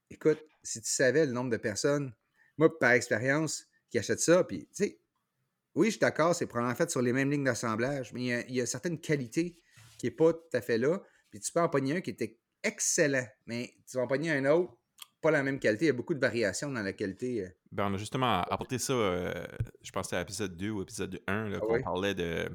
écoute, 0.09 0.39
si 0.63 0.81
tu 0.81 0.89
savais 0.89 1.25
le 1.25 1.31
nombre 1.33 1.49
de 1.49 1.57
personnes, 1.57 2.13
moi, 2.57 2.77
par 2.79 2.91
expérience, 2.91 3.65
qui 3.89 3.97
achètent 3.99 4.19
ça, 4.21 4.43
puis, 4.43 4.67
tu 4.67 4.83
sais, 4.83 4.99
oui, 5.75 5.87
je 5.87 5.91
suis 5.91 5.99
d'accord, 5.99 6.35
c'est 6.35 6.45
probablement 6.47 6.75
fait 6.75 6.89
sur 6.89 7.01
les 7.01 7.13
mêmes 7.13 7.29
lignes 7.31 7.43
d'assemblage, 7.43 8.13
mais 8.13 8.21
il 8.21 8.25
y 8.27 8.33
a, 8.33 8.41
il 8.47 8.55
y 8.55 8.61
a 8.61 8.65
certaines 8.65 8.99
qualités 8.99 9.57
qui 9.97 10.05
n'est 10.07 10.11
pas 10.11 10.33
tout 10.33 10.39
à 10.53 10.61
fait 10.61 10.77
là. 10.77 11.01
Puis 11.29 11.39
tu 11.39 11.51
peux 11.51 11.59
en 11.59 11.69
pogner 11.69 11.97
un 11.97 12.01
qui 12.01 12.09
était 12.11 12.37
excellent, 12.63 13.25
mais 13.45 13.73
tu 13.89 13.97
vas 13.97 14.03
en 14.03 14.07
pogner 14.07 14.31
un 14.31 14.45
autre, 14.45 14.73
pas 15.21 15.31
la 15.31 15.43
même 15.43 15.59
qualité. 15.59 15.85
Il 15.85 15.87
y 15.87 15.91
a 15.91 15.93
beaucoup 15.93 16.13
de 16.13 16.19
variations 16.19 16.71
dans 16.71 16.81
la 16.81 16.93
qualité. 16.93 17.45
euh. 17.45 17.49
Ben, 17.71 17.87
on 17.89 17.93
a 17.93 17.97
justement 17.97 18.41
apporté 18.41 18.79
ça, 18.79 18.93
euh, 18.93 19.33
je 19.81 19.91
pense 19.91 20.07
que 20.09 20.15
à 20.15 20.19
l'épisode 20.19 20.55
2 20.57 20.69
ou 20.69 20.81
épisode 20.81 21.21
1, 21.27 21.49
là, 21.49 21.57
Ah 21.61 21.65
qu'on 21.65 21.73
oui? 21.75 21.83
parlait 21.83 22.15
de. 22.15 22.49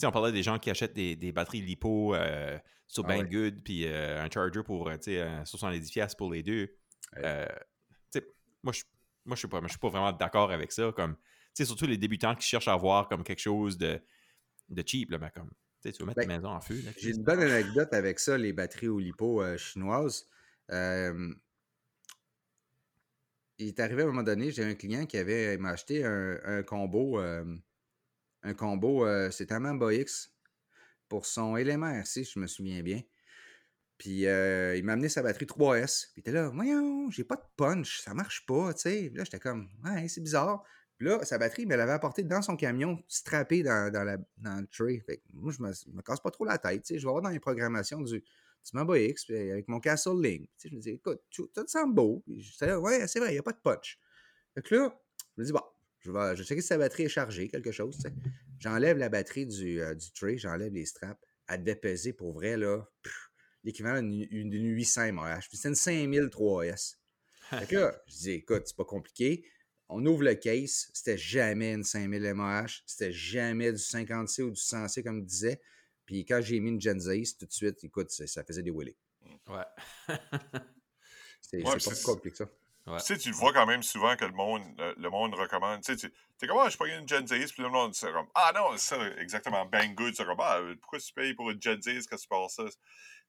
Sais, 0.00 0.06
on 0.06 0.12
parlait 0.12 0.32
des 0.32 0.42
gens 0.42 0.58
qui 0.58 0.70
achètent 0.70 0.94
des, 0.94 1.14
des 1.14 1.30
batteries 1.30 1.60
LiPo 1.60 2.14
euh, 2.14 2.58
sur 2.86 3.04
Ah. 3.06 3.08
Banggood, 3.08 3.62
puis 3.62 3.86
euh, 3.86 4.22
un 4.22 4.30
charger 4.30 4.62
pour, 4.62 4.90
tu 4.92 4.98
sais, 5.02 5.20
euh, 5.20 5.42
70$ 5.44 6.16
pour 6.16 6.32
les 6.32 6.42
deux. 6.42 6.74
Ouais. 7.16 7.22
Euh, 7.24 7.46
tu 8.10 8.20
sais, 8.20 8.26
moi, 8.62 8.72
je 8.72 8.82
moi, 9.26 9.36
je 9.36 9.40
suis 9.40 9.48
pas, 9.48 9.60
je 9.62 9.68
suis 9.68 9.78
pas 9.78 9.88
vraiment 9.90 10.12
d'accord 10.12 10.50
avec 10.50 10.72
ça. 10.72 10.90
Comme, 10.96 11.14
tu 11.14 11.22
sais, 11.54 11.64
surtout 11.66 11.86
les 11.86 11.98
débutants 11.98 12.34
qui 12.34 12.46
cherchent 12.46 12.68
à 12.68 12.72
avoir 12.72 13.08
comme 13.08 13.22
quelque 13.22 13.40
chose 13.40 13.76
de, 13.76 14.00
de 14.70 14.82
cheap, 14.86 15.10
là, 15.10 15.18
ben, 15.18 15.30
comme, 15.30 15.50
tu 15.82 15.90
veux 15.90 16.06
mettre 16.06 16.16
Ben, 16.20 16.26
ta 16.28 16.36
maison 16.36 16.48
en 16.48 16.60
feu. 16.60 16.80
J'ai 16.98 17.10
une 17.10 17.22
bonne 17.22 17.40
anecdote 17.40 17.92
avec 17.92 18.18
ça, 18.18 18.36
les 18.38 18.52
batteries 18.52 18.88
au 18.88 18.98
lipo 18.98 19.42
euh, 19.42 19.56
chinoises. 19.56 20.26
Euh, 20.70 21.34
il 23.58 23.68
est 23.68 23.80
arrivé 23.80 24.02
à 24.02 24.04
un 24.06 24.08
moment 24.08 24.22
donné, 24.22 24.50
j'ai 24.50 24.64
un 24.64 24.74
client 24.74 25.04
qui 25.04 25.18
avait 25.18 25.58
m'a 25.58 25.70
acheté 25.70 26.04
un, 26.04 26.38
un 26.44 26.62
combo, 26.62 27.20
euh, 27.20 27.44
un 28.42 28.54
combo, 28.54 29.06
euh, 29.06 29.30
c'était 29.30 29.54
un 29.54 29.60
Mamba 29.60 29.92
X 29.92 30.32
pour 31.08 31.26
son 31.26 31.56
élément 31.56 31.90
RC, 31.90 32.24
je 32.24 32.38
me 32.38 32.46
souviens 32.46 32.82
bien. 32.82 33.02
Puis 33.98 34.26
euh, 34.26 34.76
il 34.76 34.84
m'a 34.84 34.94
amené 34.94 35.10
sa 35.10 35.22
batterie 35.22 35.44
3S. 35.44 36.12
Puis 36.12 36.14
il 36.16 36.20
était 36.20 36.32
là, 36.32 36.48
voyons, 36.48 37.10
j'ai 37.10 37.24
pas 37.24 37.36
de 37.36 37.42
punch, 37.56 38.00
ça 38.00 38.14
marche 38.14 38.46
pas, 38.46 38.72
tu 38.72 38.80
sais. 38.80 39.10
Là, 39.14 39.24
j'étais 39.24 39.40
comme, 39.40 39.68
ouais, 39.84 40.08
c'est 40.08 40.22
bizarre. 40.22 40.64
Puis 40.96 41.06
là, 41.06 41.22
sa 41.24 41.36
batterie, 41.36 41.62
il 41.62 41.68
me 41.68 41.76
l'avait 41.76 41.92
apportée 41.92 42.22
dans 42.22 42.40
son 42.40 42.56
camion, 42.56 43.02
strappée 43.08 43.62
dans, 43.62 43.92
dans, 43.92 44.04
la, 44.04 44.16
le 44.16 44.66
tray. 44.68 45.00
Fait 45.00 45.18
que 45.18 45.22
moi, 45.32 45.52
je 45.52 45.62
me, 45.62 46.02
casse 46.02 46.20
pas 46.20 46.30
trop 46.30 46.44
la 46.44 46.56
tête, 46.56 46.82
tu 46.82 46.94
sais. 46.94 47.00
Je 47.00 47.06
vais 47.06 47.10
voir 47.10 47.22
dans 47.22 47.28
les 47.28 47.40
programmations 47.40 48.00
du, 48.00 48.20
du 48.20 48.70
Mamba 48.72 48.98
X, 48.98 49.28
avec 49.30 49.68
mon 49.68 49.80
Castle 49.80 50.20
Link. 50.22 50.42
Tu 50.42 50.48
sais, 50.56 50.68
je 50.70 50.76
me 50.76 50.80
dis, 50.80 50.90
écoute, 50.90 51.20
ça 51.54 51.64
te 51.64 51.70
semble 51.70 51.94
beau. 51.94 52.22
Puis 52.24 52.40
j'étais 52.40 52.66
là, 52.68 52.80
ouais, 52.80 53.06
c'est 53.06 53.18
vrai, 53.18 53.30
il 53.30 53.32
n'y 53.32 53.38
a 53.38 53.42
pas 53.42 53.52
de 53.52 53.60
punch. 53.62 53.98
Fait 54.54 54.62
que 54.62 54.74
là, 54.74 54.98
je 55.36 55.42
me 55.42 55.46
dis, 55.46 55.52
bon, 55.52 55.62
je 56.00 56.10
vais, 56.10 56.34
je 56.36 56.42
vais 56.42 56.48
checker 56.48 56.60
si 56.60 56.66
sa 56.68 56.78
batterie 56.78 57.04
est 57.04 57.08
chargée, 57.08 57.48
quelque 57.48 57.72
chose, 57.72 57.96
sais. 57.98 58.12
J'enlève 58.58 58.98
la 58.98 59.08
batterie 59.08 59.46
du, 59.46 59.80
euh, 59.80 59.94
du 59.94 60.10
tray, 60.12 60.38
j'enlève 60.38 60.72
les 60.72 60.84
straps. 60.86 61.20
Elle 61.48 61.60
devait 61.64 61.76
peser 61.76 62.12
pour 62.12 62.32
vrai, 62.32 62.56
là, 62.56 62.84
pff, 63.02 63.30
l'équivalent 63.64 64.02
d'une 64.02 64.26
d'une 64.50 64.66
800 64.74 65.12
mAh. 65.12 65.38
Puis 65.48 65.56
c'était 65.56 65.68
une 65.70 65.74
5000 65.74 66.24
3S. 66.24 66.96
Fait 67.50 67.66
que 67.66 67.76
là, 67.76 68.02
je 68.06 68.14
dis, 68.16 68.30
écoute, 68.32 68.62
c'est 68.66 68.76
pas 68.76 68.84
compliqué. 68.84 69.44
On 69.88 70.04
ouvre 70.06 70.22
le 70.22 70.34
case, 70.34 70.88
c'était 70.92 71.18
jamais 71.18 71.72
une 71.72 71.82
5000 71.84 72.32
mAh, 72.34 72.66
c'était 72.86 73.12
jamais 73.12 73.72
du 73.72 73.78
50C 73.78 74.42
ou 74.42 74.50
du 74.50 74.60
100C, 74.60 75.02
comme 75.02 75.20
je 75.22 75.26
disais. 75.26 75.60
Puis 76.06 76.24
quand 76.24 76.40
j'ai 76.40 76.60
mis 76.60 76.70
une 76.70 76.80
Gen 76.80 77.00
Z, 77.00 77.36
tout 77.38 77.46
de 77.46 77.52
suite, 77.52 77.82
écoute, 77.82 78.10
ça 78.10 78.26
ça 78.26 78.44
faisait 78.44 78.62
des 78.62 78.70
wheelies. 78.70 78.96
Ouais. 79.48 79.64
C'est 81.40 81.56
Ouais, 81.56 81.64
c'est 81.64 81.64
pas 81.64 81.72
plus 81.72 81.80
c'est- 81.96 82.02
compliqué 82.04 82.30
que 82.30 82.36
ça. 82.36 82.50
Ouais. 82.86 82.96
Tu 82.98 83.04
sais, 83.04 83.18
tu 83.18 83.28
le 83.30 83.34
vois 83.36 83.52
quand 83.52 83.66
même 83.66 83.82
souvent 83.82 84.16
que 84.16 84.24
le 84.24 84.32
monde, 84.32 84.62
le, 84.78 84.94
le 84.96 85.10
monde 85.10 85.34
recommande. 85.34 85.82
Tu 85.82 85.96
sais, 85.96 86.08
tu 86.08 86.44
es 86.44 86.46
comme, 86.48 86.58
ah, 86.58 86.68
je 86.70 86.76
paye 86.78 86.96
une 86.98 87.06
Gen 87.06 87.26
Z, 87.26 87.52
puis 87.52 87.62
le 87.62 87.68
monde, 87.68 87.94
c'est 87.94 88.10
comme, 88.10 88.26
ah 88.34 88.52
non, 88.54 88.76
c'est 88.76 88.94
ça, 88.96 89.08
exactement, 89.18 89.64
bang 89.66 89.94
good. 89.94 90.14
C'est 90.16 90.24
comme, 90.24 90.40
ah, 90.40 90.60
pourquoi 90.80 90.98
tu 90.98 91.12
payes 91.12 91.34
pour 91.34 91.50
une 91.50 91.60
Gen 91.60 91.80
Z 91.80 92.06
quand 92.08 92.16
tu 92.16 92.26
passes 92.26 92.54
ça? 92.54 92.64
Puis 92.64 92.72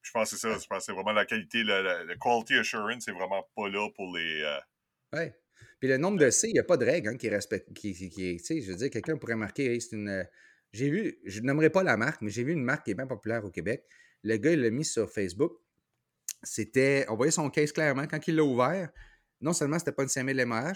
je 0.04 0.12
pense 0.12 0.32
que 0.32 0.38
c'est 0.38 0.48
ça, 0.48 0.58
je 0.58 0.66
pense 0.68 0.78
que 0.80 0.84
c'est 0.86 0.94
vraiment 0.94 1.12
la 1.12 1.26
qualité, 1.26 1.64
le, 1.64 1.84
le- 1.84 2.06
le 2.06 2.16
quality 2.16 2.56
assurance, 2.56 3.04
c'est 3.06 3.12
vraiment 3.12 3.46
pas 3.56 3.70
là 3.70 3.88
pour 3.96 4.16
les. 4.16 4.42
euh, 4.42 4.58
Ouais. 5.14 5.36
Puis 5.80 5.90
le 5.90 5.98
nombre 5.98 6.18
de 6.18 6.30
C, 6.30 6.48
il 6.48 6.54
n'y 6.54 6.60
a 6.60 6.64
pas 6.64 6.78
de 6.78 6.86
règle 6.86 7.10
hein, 7.10 7.18
qui 7.18 7.30
respecte. 7.30 7.72
Qui, 7.74 7.94
qui, 7.94 8.10
qui- 8.10 8.38
tu 8.38 8.44
sais, 8.44 8.62
je 8.62 8.72
veux 8.72 8.78
dire, 8.78 8.90
quelqu'un 8.90 9.18
pourrait 9.18 9.36
marquer, 9.36 9.74
Hey, 9.74 9.82
c'est 9.82 9.96
une. 9.96 10.08
euh, 10.10 10.24
J'ai 10.72 10.90
vu, 10.90 11.20
je 11.26 11.42
nommerai 11.42 11.70
pas 11.70 11.84
la 11.84 11.98
marque, 11.98 12.22
mais 12.22 12.32
j'ai 12.32 12.44
vu 12.44 12.54
une 12.54 12.64
marque 12.64 12.86
qui 12.86 12.92
est 12.92 12.96
bien 12.96 13.06
populaire 13.08 13.44
au 13.44 13.52
Québec. 13.52 13.84
Le 14.24 14.38
gars, 14.38 14.54
il 14.54 14.62
l'a 14.62 14.70
mis 14.70 14.86
sur 14.86 15.12
Facebook. 15.12 15.52
c'était. 16.44 17.06
On 17.10 17.16
voyait 17.16 17.32
son 17.32 17.50
case 17.50 17.72
clairement. 17.72 18.08
Quand 18.08 18.26
il 18.28 18.36
l'a 18.36 18.44
ouvert, 18.44 18.90
non 19.42 19.54
seulement 19.54 19.80
c'était 19.80 19.92
pas 19.92 20.04
une 20.04 20.10
5000 20.10 20.46
MAH, 20.46 20.74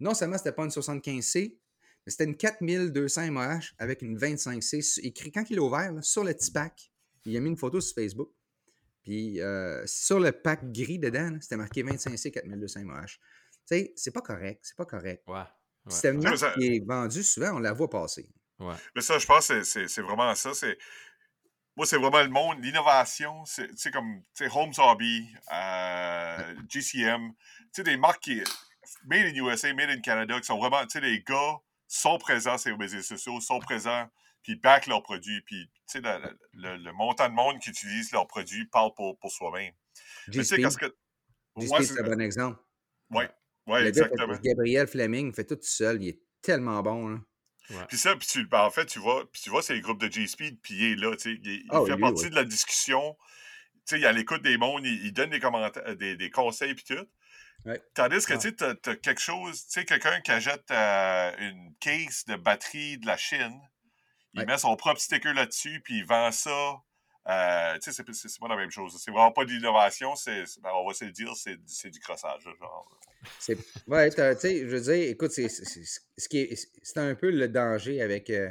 non 0.00 0.14
seulement 0.14 0.38
c'était 0.38 0.52
pas 0.52 0.64
une 0.64 0.70
75C, 0.70 1.56
mais 2.06 2.10
c'était 2.10 2.24
une 2.24 2.36
4200 2.36 3.30
MAH 3.32 3.60
avec 3.78 4.02
une 4.02 4.16
25C. 4.18 5.00
Écrit 5.02 5.30
quand 5.32 5.44
il 5.50 5.56
l'a 5.56 5.62
ouvert, 5.62 5.92
là, 5.92 6.02
sur 6.02 6.24
le 6.24 6.32
petit 6.34 6.50
pack, 6.50 6.90
il 7.24 7.36
a 7.36 7.40
mis 7.40 7.50
une 7.50 7.56
photo 7.56 7.80
sur 7.80 7.94
Facebook. 7.94 8.30
Puis 9.02 9.40
euh, 9.40 9.82
sur 9.86 10.20
le 10.20 10.32
pack 10.32 10.70
gris 10.72 10.98
dedans, 10.98 11.36
c'était 11.40 11.56
marqué 11.56 11.82
25C 11.82 12.30
4200 12.30 12.84
MAH. 12.84 13.06
Tu 13.06 13.16
sais, 13.66 13.92
c'est 13.96 14.10
pas 14.10 14.20
correct. 14.22 14.60
C'est 14.62 14.76
pas 14.76 14.84
correct. 14.86 15.22
Ouais. 15.26 15.42
Puis 15.86 15.96
C'est 15.96 16.10
une 16.10 16.18
Ouais, 16.18 16.24
marque 16.24 16.38
ça- 16.38 16.52
qui 16.52 16.66
est 16.66 16.84
vendue 16.86 17.22
souvent, 17.22 17.56
on 17.56 17.58
la 17.60 17.72
voit 17.72 17.88
passer. 17.88 18.28
Ouais. 18.58 18.74
Mais 18.94 19.00
ça, 19.00 19.18
je 19.18 19.26
pense 19.26 19.48
que 19.48 19.62
c'est- 19.62 20.00
vraiment 20.02 20.34
ça. 20.34 20.52
C'est 20.54 20.76
moi, 21.76 21.86
c'est 21.86 21.96
vraiment 21.96 22.22
le 22.22 22.28
monde, 22.28 22.62
l'innovation. 22.62 23.44
C'est 23.46 23.68
tu 23.68 23.76
sais, 23.78 23.90
comme 23.90 24.22
tu 24.34 24.44
sais, 24.44 24.50
Homes 24.54 24.72
Hobby, 24.76 25.26
euh, 25.52 26.54
GCM, 26.68 27.32
sais, 27.74 27.82
des 27.82 27.96
marques 27.96 28.22
qui 28.22 28.42
made 29.04 29.26
in 29.26 29.34
USA, 29.34 29.72
made 29.74 29.90
in 29.90 30.00
Canada, 30.00 30.38
qui 30.40 30.46
sont 30.46 30.58
vraiment, 30.58 30.82
tu 30.86 30.98
sais, 30.98 31.00
les 31.00 31.22
gars 31.22 31.58
sont 31.88 32.18
présents 32.18 32.58
sur 32.58 32.76
les 32.76 32.86
réseaux 32.86 33.02
sociaux, 33.02 33.40
sont 33.40 33.58
présents, 33.60 34.08
puis 34.42 34.56
backent 34.56 34.86
leurs 34.86 35.02
produits, 35.02 35.40
puis 35.42 35.68
tu 35.90 35.98
sais, 35.98 36.00
le, 36.00 36.38
le- 36.54 36.76
le 36.76 36.92
montant 36.92 37.28
de 37.28 37.34
monde 37.34 37.58
qui 37.60 37.70
utilise 37.70 38.12
leurs 38.12 38.26
produits 38.26 38.66
parle 38.66 38.92
pour, 38.94 39.18
pour 39.18 39.30
soi-même. 39.30 39.72
Tu 40.32 40.44
sais, 40.44 40.56
que. 40.56 40.94
Ouais, 41.56 41.82
c'est 41.84 42.00
un 42.00 42.04
bon 42.04 42.20
exemple. 42.20 42.58
ouais, 43.10 43.28
ouais, 43.66 43.82
gars, 43.82 43.88
exactement. 43.88 44.38
Gabriel 44.42 44.86
Fleming 44.86 45.32
fait 45.34 45.44
tout 45.44 45.58
seul. 45.60 46.02
Il 46.02 46.08
est 46.08 46.20
tellement 46.42 46.80
bon. 46.82 47.08
Là. 47.08 47.18
Puis 47.88 47.98
ça, 47.98 48.16
puis 48.16 48.26
tu, 48.26 48.46
ben, 48.46 48.62
en 48.62 48.70
fait, 48.70 48.86
tu 48.86 48.98
vois, 48.98 49.30
puis 49.30 49.42
tu 49.42 49.50
vois, 49.50 49.62
c'est 49.62 49.74
les 49.74 49.80
groupes 49.80 50.00
de 50.00 50.10
G-Speed, 50.10 50.60
puis 50.60 50.74
il 50.74 50.92
est 50.92 50.96
là, 50.96 51.14
tu 51.16 51.22
sais, 51.34 51.40
il, 51.42 51.46
il 51.46 51.66
Ah, 51.70 51.82
fait 51.86 51.94
lui, 51.94 52.00
partie 52.00 52.24
ouais. 52.24 52.30
de 52.30 52.34
la 52.34 52.44
discussion. 52.44 53.16
Tu 53.86 53.94
sais, 53.96 53.98
il 53.98 54.04
est 54.04 54.06
à 54.08 54.12
l'écoute 54.12 54.42
des 54.42 54.56
mondes, 54.56 54.84
il, 54.84 55.06
il 55.06 55.12
donne 55.12 55.30
des 55.30 55.38
commentaires, 55.40 55.96
des, 55.96 56.16
des 56.16 56.30
conseils, 56.30 56.74
puis 56.74 56.84
tout. 56.84 57.04
Ouais. 57.66 57.80
Tandis 57.94 58.24
que, 58.24 58.34
Ah. 58.34 58.38
tu 58.38 58.48
sais, 58.48 58.54
t'as, 58.54 58.96
quelque 58.96 59.20
chose, 59.20 59.64
tu 59.66 59.72
sais, 59.72 59.84
quelqu'un 59.84 60.20
qui 60.20 60.30
achète 60.30 60.70
euh, 60.70 61.32
une 61.38 61.74
case 61.80 62.24
de 62.26 62.36
batterie 62.36 62.98
de 62.98 63.06
la 63.06 63.16
Chine, 63.16 63.60
il 64.34 64.40
Ouais. 64.40 64.46
met 64.46 64.58
son 64.58 64.76
propre 64.76 65.00
sticker 65.00 65.34
là-dessus, 65.34 65.80
puis 65.80 65.98
il 65.98 66.06
vend 66.06 66.30
ça. 66.32 66.76
Euh, 67.28 67.74
tu 67.78 67.92
sais, 67.92 68.02
c'est, 68.12 68.38
pas 68.40 68.48
la 68.48 68.56
même 68.56 68.70
chose. 68.70 68.96
C'est 68.98 69.10
vraiment 69.10 69.30
pas 69.30 69.44
de 69.44 69.50
l'innovation, 69.50 70.14
ben, 70.26 70.70
on 70.74 70.88
va 70.88 70.94
se 70.94 71.04
le 71.04 71.12
dire, 71.12 71.32
c'est, 71.36 71.90
du 71.90 72.00
crossage, 72.00 72.42
genre. 72.58 72.90
Ouais, 73.86 74.08
tu 74.10 74.16
sais, 74.16 74.60
je 74.60 74.66
veux 74.66 74.80
dire, 74.80 75.10
écoute, 75.10 75.30
c'est, 75.30 75.48
c'est, 75.50 75.66
c'est- 75.66 76.00
ce 76.16 76.28
qui 76.28 76.38
est, 76.38 76.56
c'est 76.82 76.98
un 76.98 77.14
peu 77.14 77.30
le 77.30 77.48
danger 77.48 78.00
avec, 78.00 78.30
euh, 78.30 78.50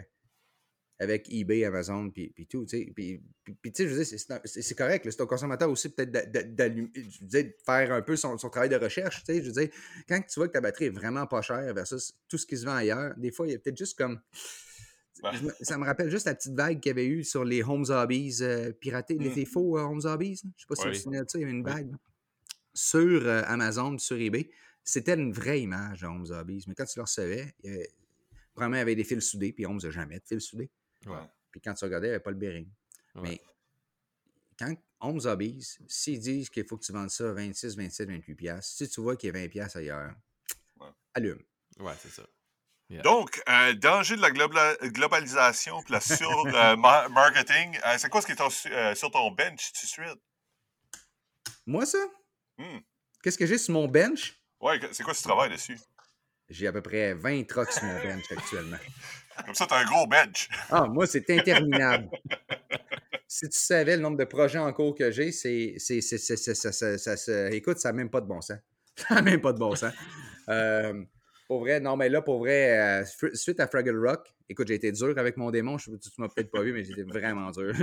avec 1.02 1.32
eBay, 1.32 1.64
Amazon, 1.64 2.10
puis, 2.10 2.30
puis 2.36 2.46
tout. 2.46 2.66
Puis, 2.66 2.92
puis- 2.94 3.22
puis, 3.62 3.72
tu 3.72 3.84
sais, 3.84 3.90
je 3.90 3.94
veux 3.96 4.04
dire, 4.04 4.40
c'est- 4.44 4.76
correct, 4.76 5.08
c'est 5.10 5.22
au 5.22 5.28
consommateur 5.28 5.70
aussi 5.70 5.90
peut-être 5.90 6.12
de 6.12 7.56
faire 7.66 7.94
un 7.94 8.02
peu 8.02 8.16
son, 8.18 8.38
son 8.38 8.50
travail 8.50 8.68
de 8.70 8.76
recherche, 8.76 9.24
tu 9.24 9.34
sais. 9.34 9.42
Je 9.42 9.48
veux 9.48 9.54
dire, 9.54 9.70
quand 10.08 10.22
tu 10.22 10.40
vois 10.40 10.48
que 10.50 10.54
ta 10.54 10.62
batterie 10.62 10.86
est 10.86 10.90
vraiment 10.90 11.26
pas 11.26 11.42
chère 11.42 11.74
versus 11.74 12.14
tout 12.28 12.38
ce 12.38 12.46
qui 12.46 12.58
se 12.58 12.66
vend 12.66 12.76
ailleurs, 12.76 13.14
des 13.18 13.32
fois, 13.32 13.48
il 13.48 13.52
y 13.54 13.56
a 13.56 13.60
peut-être 13.60 13.78
juste 13.78 13.98
comme... 13.98 14.20
Ouais. 15.24 15.32
je 15.60 15.66
ça 15.66 15.78
me 15.78 15.84
rappelle 15.86 16.10
juste 16.10 16.26
la 16.28 16.36
petite 16.36 16.54
vague 16.54 16.80
qu'il 16.80 16.90
y 16.90 16.92
avait 16.92 17.06
eu 17.08 17.24
sur 17.26 17.44
les 17.44 17.62
Homes 17.62 17.86
Hobbies 17.90 18.38
euh, 18.42 18.72
piratés, 18.72 19.18
les, 19.18 19.30
Mm. 19.30 19.36
les 19.36 19.46
faux 19.46 19.78
euh, 19.78 19.82
Homes 19.84 20.02
Hobbies. 20.06 20.40
là. 20.46 20.50
Je 20.56 20.62
sais 20.62 20.68
pas 20.68 20.76
si 20.76 20.82
vous 20.84 20.88
Oui. 20.90 20.96
vous 20.96 21.02
souvenez 21.04 21.20
de 21.22 21.30
ça, 21.30 21.38
il 21.38 21.42
y 21.42 21.44
avait 21.44 21.54
une 21.54 21.64
vague 21.64 21.92
sur 22.74 23.26
euh, 23.28 23.42
Amazon, 23.46 23.98
sur 23.98 24.18
eBay. 24.18 24.50
C'était 24.84 25.16
une 25.16 25.34
vraie 25.34 25.62
image 25.62 26.02
de 26.02 26.08
Homes 26.08 26.28
Hobbies, 26.32 26.64
mais 26.68 26.74
quand 26.76 26.86
tu 26.86 26.98
le 27.00 27.04
recevais, 27.04 27.54
vraiment, 28.56 28.76
il 28.76 28.80
y 28.80 28.82
avait 28.82 28.96
des 28.96 29.04
fils 29.04 29.26
soudés, 29.30 29.52
puis 29.52 29.66
Homes 29.66 29.80
n'a 29.84 29.92
jamais 29.92 30.20
de 30.20 30.24
fils 30.26 30.44
soudés. 30.46 30.70
Ouais. 31.06 31.18
Puis 31.52 31.62
quand 31.62 31.74
tu 31.74 31.86
regardais, 31.86 32.08
il 32.08 32.12
n'y 32.12 32.16
avait 32.16 32.24
pas 32.24 32.32
le 32.32 32.38
bearing. 32.38 32.68
Ouais. 33.16 33.22
Mais 33.22 33.42
quand 34.58 34.76
Homes 35.02 35.22
Hobbies, 35.26 35.78
s'ils 35.88 36.20
disent 36.20 36.50
qu'il 36.50 36.66
faut 36.66 36.78
que 36.78 36.84
tu 36.86 36.92
vendes 36.92 37.10
ça 37.10 37.32
26, 37.32 37.78
27, 37.78 38.10
28 38.10 38.36
piastres, 38.36 38.74
si 38.78 38.90
tu 38.90 39.02
vois 39.02 39.16
qu'il 39.16 39.28
y 39.28 39.30
a 39.38 39.42
20 39.42 39.48
piastres 39.50 39.78
ailleurs, 39.78 40.12
Ouais. 40.80 40.90
allume. 41.14 41.42
Ouais, 41.80 41.94
c'est 42.02 42.10
ça. 42.12 42.24
Yeah. 42.90 43.04
Donc, 43.04 43.42
euh, 43.48 43.74
danger 43.76 44.16
de 44.16 44.22
la 44.22 44.32
globa- 44.32 44.76
globalisation 44.90 45.82
puis 45.84 45.94
la 45.94 46.02
sur-marketing. 46.02 47.80
c'est 48.00 48.10
quoi 48.10 48.22
ce 48.22 48.26
qui 48.26 48.32
est 48.34 48.72
euh, 48.72 48.96
sur 48.96 49.12
ton 49.12 49.30
bench 49.32 49.72
tout 49.74 49.86
de 49.86 49.90
suite? 49.90 50.22
Moi, 51.66 51.86
ça, 51.86 52.00
Hmm. 52.58 52.80
qu'est-ce 53.24 53.38
que 53.38 53.46
j'ai 53.46 53.58
sur 53.58 53.74
mon 53.74 53.88
bench? 53.88 54.38
Ouais, 54.60 54.80
c'est 54.92 55.04
quoi 55.04 55.14
ce 55.14 55.24
travail 55.24 55.50
dessus? 55.52 55.80
J'ai 56.50 56.68
à 56.68 56.74
peu 56.74 56.82
près 56.82 57.14
20 57.14 57.48
trucks 57.48 57.72
sur 57.72 57.84
mon 57.84 58.02
bench 58.04 58.30
actuellement. 58.32 58.78
Comme 59.45 59.56
ça, 59.56 59.65
t'as 59.67 59.80
un 59.80 59.86
gros 59.86 60.08
bench. 60.08 60.49
Ah, 60.69 60.86
moi, 60.88 61.08
c'est 61.08 61.30
interminable. 61.30 62.10
si 63.28 63.47
tu 63.49 63.58
savais 63.58 63.95
le 63.95 64.02
nombre 64.02 64.17
de 64.17 64.25
projets 64.25 64.60
en 64.60 64.71
cours 64.73 64.95
que 64.95 65.12
j'ai, 65.12 65.32
c'est. 65.32 65.78
Écoute, 67.52 67.80
ça 67.80 67.89
n'a 67.89 67.93
même 67.93 68.10
pas 68.10 68.21
de 68.21 68.28
bon 68.28 68.41
sens. 68.41 68.58
Ça 68.95 69.15
n'a 69.15 69.21
même 69.21 69.41
pas 69.41 69.54
de 69.54 69.60
bon 69.60 69.75
sens. 69.75 69.93
Euh, 70.49 71.04
pour 71.47 71.62
vrai, 71.62 71.80
non, 71.80 71.95
mais 71.95 72.10
là, 72.10 72.21
pour 72.21 72.39
vrai, 72.39 73.02
euh, 73.02 73.06
suite 73.34 73.60
à 73.60 73.67
Fraggle 73.67 73.97
Rock, 74.06 74.34
écoute, 74.49 74.67
j'ai 74.67 74.75
été 74.75 74.91
dur 74.91 75.17
avec 75.17 75.38
mon 75.38 75.52
démon. 75.52 75.78
Je, 75.78 75.91
tu, 75.91 76.10
tu 76.10 76.21
m'as 76.21 76.28
peut-être 76.28 76.52
pas 76.52 76.62
vu, 76.62 76.73
mais 76.73 76.84
j'étais 76.84 77.04
vraiment 77.04 77.52
dur. 77.52 77.73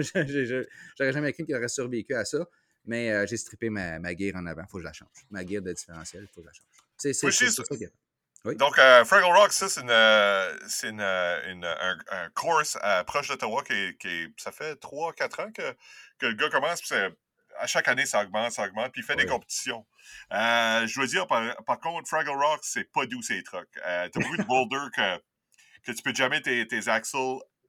J'aurais 0.99 1.13
jamais 1.13 1.33
cru 1.33 1.45
qu'il 1.45 1.55
aurait 1.57 1.69
survécu 1.69 2.15
à 2.15 2.25
ça. 2.25 2.47
Mais 2.85 3.11
euh, 3.11 3.27
j'ai 3.27 3.37
strippé 3.37 3.69
ma, 3.71 3.99
ma 3.99 4.15
gear 4.17 4.37
en 4.37 4.47
avant. 4.47 4.65
Faut 4.69 4.79
que 4.79 4.83
je 4.83 4.87
la 4.87 4.93
change. 4.93 5.27
Ma 5.31 5.45
gear 5.45 5.63
de 5.63 5.73
différentiel, 5.73 6.29
faut 6.29 6.41
que 6.41 6.43
je 6.43 6.47
la 6.47 6.53
change. 6.53 6.67
C'est 6.97 7.13
ça 7.13 7.29
Donc, 8.55 8.79
euh, 8.79 9.05
Fraggle 9.05 9.25
Rock, 9.37 9.53
ça, 9.53 9.69
c'est 9.69 9.81
une, 9.81 9.91
euh, 9.91 10.57
c'est 10.69 10.91
une, 10.91 11.01
euh, 11.01 11.53
une- 11.53 11.65
un, 11.65 11.99
un 12.11 12.29
course 12.31 12.79
euh, 12.85 13.03
proche 13.05 13.29
d'Ottawa 13.29 13.63
qui, 13.65 13.73
est- 13.73 13.99
qui 13.99 14.09
est- 14.09 14.33
ça 14.41 14.53
fait 14.53 14.77
3-4 14.81 15.41
ans 15.41 15.51
que, 15.53 15.73
que 16.19 16.27
le 16.27 16.35
gars 16.35 16.49
commence. 16.51 16.81
Puis 16.81 16.89
c'est- 16.89 17.11
à 17.59 17.67
chaque 17.67 17.89
année, 17.89 18.07
ça 18.07 18.23
augmente, 18.23 18.53
ça 18.53 18.65
augmente. 18.65 18.93
Puis 18.93 19.01
il 19.01 19.05
fait 19.05 19.17
des 19.17 19.27
compétitions. 19.27 19.87
Euh, 20.33 20.87
je 20.87 20.95
dois 20.95 21.07
dire, 21.07 21.27
par, 21.27 21.43
par 21.65 21.81
contre, 21.81 22.09
Fraggle 22.09 22.31
Rock, 22.31 22.61
c'est 22.63 22.85
pas 22.93 23.07
doux 23.07 23.23
ces 23.23 23.43
trucks. 23.43 23.69
Euh, 23.85 24.09
T'as 24.11 24.21
beaucoup 24.21 24.37
de 24.37 24.43
boulders 24.45 24.91
que, 24.95 25.19
que 25.85 25.93
tu 25.93 26.03
peux 26.03 26.15
jammer 26.15 26.43
tes, 26.43 26.67
tes 26.69 26.89
axles 26.89 27.17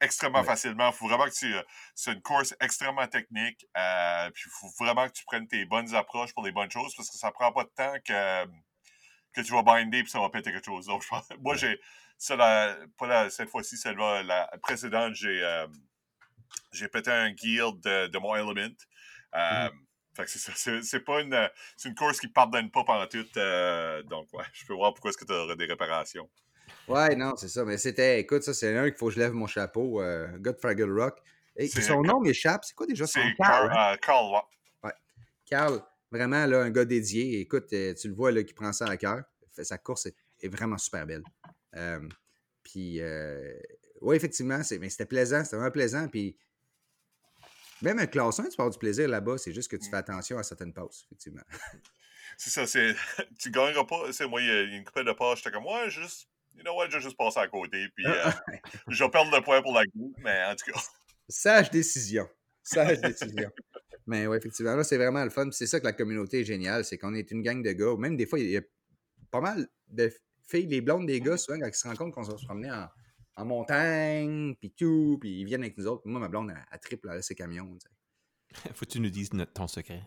extrêmement 0.01 0.41
Ouais. 0.41 0.45
facilement. 0.45 0.89
Il 0.89 0.93
faut 0.93 1.07
vraiment 1.07 1.25
que 1.25 1.31
tu. 1.33 1.55
C'est 1.95 2.11
une 2.11 2.21
course 2.21 2.53
extrêmement 2.59 3.07
technique. 3.07 3.65
Euh, 3.77 4.29
puis 4.31 4.43
il 4.45 4.51
faut 4.59 4.69
vraiment 4.83 5.07
que 5.07 5.13
tu 5.13 5.23
prennes 5.25 5.47
tes 5.47 5.65
bonnes 5.65 5.95
approches 5.95 6.33
pour 6.33 6.43
les 6.45 6.51
bonnes 6.51 6.69
choses 6.69 6.93
parce 6.95 7.09
que 7.09 7.17
ça 7.17 7.31
prend 7.31 7.51
pas 7.51 7.63
de 7.63 7.69
temps 7.69 7.95
que, 8.05 8.45
que 9.41 9.47
tu 9.47 9.53
vas 9.53 9.63
binder 9.63 10.03
puis 10.03 10.11
ça 10.11 10.19
va 10.19 10.29
péter 10.29 10.51
quelque 10.51 10.65
chose. 10.65 10.85
Donc, 10.87 11.03
je 11.03 11.07
pense- 11.07 11.29
moi, 11.41 11.55
j'ai. 11.55 11.79
La- 12.29 12.75
pas 12.97 13.05
la- 13.07 13.29
cette 13.29 13.49
fois-ci, 13.49 13.77
celle-là, 13.77 14.23
la 14.23 14.49
précédente, 14.61 15.13
j'ai. 15.15 15.43
euh, 15.43 15.67
j'ai 16.71 16.87
pété 16.87 17.11
un 17.11 17.33
gear 17.35 17.73
de, 17.73 18.07
de 18.07 18.17
mon 18.17 18.35
Element. 18.35 18.73
Euh, 19.35 19.69
Fait 20.15 20.23
que 20.23 20.29
c'est 20.31 20.39
ça. 20.39 20.51
C'est, 20.55 20.81
c'est 20.81 21.01
pas 21.01 21.21
une. 21.21 21.49
C'est 21.75 21.89
une 21.89 21.95
course 21.95 22.19
qui 22.19 22.27
pardonne 22.27 22.71
pas 22.71 22.83
pendant 22.83 23.05
tout. 23.05 23.25
euh, 23.37 24.01
donc, 24.03 24.27
ouais, 24.33 24.45
je 24.53 24.65
peux 24.65 24.73
voir 24.73 24.93
pourquoi 24.93 25.11
est-ce 25.11 25.17
que 25.17 25.25
tu 25.25 25.33
aurais 25.33 25.55
des 25.55 25.65
réparations. 25.65 26.27
Ouais, 26.87 27.15
non, 27.15 27.35
c'est 27.37 27.49
ça. 27.49 27.63
Mais 27.65 27.77
c'était, 27.77 28.19
écoute, 28.19 28.41
ça, 28.43 28.53
c'est 28.53 28.75
un 28.75 28.85
qu'il 28.89 28.97
faut 28.97 29.07
que 29.09 29.13
je 29.13 29.19
lève 29.19 29.33
mon 29.33 29.45
chapeau. 29.47 30.01
Euh, 30.01 30.27
gars 30.39 30.53
de 30.53 30.57
Fraggle 30.57 30.99
Rock. 30.99 31.19
Et 31.55 31.67
son 31.67 32.01
nom 32.01 32.19
m'échappe. 32.19 32.65
C'est 32.65 32.73
quoi 32.75 32.87
déjà 32.87 33.05
son 33.05 33.19
C'est 33.19 33.35
Carl? 33.35 33.69
Carl, 34.01 34.25
hein? 34.35 34.41
Watt. 34.83 34.95
Carl, 35.45 35.81
vraiment, 36.11 36.45
là, 36.45 36.61
un 36.61 36.69
gars 36.69 36.85
dédié. 36.85 37.39
Écoute, 37.39 37.71
euh, 37.73 37.93
tu 37.93 38.07
le 38.07 38.13
vois, 38.13 38.31
là, 38.31 38.43
qui 38.43 38.53
prend 38.53 38.73
ça 38.73 38.85
à 38.85 38.97
cœur. 38.97 39.23
Sa 39.51 39.77
course 39.77 40.05
est, 40.05 40.15
est 40.41 40.49
vraiment 40.49 40.77
super 40.77 41.05
belle. 41.05 41.23
Euh, 41.75 42.07
puis, 42.63 43.01
euh, 43.01 43.53
oui, 44.01 44.15
effectivement, 44.15 44.61
c'était 44.63 45.05
plaisant. 45.05 45.43
C'était 45.43 45.55
vraiment 45.55 45.71
plaisant. 45.71 46.07
Puis, 46.07 46.37
même 47.81 47.99
un 47.99 48.07
classe 48.07 48.39
1, 48.39 48.43
tu 48.43 48.49
peux 48.49 48.63
avoir 48.63 48.71
du 48.71 48.79
plaisir 48.79 49.07
là-bas. 49.07 49.37
C'est 49.37 49.53
juste 49.53 49.69
que 49.69 49.77
tu 49.77 49.89
fais 49.89 49.97
attention 49.97 50.37
à 50.37 50.43
certaines 50.43 50.73
passes, 50.73 51.05
effectivement. 51.05 51.43
C'est 52.39 52.51
ça, 52.51 52.67
c'est. 52.67 52.93
tu 53.39 53.49
gagneras 53.49 53.85
pas. 53.85 54.11
C'est 54.11 54.27
moi, 54.27 54.39
il 54.41 54.47
y 54.47 54.51
a 54.51 54.61
une 54.61 54.83
couple 54.83 55.05
de 55.05 55.11
passes, 55.11 55.39
j'étais 55.39 55.49
comme, 55.49 55.65
ouais, 55.65 55.89
juste. 55.89 56.27
You 56.55 56.61
know 56.61 56.75
what, 56.75 56.89
je 56.89 56.97
vais 56.97 57.03
juste 57.03 57.17
passer 57.17 57.39
à 57.39 57.47
côté. 57.47 57.87
Puis, 57.95 58.05
euh, 58.05 58.31
je 58.87 59.03
vais 59.03 59.09
perdre 59.09 59.35
le 59.35 59.41
point 59.41 59.61
pour 59.61 59.73
la 59.73 59.85
groupe, 59.85 60.15
mais 60.19 60.43
en 60.45 60.55
tout 60.55 60.71
cas. 60.71 60.79
Sage 61.29 61.71
décision. 61.71 62.27
Sage 62.63 62.99
décision. 63.01 63.49
Mais 64.07 64.25
oui, 64.25 64.37
effectivement, 64.37 64.75
là, 64.75 64.83
c'est 64.83 64.97
vraiment 64.97 65.23
le 65.23 65.29
fun. 65.29 65.49
C'est 65.51 65.67
ça 65.67 65.79
que 65.79 65.85
la 65.85 65.93
communauté 65.93 66.39
est 66.39 66.43
géniale, 66.45 66.83
c'est 66.85 66.97
qu'on 66.97 67.13
est 67.13 67.29
une 67.31 67.41
gang 67.41 67.61
de 67.61 67.71
gars. 67.73 67.95
Même 67.97 68.15
des 68.17 68.25
fois, 68.25 68.39
il 68.39 68.49
y 68.49 68.57
a 68.57 68.61
pas 69.31 69.41
mal 69.41 69.67
de 69.89 70.09
filles, 70.47 70.67
les 70.67 70.81
blondes 70.81 71.05
des 71.07 71.19
gars, 71.19 71.37
souvent, 71.37 71.59
quand 71.59 71.67
ils 71.67 71.73
se 71.73 71.87
rendent 71.87 71.97
compte 71.97 72.13
qu'on 72.13 72.21
va 72.23 72.37
se 72.37 72.45
promener 72.45 72.71
en, 72.71 72.87
en 73.35 73.45
montagne, 73.45 74.55
puis 74.59 74.71
tout, 74.71 75.17
puis 75.19 75.41
ils 75.41 75.45
viennent 75.45 75.61
avec 75.63 75.77
nous 75.77 75.87
autres. 75.87 76.03
Moi, 76.05 76.19
ma 76.21 76.29
blonde, 76.29 76.49
elle, 76.51 76.65
elle 76.71 76.79
triple 76.79 77.07
là, 77.07 77.21
ses 77.21 77.35
camions. 77.35 77.77
tu 77.77 77.87
sais. 78.63 78.69
Faut 78.73 78.85
que 78.85 78.91
tu 78.91 78.99
nous 79.01 79.09
dises 79.09 79.33
notre- 79.33 79.53
ton 79.53 79.67
secret. 79.67 80.03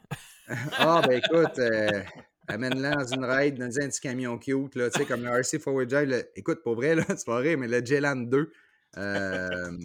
Ah, 0.79 1.01
ben 1.07 1.13
écoute, 1.23 1.59
euh, 1.61 2.03
amène-la 2.49 2.95
dans 2.97 3.07
une 3.15 3.25
ride, 3.25 3.55
dans 3.57 3.67
un 3.67 3.89
petit 3.89 4.01
camion 4.01 4.37
cute, 4.37 4.75
là, 4.75 4.91
tu 4.91 4.99
sais, 4.99 5.07
comme 5.07 5.23
le 5.23 5.29
RC 5.29 5.61
Forward 5.61 5.89
Drive. 5.89 6.09
le- 6.09 6.29
écoute, 6.35 6.63
pour 6.65 6.75
vrai, 6.75 6.97
là, 6.97 7.05
c'est 7.09 7.25
pas 7.27 7.39
vrai, 7.41 7.55
mais 7.57 7.69
le 7.69 7.85
J-Land 7.85 8.17
2, 8.23 8.51
euh, 8.97 9.79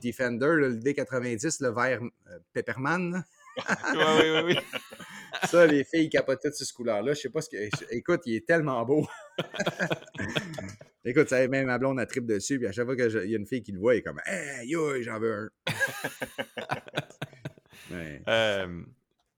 Defender, 0.00 0.46
là, 0.46 0.68
le 0.68 0.76
D90, 0.76 1.62
le 1.62 1.70
vert 1.70 2.00
euh, 2.02 2.38
Pepperman, 2.52 3.24
oui, 3.94 4.30
oui, 4.30 4.40
oui. 4.44 4.58
Ça, 5.44 5.66
les 5.66 5.84
filles 5.84 6.08
capotent 6.08 6.40
toutes 6.42 6.54
sur 6.54 6.66
ce 6.66 6.72
couleur-là. 6.72 7.14
Je 7.14 7.20
sais 7.20 7.30
pas 7.30 7.40
ce 7.40 7.50
que. 7.50 7.56
Écoute, 7.90 8.22
il 8.26 8.36
est 8.36 8.46
tellement 8.46 8.84
beau. 8.84 9.06
Écoute, 11.04 11.28
ça, 11.28 11.46
même 11.48 11.66
ma 11.66 11.78
blonde, 11.78 12.00
a 12.00 12.06
trip 12.06 12.26
dessus. 12.26 12.58
Puis 12.58 12.66
à 12.66 12.72
chaque 12.72 12.86
fois 12.86 12.96
qu'il 12.96 13.30
y 13.30 13.34
a 13.34 13.38
une 13.38 13.46
fille 13.46 13.62
qui 13.62 13.72
le 13.72 13.78
voit, 13.78 13.94
elle 13.94 14.00
est 14.00 14.02
comme 14.02 14.20
Hey, 14.26 14.68
yo, 14.68 15.02
j'en 15.02 15.18
veux 15.18 15.50
un. 15.66 15.72
Ouais. 17.92 18.20
Euh, 18.26 18.82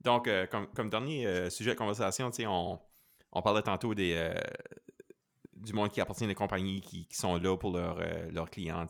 Donc, 0.01 0.26
euh, 0.26 0.46
comme, 0.46 0.68
comme 0.68 0.88
dernier 0.88 1.26
euh, 1.26 1.51
sujet 1.51 1.72
de 1.72 1.78
conversation, 1.78 2.30
on, 2.46 2.78
on 3.32 3.42
parlait 3.42 3.61
tantôt 3.61 3.94
des, 3.94 4.32
du 5.55 5.74
monde 5.74 5.90
qui 5.90 6.01
appartient 6.01 6.24
à 6.24 6.28
des 6.28 6.34
compagnies 6.34 6.80
qui, 6.80 7.07
qui 7.07 7.16
sont 7.16 7.36
là 7.36 7.59
pour 7.59 7.76
leurs 7.76 8.01
leurs 8.32 8.49
clients. 8.49 8.86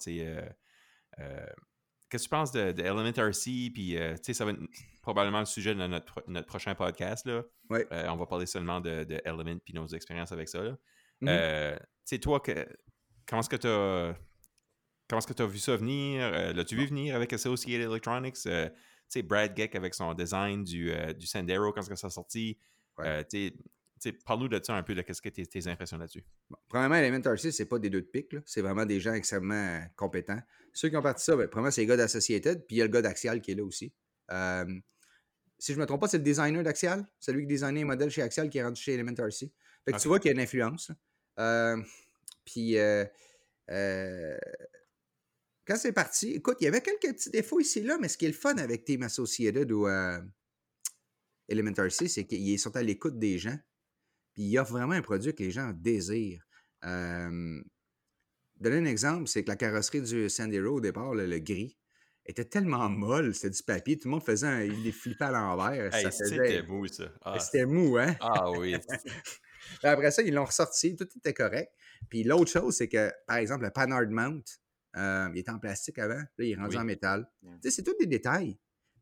Qu'est-ce 2.10 2.22
que 2.24 2.28
tu 2.28 2.30
penses 2.30 2.52
de, 2.52 2.72
de 2.72 2.82
Element 2.82 3.12
RC? 3.12 3.70
Puis, 3.74 3.96
euh, 3.98 4.14
tu 4.16 4.20
sais, 4.24 4.34
ça 4.34 4.44
va 4.46 4.52
être 4.52 4.60
probablement 5.02 5.40
le 5.40 5.44
sujet 5.46 5.74
de 5.74 5.86
notre, 5.86 6.06
pro- 6.06 6.22
notre 6.26 6.46
prochain 6.46 6.74
podcast. 6.74 7.26
Là. 7.26 7.42
Ouais. 7.68 7.86
Euh, 7.92 8.08
on 8.08 8.16
va 8.16 8.24
parler 8.26 8.46
seulement 8.46 8.80
de, 8.80 9.04
de 9.04 9.20
Element 9.24 9.58
puis 9.64 9.74
nos 9.74 9.86
expériences 9.88 10.32
avec 10.32 10.48
ça. 10.48 10.62
Mhm. 11.20 11.28
Euh, 11.28 11.76
tu 11.76 11.84
sais, 12.04 12.18
toi, 12.18 12.40
que, 12.40 12.66
comment 13.26 13.40
est-ce 13.40 13.50
que 13.50 13.56
tu 13.56 13.66
as. 13.66 14.16
Comment 15.08 15.18
est-ce 15.18 15.26
que 15.26 15.32
tu 15.34 15.42
as 15.42 15.46
vu 15.46 15.58
ça 15.58 15.76
venir? 15.76 16.22
Euh, 16.22 16.52
L'as-tu 16.52 16.76
vu 16.76 16.86
venir 16.86 17.14
avec 17.16 17.32
Associated 17.32 17.90
Electronics? 17.90 18.36
Euh, 18.46 18.68
tu 18.68 18.74
sais, 19.08 19.22
Brad 19.22 19.56
Geck 19.56 19.74
avec 19.74 19.94
son 19.94 20.12
design 20.14 20.64
du, 20.64 20.90
euh, 20.92 21.12
du 21.14 21.26
Sandero, 21.26 21.72
quand 21.72 21.80
est-ce 21.80 21.88
que 21.90 21.96
ça 21.96 22.08
a 22.08 22.10
sorti? 22.10 22.58
Ouais. 22.98 23.06
Euh, 23.06 23.22
tu 23.22 23.46
sais, 23.48 23.50
tu 23.52 23.56
sais, 23.58 23.64
Parle-nous 24.24 24.48
de 24.48 24.60
ça 24.62 24.74
un 24.74 24.82
peu, 24.82 24.94
de 24.94 25.02
qu'est-ce 25.02 25.22
que 25.22 25.28
tes, 25.28 25.46
tes 25.46 25.66
impressions 25.66 25.98
là-dessus? 25.98 26.24
Bon, 26.50 26.58
premièrement, 26.68 26.96
Element 26.96 27.22
RC, 27.22 27.52
c'est 27.52 27.66
pas 27.66 27.78
des 27.78 27.90
deux 27.90 28.00
de 28.00 28.06
pique, 28.06 28.36
c'est 28.46 28.60
vraiment 28.60 28.86
des 28.86 29.00
gens 29.00 29.14
extrêmement 29.14 29.54
euh, 29.54 29.80
compétents. 29.96 30.40
Ceux 30.72 30.88
qui 30.88 30.96
ont 30.96 31.02
parti 31.02 31.24
ça, 31.24 31.36
ben, 31.36 31.48
premièrement, 31.48 31.70
c'est 31.70 31.82
les 31.82 31.86
gars 31.86 31.96
d'Associated, 31.96 32.66
puis 32.66 32.76
il 32.76 32.78
y 32.78 32.82
a 32.82 32.84
le 32.84 32.90
gars 32.90 33.02
d'Axial 33.02 33.40
qui 33.40 33.52
est 33.52 33.54
là 33.54 33.64
aussi. 33.64 33.92
Euh, 34.30 34.66
si 35.58 35.72
je 35.72 35.78
ne 35.78 35.82
me 35.82 35.86
trompe 35.86 36.00
pas, 36.00 36.08
c'est 36.08 36.18
le 36.18 36.24
designer 36.24 36.62
d'Axial, 36.62 37.06
celui 37.18 37.42
qui 37.42 37.48
designait 37.48 37.80
les 37.80 37.84
modèles 37.84 38.10
chez 38.10 38.22
Axial 38.22 38.48
qui 38.48 38.58
est 38.58 38.62
rendu 38.62 38.80
chez 38.80 38.94
Element 38.94 39.14
RC. 39.16 39.50
Fait 39.84 39.92
que 39.92 39.98
tu 39.98 40.08
vois 40.08 40.20
qu'il 40.20 40.28
y 40.28 40.32
a 40.32 40.34
une 40.34 40.40
influence. 40.40 40.92
Euh, 41.38 41.76
puis 42.44 42.76
euh, 43.70 44.36
quand 45.68 45.76
c'est 45.76 45.92
parti, 45.92 46.32
écoute, 46.32 46.56
il 46.60 46.64
y 46.64 46.66
avait 46.66 46.80
quelques 46.80 47.14
petits 47.14 47.30
défauts 47.30 47.60
ici 47.60 47.80
et 47.80 47.82
là, 47.82 47.98
mais 48.00 48.08
ce 48.08 48.16
qui 48.16 48.24
est 48.24 48.28
le 48.28 48.34
fun 48.34 48.56
avec 48.56 48.86
Team 48.86 49.02
Associated 49.02 49.70
ou 49.70 49.86
euh, 49.86 50.18
Element 51.48 51.74
RC, 51.76 52.08
c'est 52.08 52.24
qu'ils 52.24 52.58
sont 52.58 52.74
à 52.74 52.82
l'écoute 52.82 53.18
des 53.18 53.38
gens. 53.38 53.58
Puis 54.38 54.46
ils 54.46 54.58
offrent 54.58 54.70
vraiment 54.70 54.92
un 54.92 55.02
produit 55.02 55.34
que 55.34 55.42
les 55.42 55.50
gens 55.50 55.72
désirent. 55.74 56.46
Euh, 56.84 57.60
donner 58.60 58.76
un 58.76 58.84
exemple, 58.84 59.26
c'est 59.26 59.42
que 59.42 59.48
la 59.48 59.56
carrosserie 59.56 60.00
du 60.02 60.30
Sandero 60.30 60.76
au 60.76 60.80
départ, 60.80 61.12
le, 61.12 61.26
le 61.26 61.40
gris, 61.40 61.76
était 62.24 62.44
tellement 62.44 62.88
molle, 62.88 63.34
c'était 63.34 63.50
du 63.50 63.62
papier, 63.64 63.98
tout 63.98 64.06
le 64.06 64.12
monde 64.12 64.22
faisait 64.22 64.46
un, 64.46 64.62
il 64.62 64.84
les 64.84 64.92
flippait 64.92 65.24
à 65.24 65.32
l'envers. 65.32 65.92
Hey, 65.92 66.06
c'était 66.12 66.36
faisait- 66.36 66.62
mou, 66.62 66.86
ça. 66.86 67.10
Ah, 67.22 67.40
C'était 67.40 67.66
mou, 67.66 67.96
hein? 67.98 68.14
ah 68.20 68.48
oui. 68.52 68.76
Après 69.82 70.12
ça, 70.12 70.22
ils 70.22 70.32
l'ont 70.32 70.44
ressorti, 70.44 70.94
tout 70.94 71.08
était 71.16 71.34
correct. 71.34 71.72
Puis 72.08 72.22
l'autre 72.22 72.50
chose, 72.52 72.76
c'est 72.76 72.88
que, 72.88 73.10
par 73.26 73.38
exemple, 73.38 73.64
le 73.64 73.70
Panhard 73.70 74.08
Mount, 74.08 74.44
euh, 74.96 75.28
il 75.34 75.38
était 75.40 75.50
en 75.50 75.58
plastique 75.58 75.98
avant, 75.98 76.14
là, 76.14 76.26
il 76.38 76.52
est 76.52 76.54
rendu 76.56 76.76
Oui. 76.76 76.82
en 76.82 76.84
métal. 76.84 77.28
Tu 77.42 77.48
sais, 77.64 77.70
c'est 77.72 77.82
tous 77.82 77.96
des 77.98 78.06
détails. 78.06 78.56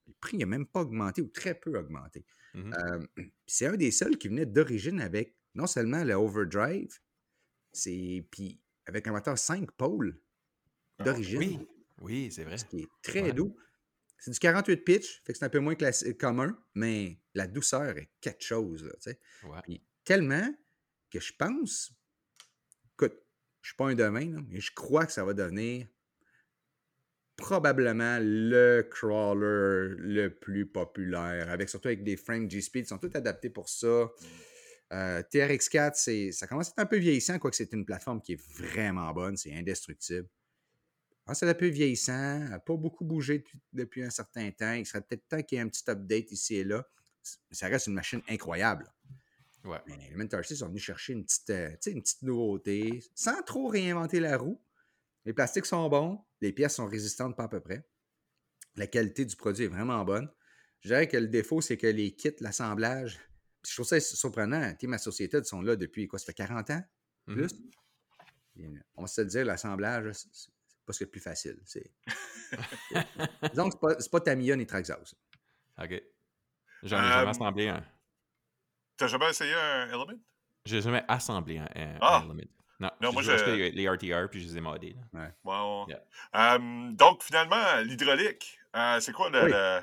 Le 0.07 0.15
prix 0.21 0.39
n'a 0.39 0.47
même 0.47 0.67
pas 0.67 0.81
augmenté 0.81 1.21
ou 1.21 1.29
très 1.29 1.55
peu 1.55 1.77
augmenté. 1.79 2.25
Mhm. 2.57 2.75
Euh, 2.75 3.07
c'est 3.47 3.67
un 3.67 3.77
des 3.77 3.91
seuls 3.93 4.19
qui 4.19 4.29
venait 4.29 4.47
d'origine 4.47 5.01
avec 5.01 5.37
non 5.55 5.67
seulement 5.67 6.03
le 6.05 6.15
overdrive, 6.15 6.99
c'est 7.73 8.27
puis 8.31 8.61
avec 8.87 9.07
un 9.07 9.13
moteur 9.13 9.39
5 9.39 9.71
pôles 9.73 10.21
d'origine, 11.05 11.39
Oui, 11.39 11.69
oui, 12.01 12.33
c'est 12.33 12.45
vrai. 12.45 12.59
ce 12.59 12.65
qui 12.65 12.81
est 12.81 12.89
très 13.03 13.23
Ouais. 13.23 13.33
doux. 13.33 13.57
C'est 14.19 14.31
du 14.31 14.39
48 14.39 14.77
pitch, 14.79 15.23
fait 15.25 15.33
que 15.35 15.39
c'est 15.39 15.45
un 15.45 15.51
peu 15.51 15.59
moins 15.61 15.75
commun, 16.19 16.59
mais 16.75 17.21
la 17.35 17.47
douceur 17.47 17.99
est 17.99 18.11
quelque 18.21 18.43
chose. 18.43 18.83
Là. 18.85 19.13
Ouais. 19.49 19.61
Puis 19.63 19.85
tellement 20.05 20.55
que 21.11 21.21
je 21.21 21.33
pense, 21.39 21.93
écoute, 22.95 23.15
je 23.61 23.69
suis 23.69 23.77
pas 23.77 23.89
un 23.89 23.95
domaine, 23.95 24.47
mais 24.49 24.61
je 24.61 24.73
crois 24.73 25.05
que 25.05 25.13
ça 25.13 25.23
va 25.25 25.35
devenir 25.35 25.87
probablement 27.37 28.19
le 28.21 28.83
crawler 28.83 29.95
le 29.99 30.29
plus 30.29 30.67
populaire, 30.67 31.51
avec 31.51 31.69
surtout 31.69 31.89
avec 31.89 32.03
des 32.03 32.17
frames 32.17 32.51
G-Speed, 32.51 32.87
ils 32.87 32.89
sont 32.89 32.99
tous 32.99 33.15
adaptés 33.15 33.51
pour 33.51 33.69
ça. 33.69 34.11
Euh, 34.93 35.23
TRX4, 35.23 35.93
c'est, 35.95 36.33
ça 36.33 36.47
commence 36.47 36.69
à 36.69 36.71
être 36.71 36.79
un 36.79 36.87
peu 36.87 36.97
vieillissant, 36.97 37.39
quoique 37.39 37.57
c'est 37.57 37.73
une 37.73 37.85
plateforme 37.85 38.23
qui 38.23 38.35
est 38.35 38.41
vraiment 38.59 39.13
bonne, 39.13 39.37
c'est 39.37 39.53
indestructible. 39.53 40.29
Que 41.27 41.35
c'est 41.35 41.49
un 41.49 41.55
peu 41.55 41.67
vieillissant, 41.67 42.39
n'a 42.39 42.61
pas 42.61 42.77
beaucoup 42.77 43.05
bougé 43.05 43.39
depuis, 43.39 43.61
depuis 43.73 44.05
un 44.05 44.11
certain 44.11 44.51
temps. 44.53 44.75
Il 44.75 44.87
serait 44.87 45.01
peut-être 45.01 45.27
temps 45.29 45.43
qu'il 45.43 45.57
y 45.57 45.61
ait 45.61 45.65
un 45.65 45.69
petit 45.69 45.83
update 45.91 46.31
ici 46.31 46.57
et 46.57 46.65
là. 46.65 46.87
Ça 47.51 47.67
reste 47.67 47.89
une 47.89 47.95
machine 47.95 48.23
incroyable. 48.29 48.87
Ouais. 49.65 49.79
Mais 49.89 49.99
Element 50.09 50.29
RC 50.31 50.55
sont 50.55 50.69
venus 50.69 50.85
chercher 50.85 51.15
une 51.15 51.25
petite, 51.25 51.51
euh, 51.51 51.71
une 51.87 52.01
petite 52.01 52.23
nouveauté, 52.23 53.03
sans 53.17 53.43
trop 53.43 53.67
réinventer 53.67 54.21
la 54.21 54.39
roue. 54.39 54.63
Les 55.25 55.33
plastiques 55.33 55.67
sont 55.67 55.89
bons, 55.89 56.21
les 56.41 56.53
pièces 56.53 56.77
sont 56.77 56.87
résistantes 56.87 57.37
pas 57.37 57.45
à 57.45 57.49
peu 57.49 57.61
près. 57.61 57.87
La 58.77 58.87
qualité 58.87 59.25
du 59.25 59.37
produit 59.37 59.65
est 59.65 59.69
vraiment 59.69 60.05
bonne. 60.05 60.31
Je 60.81 60.89
dirais 60.89 61.09
que 61.09 61.17
le 61.17 61.29
défaut, 61.29 61.61
c'est 61.61 61.77
que 61.79 61.87
les 61.87 62.15
kits, 62.15 62.35
l'assemblage, 62.41 63.19
je 63.67 63.73
trouve 63.75 63.87
ça 63.87 63.99
surprenant. 64.01 64.75
Team 64.75 64.93
Associated 64.93 65.45
sont 65.45 65.63
là 65.63 65.77
depuis 65.77 66.07
quoi, 66.07 66.19
ça 66.19 66.27
fait 66.27 66.35
40 66.35 66.71
ans? 66.71 66.83
Mhm. 67.27 67.35
Plus? 67.37 67.55
Puis, 68.55 68.67
euh, 68.67 68.79
on 68.97 69.03
va 69.03 69.09
se 69.09 69.21
le 69.23 69.27
dire, 69.29 69.45
l'assemblage, 69.45 70.13
c'est 70.13 70.29
c'est 70.33 70.51
pas 70.87 70.93
ce 70.93 71.05
de 71.05 71.09
plus 71.11 71.21
facile. 71.21 71.59
C'est... 71.65 71.91
Disons 73.51 73.71
que 73.71 73.77
c'est 73.99 74.11
pas, 74.11 74.21
pas 74.21 74.21
Tamiya 74.21 74.55
ni 74.57 74.67
Traxxas. 74.67 75.15
OK. 75.79 76.03
J'en 76.85 76.99
ai 77.03 77.09
jamais 77.09 77.27
Euh, 77.27 77.31
assemblé 77.31 77.69
un. 77.69 77.85
T'as 78.97 79.09
jamais 79.09 79.31
essayé 79.31 79.53
un 79.55 79.87
Element? 79.89 80.21
J'ai 80.65 80.81
jamais 80.81 81.05
assemblé 81.09 81.59
un, 81.59 81.69
un- 81.75 81.99
Ah! 82.01 82.19
un 82.19 82.25
Element. 82.31 82.43
Non, 82.79 82.91
Non, 83.01 83.09
j'ai 83.11 83.15
moi, 83.15 83.23
je- 83.23 83.31
acheté 83.33 83.57
les, 83.57 83.71
les 83.71 83.89
RTR 83.89 84.29
puis 84.31 84.43
je 84.43 84.49
les 84.49 84.59
ai 84.59 84.61
modés. 84.61 84.97
là. 85.15 85.31
Wow. 85.45 85.89
Yeah. 85.89 86.03
Euh, 86.35 86.91
donc, 86.93 87.23
finalement, 87.23 87.77
l'hydraulique, 87.83 88.59
euh, 88.77 89.01
c'est 89.01 89.13
quoi 89.13 89.31
le. 89.31 89.43
Oui. 89.45 89.51
le- 89.53 89.81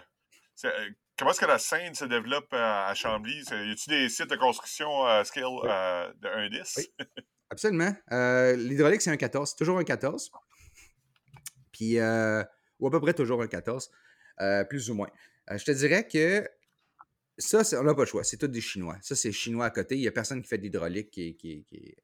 c'est, 0.55 0.67
euh, 0.67 0.89
comment 1.17 1.31
est-ce 1.31 1.39
que 1.39 1.45
la 1.47 1.57
scène 1.57 1.95
se 1.95 2.05
développe 2.05 2.53
euh, 2.53 2.57
à 2.87 2.93
Chambly? 2.93 3.33
Y 3.49 3.51
a-t-il 3.71 3.87
des 3.89 4.09
sites 4.09 4.29
de 4.29 4.35
construction 4.35 5.07
euh, 5.07 5.23
scale 5.23 5.45
euh, 5.63 6.13
de 6.21 6.27
1-10? 6.27 6.73
Oui. 6.77 6.93
Absolument. 7.49 7.95
Euh, 8.11 8.55
L'hydraulique, 8.55 9.01
c'est 9.01 9.11
un 9.11 9.17
14. 9.17 9.49
C'est 9.51 9.55
toujours 9.57 9.77
un 9.79 9.83
14. 9.83 10.31
Puis, 11.71 11.99
euh, 11.99 12.43
ou 12.79 12.87
à 12.87 12.91
peu 12.91 12.99
près 12.99 13.13
toujours 13.13 13.41
un 13.41 13.47
14, 13.47 13.89
euh, 14.41 14.63
plus 14.65 14.89
ou 14.89 14.93
moins. 14.95 15.09
Euh, 15.51 15.57
je 15.57 15.65
te 15.65 15.71
dirais 15.71 16.07
que 16.07 16.47
ça, 17.37 17.61
on 17.79 17.83
n'a 17.83 17.93
pas 17.95 18.01
le 18.03 18.07
choix. 18.07 18.23
C'est 18.23 18.37
tout 18.37 18.47
des 18.47 18.61
Chinois. 18.61 18.97
Ça, 19.01 19.15
c'est 19.15 19.31
chinois 19.31 19.65
à 19.65 19.69
côté. 19.71 19.95
Il 19.95 20.01
n'y 20.01 20.07
a 20.07 20.11
personne 20.11 20.41
qui 20.41 20.47
fait 20.47 20.57
de 20.59 20.63
l'hydraulique 20.63 21.09
qui, 21.11 21.35
qui, 21.35 21.51
est- 21.51 21.63
qui 21.63 21.75
est- 21.77 21.97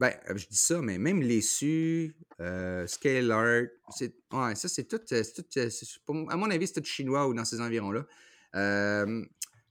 Ben, 0.00 0.12
euh, 0.30 0.36
je 0.36 0.46
dis 0.46 0.56
ça, 0.56 0.80
mais 0.80 0.96
même 0.96 1.22
les 1.22 1.40
SU, 1.40 2.14
euh, 2.40 2.86
Scale 2.86 3.32
Art, 3.32 3.66
c'est... 3.90 4.14
Ouais, 4.32 4.54
ça, 4.54 4.68
c'est 4.68 4.84
tout... 4.84 5.00
euh, 5.12 5.22
tout, 5.34 5.44
euh, 5.58 6.26
à 6.28 6.36
mon 6.36 6.50
avis, 6.50 6.68
c'est 6.68 6.80
tout 6.80 6.86
chinois 6.86 7.26
ou 7.26 7.34
dans 7.34 7.44
ces 7.44 7.60
environs-là. 7.60 8.06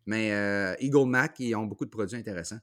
Mais 0.06 0.76
Eagle 0.80 1.08
Mac, 1.08 1.40
ils 1.40 1.56
ont 1.56 1.66
beaucoup 1.66 1.86
de 1.86 1.90
produits 1.90 2.18
intéressants. 2.18 2.60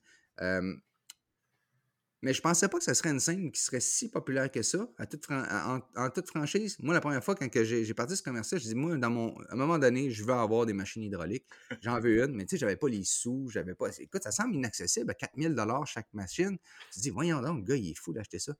Mais 2.25 2.33
je 2.33 2.41
pensais 2.41 2.69
pas 2.69 2.79
que 2.79 2.85
ce 2.85 2.95
serait 2.95 3.11
une 3.11 3.21
scène 3.21 3.53
qui 3.53 3.61
serait 3.61 3.81
si 3.81 4.11
populaire 4.11 4.51
que 4.51 4.63
ça, 4.63 4.89
à 4.97 5.05
toute 5.05 5.31
en, 5.31 5.79
en 5.95 6.09
toute 6.09 6.27
franchise. 6.27 6.79
Moi, 6.81 6.95
la 6.95 7.03
première 7.03 7.23
fois, 7.23 7.35
quand 7.35 7.51
que 7.51 7.65
j'ai 7.65 7.93
parti 7.93 8.17
ce 8.17 8.23
commerce-là, 8.23 8.57
je 8.57 8.65
dis, 8.65 8.75
moi, 8.75 8.97
dans 8.97 9.11
mon, 9.11 9.39
à 9.43 9.53
un 9.53 9.57
moment 9.57 9.79
donné, 9.79 10.11
je 10.11 10.25
veux 10.25 10.33
avoir 10.33 10.65
des 10.65 10.73
machines 10.73 11.03
hydrauliques. 11.03 11.45
J'en 11.83 12.01
veux 12.01 12.25
une, 12.25 12.35
mais 12.35 12.47
tu 12.47 12.53
sais, 12.53 12.57
j'avais 12.57 12.77
pas 12.77 12.89
les 12.89 13.05
sous, 13.05 13.51
j'avais 13.51 13.75
pas. 13.75 13.89
Écoute, 13.99 14.23
ça 14.23 14.31
semble 14.31 14.55
inaccessible 14.55 15.11
à 15.11 15.15
4000 15.15 15.55
chaque 15.85 16.09
machine. 16.15 16.57
Tu 16.93 16.99
te 16.99 17.01
dis, 17.03 17.11
voyons 17.11 17.43
donc, 17.43 17.59
le 17.59 17.65
gars, 17.65 17.77
il 17.77 17.91
est 17.91 17.95
fou 17.95 18.15
d'acheter 18.15 18.39
ça. 18.39 18.55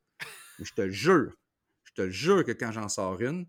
Mais 0.59 0.67
je 0.67 0.75
te 0.75 0.91
jure, 0.91 1.35
je 1.85 1.93
te 1.95 2.11
jure 2.11 2.45
que 2.45 2.53
quand 2.53 2.71
j'en 2.71 2.91
sors 2.91 3.19
une, 3.23 3.47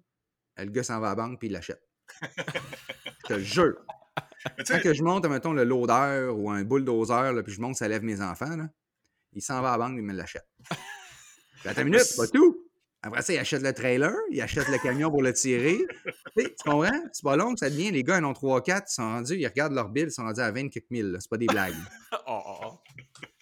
le 0.58 0.72
gars 0.72 0.84
s'en 0.84 1.02
va 1.02 1.08
à 1.08 1.10
la 1.10 1.16
banque 1.16 1.40
puis 1.40 1.50
il 1.50 1.52
l'achète. 1.52 1.86
je 2.22 3.34
te 3.34 3.40
jure. 3.40 3.86
Quand 4.66 4.80
que 4.82 4.94
je 4.94 5.04
monte, 5.04 5.26
mettons, 5.26 5.52
le 5.52 5.66
loader 5.66 6.32
ou 6.34 6.50
un 6.50 6.64
bulldozer, 6.64 7.34
là, 7.34 7.44
puis 7.44 7.52
je 7.52 7.60
monte, 7.60 7.76
ça 7.76 7.90
lève 7.90 8.04
mes 8.04 8.22
enfants, 8.22 8.56
là, 8.56 8.70
il 9.36 9.42
s'en 9.42 9.62
va 9.62 9.74
à 9.74 9.78
la 9.78 9.86
banque, 9.86 9.98
il 9.98 10.04
me 10.04 10.14
l'achète. 10.14 10.48
Attends 11.66 11.82
une 11.82 11.90
minute, 11.90 12.02
c'est 12.02 12.16
pas 12.16 12.28
tout. 12.28 12.66
Après 13.06 13.22
ça, 13.22 13.34
il 13.34 13.38
achète 13.38 13.62
le 13.62 13.72
trailer, 13.72 14.12
il 14.32 14.42
achète 14.42 14.68
le 14.68 14.80
camion 14.80 15.12
pour 15.12 15.22
le 15.22 15.32
tirer. 15.32 15.78
Tu 16.36 16.50
comprends? 16.64 16.90
C'est 17.14 17.24
pas 17.24 17.36
long 17.36 17.54
que 17.54 17.60
ça 17.60 17.70
devient. 17.70 17.92
Les 17.92 18.04
gars, 18.04 18.18
ils 18.18 18.26
en 18.26 18.32
ont 18.32 18.34
3-4, 18.34 18.86
ils 18.88 18.92
sont 18.92 19.04
rendus, 19.04 19.36
ils 19.36 19.46
regardent 19.46 19.74
leur 19.74 19.90
bill, 19.90 20.06
ils 20.06 20.12
sont 20.12 20.24
rendus 20.24 20.42
à 20.42 20.52
20 20.52 20.70
quelques 20.70 20.90
mille. 20.90 21.16
C'est 21.20 21.30
pas 21.30 21.38
des 21.38 21.46
blagues. 21.46 21.76
Oh, 22.28 22.42
oh, 22.44 22.58
oh. 22.64 22.80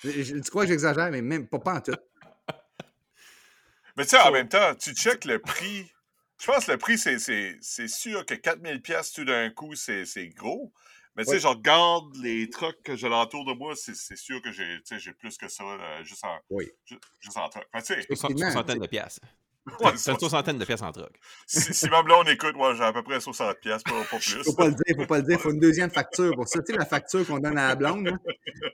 Je- 0.04 0.39
tu 0.39 0.50
crois 0.50 0.64
que 0.64 0.70
j'exagère, 0.70 1.10
mais 1.10 1.22
même 1.22 1.48
pas, 1.48 1.60
pas 1.60 1.76
en 1.76 1.80
tout. 1.80 1.94
mais 3.96 4.04
tu 4.04 4.10
sais, 4.10 4.20
en 4.20 4.32
même 4.32 4.50
temps, 4.50 4.76
tu 4.76 4.94
checkes 4.94 5.24
le 5.24 5.39
prix. 5.39 5.89
Je 6.41 6.48
pense 6.48 6.66
que 6.66 6.74
le 6.74 6.78
prix, 6.78 6.98
c'est, 6.98 7.88
sûr 7.88 8.26
que 8.26 8.34
4000 8.34 8.82
pièces 8.82 9.14
tout 9.14 9.24
d'un 9.24 9.50
coup, 9.52 9.76
c'est 9.76 10.04
gros. 10.36 10.74
Mais 11.16 11.24
tu 11.26 11.32
sais, 11.32 11.39
je 11.39 11.47
regarde 11.47 12.16
les 12.18 12.49
trucks 12.49 12.82
que 12.84 12.95
j'ai 12.95 13.07
l'entour 13.09 13.45
de 13.45 13.53
moi, 13.53 13.76
c'est, 13.76 13.95
c'est 13.95 14.16
sûr 14.16 14.41
que 14.41 14.51
j'ai, 14.51 14.64
tu 14.78 14.82
sais, 14.95 14.99
j'ai 14.99 15.14
plus 15.14 15.38
que 15.38 15.47
ça, 15.47 15.64
là, 15.64 16.03
juste 16.03 16.24
en, 16.24 16.36
Oui. 16.49 16.72
ju- 16.86 16.97
juste 17.20 17.38
en 17.38 17.47
truck. 17.49 17.66
Tu 17.76 17.82
sais, 17.84 17.99
Effectivement, 18.09 18.49
Soixantaine 18.49 18.80
de 18.80 18.88
pièces. 18.88 19.20
ouais, 19.80 19.91
C'est 19.95 20.11
une 20.11 20.20
soixantaine 20.20 20.57
de 20.57 20.66
pièces 20.66 20.82
en 20.82 20.91
truck. 20.91 21.11
si, 21.47 21.74
si 21.74 21.88
ma 21.89 22.01
blonde 22.03 22.28
écoute, 22.30 22.55
moi, 22.55 22.74
j'ai 22.76 22.84
à 22.84 22.91
peu 22.91 23.01
près 23.03 23.22
60 23.22 23.59
pièces, 23.61 23.84
pas, 23.84 24.03
pas 24.11 24.18
plus. 24.20 24.43
Faut 24.43 24.53
pas 24.53 24.68
le 24.68 24.74
dire, 24.74 24.95
faut 24.97 25.05
pas 25.05 25.18
le 25.20 25.24
dire. 25.24 25.39
Faut 25.39 25.51
une 25.51 25.59
deuxième 25.59 25.89
facture 25.91 26.34
pour 26.36 26.47
ça. 26.47 26.59
Tu 26.64 26.74
sais, 26.74 26.78
la 26.80 26.86
facture 26.86 27.26
qu'on 27.28 27.38
donne 27.39 27.57
à 27.57 27.70
la 27.70 27.76
blonde, 27.76 28.07
là. 28.07 28.18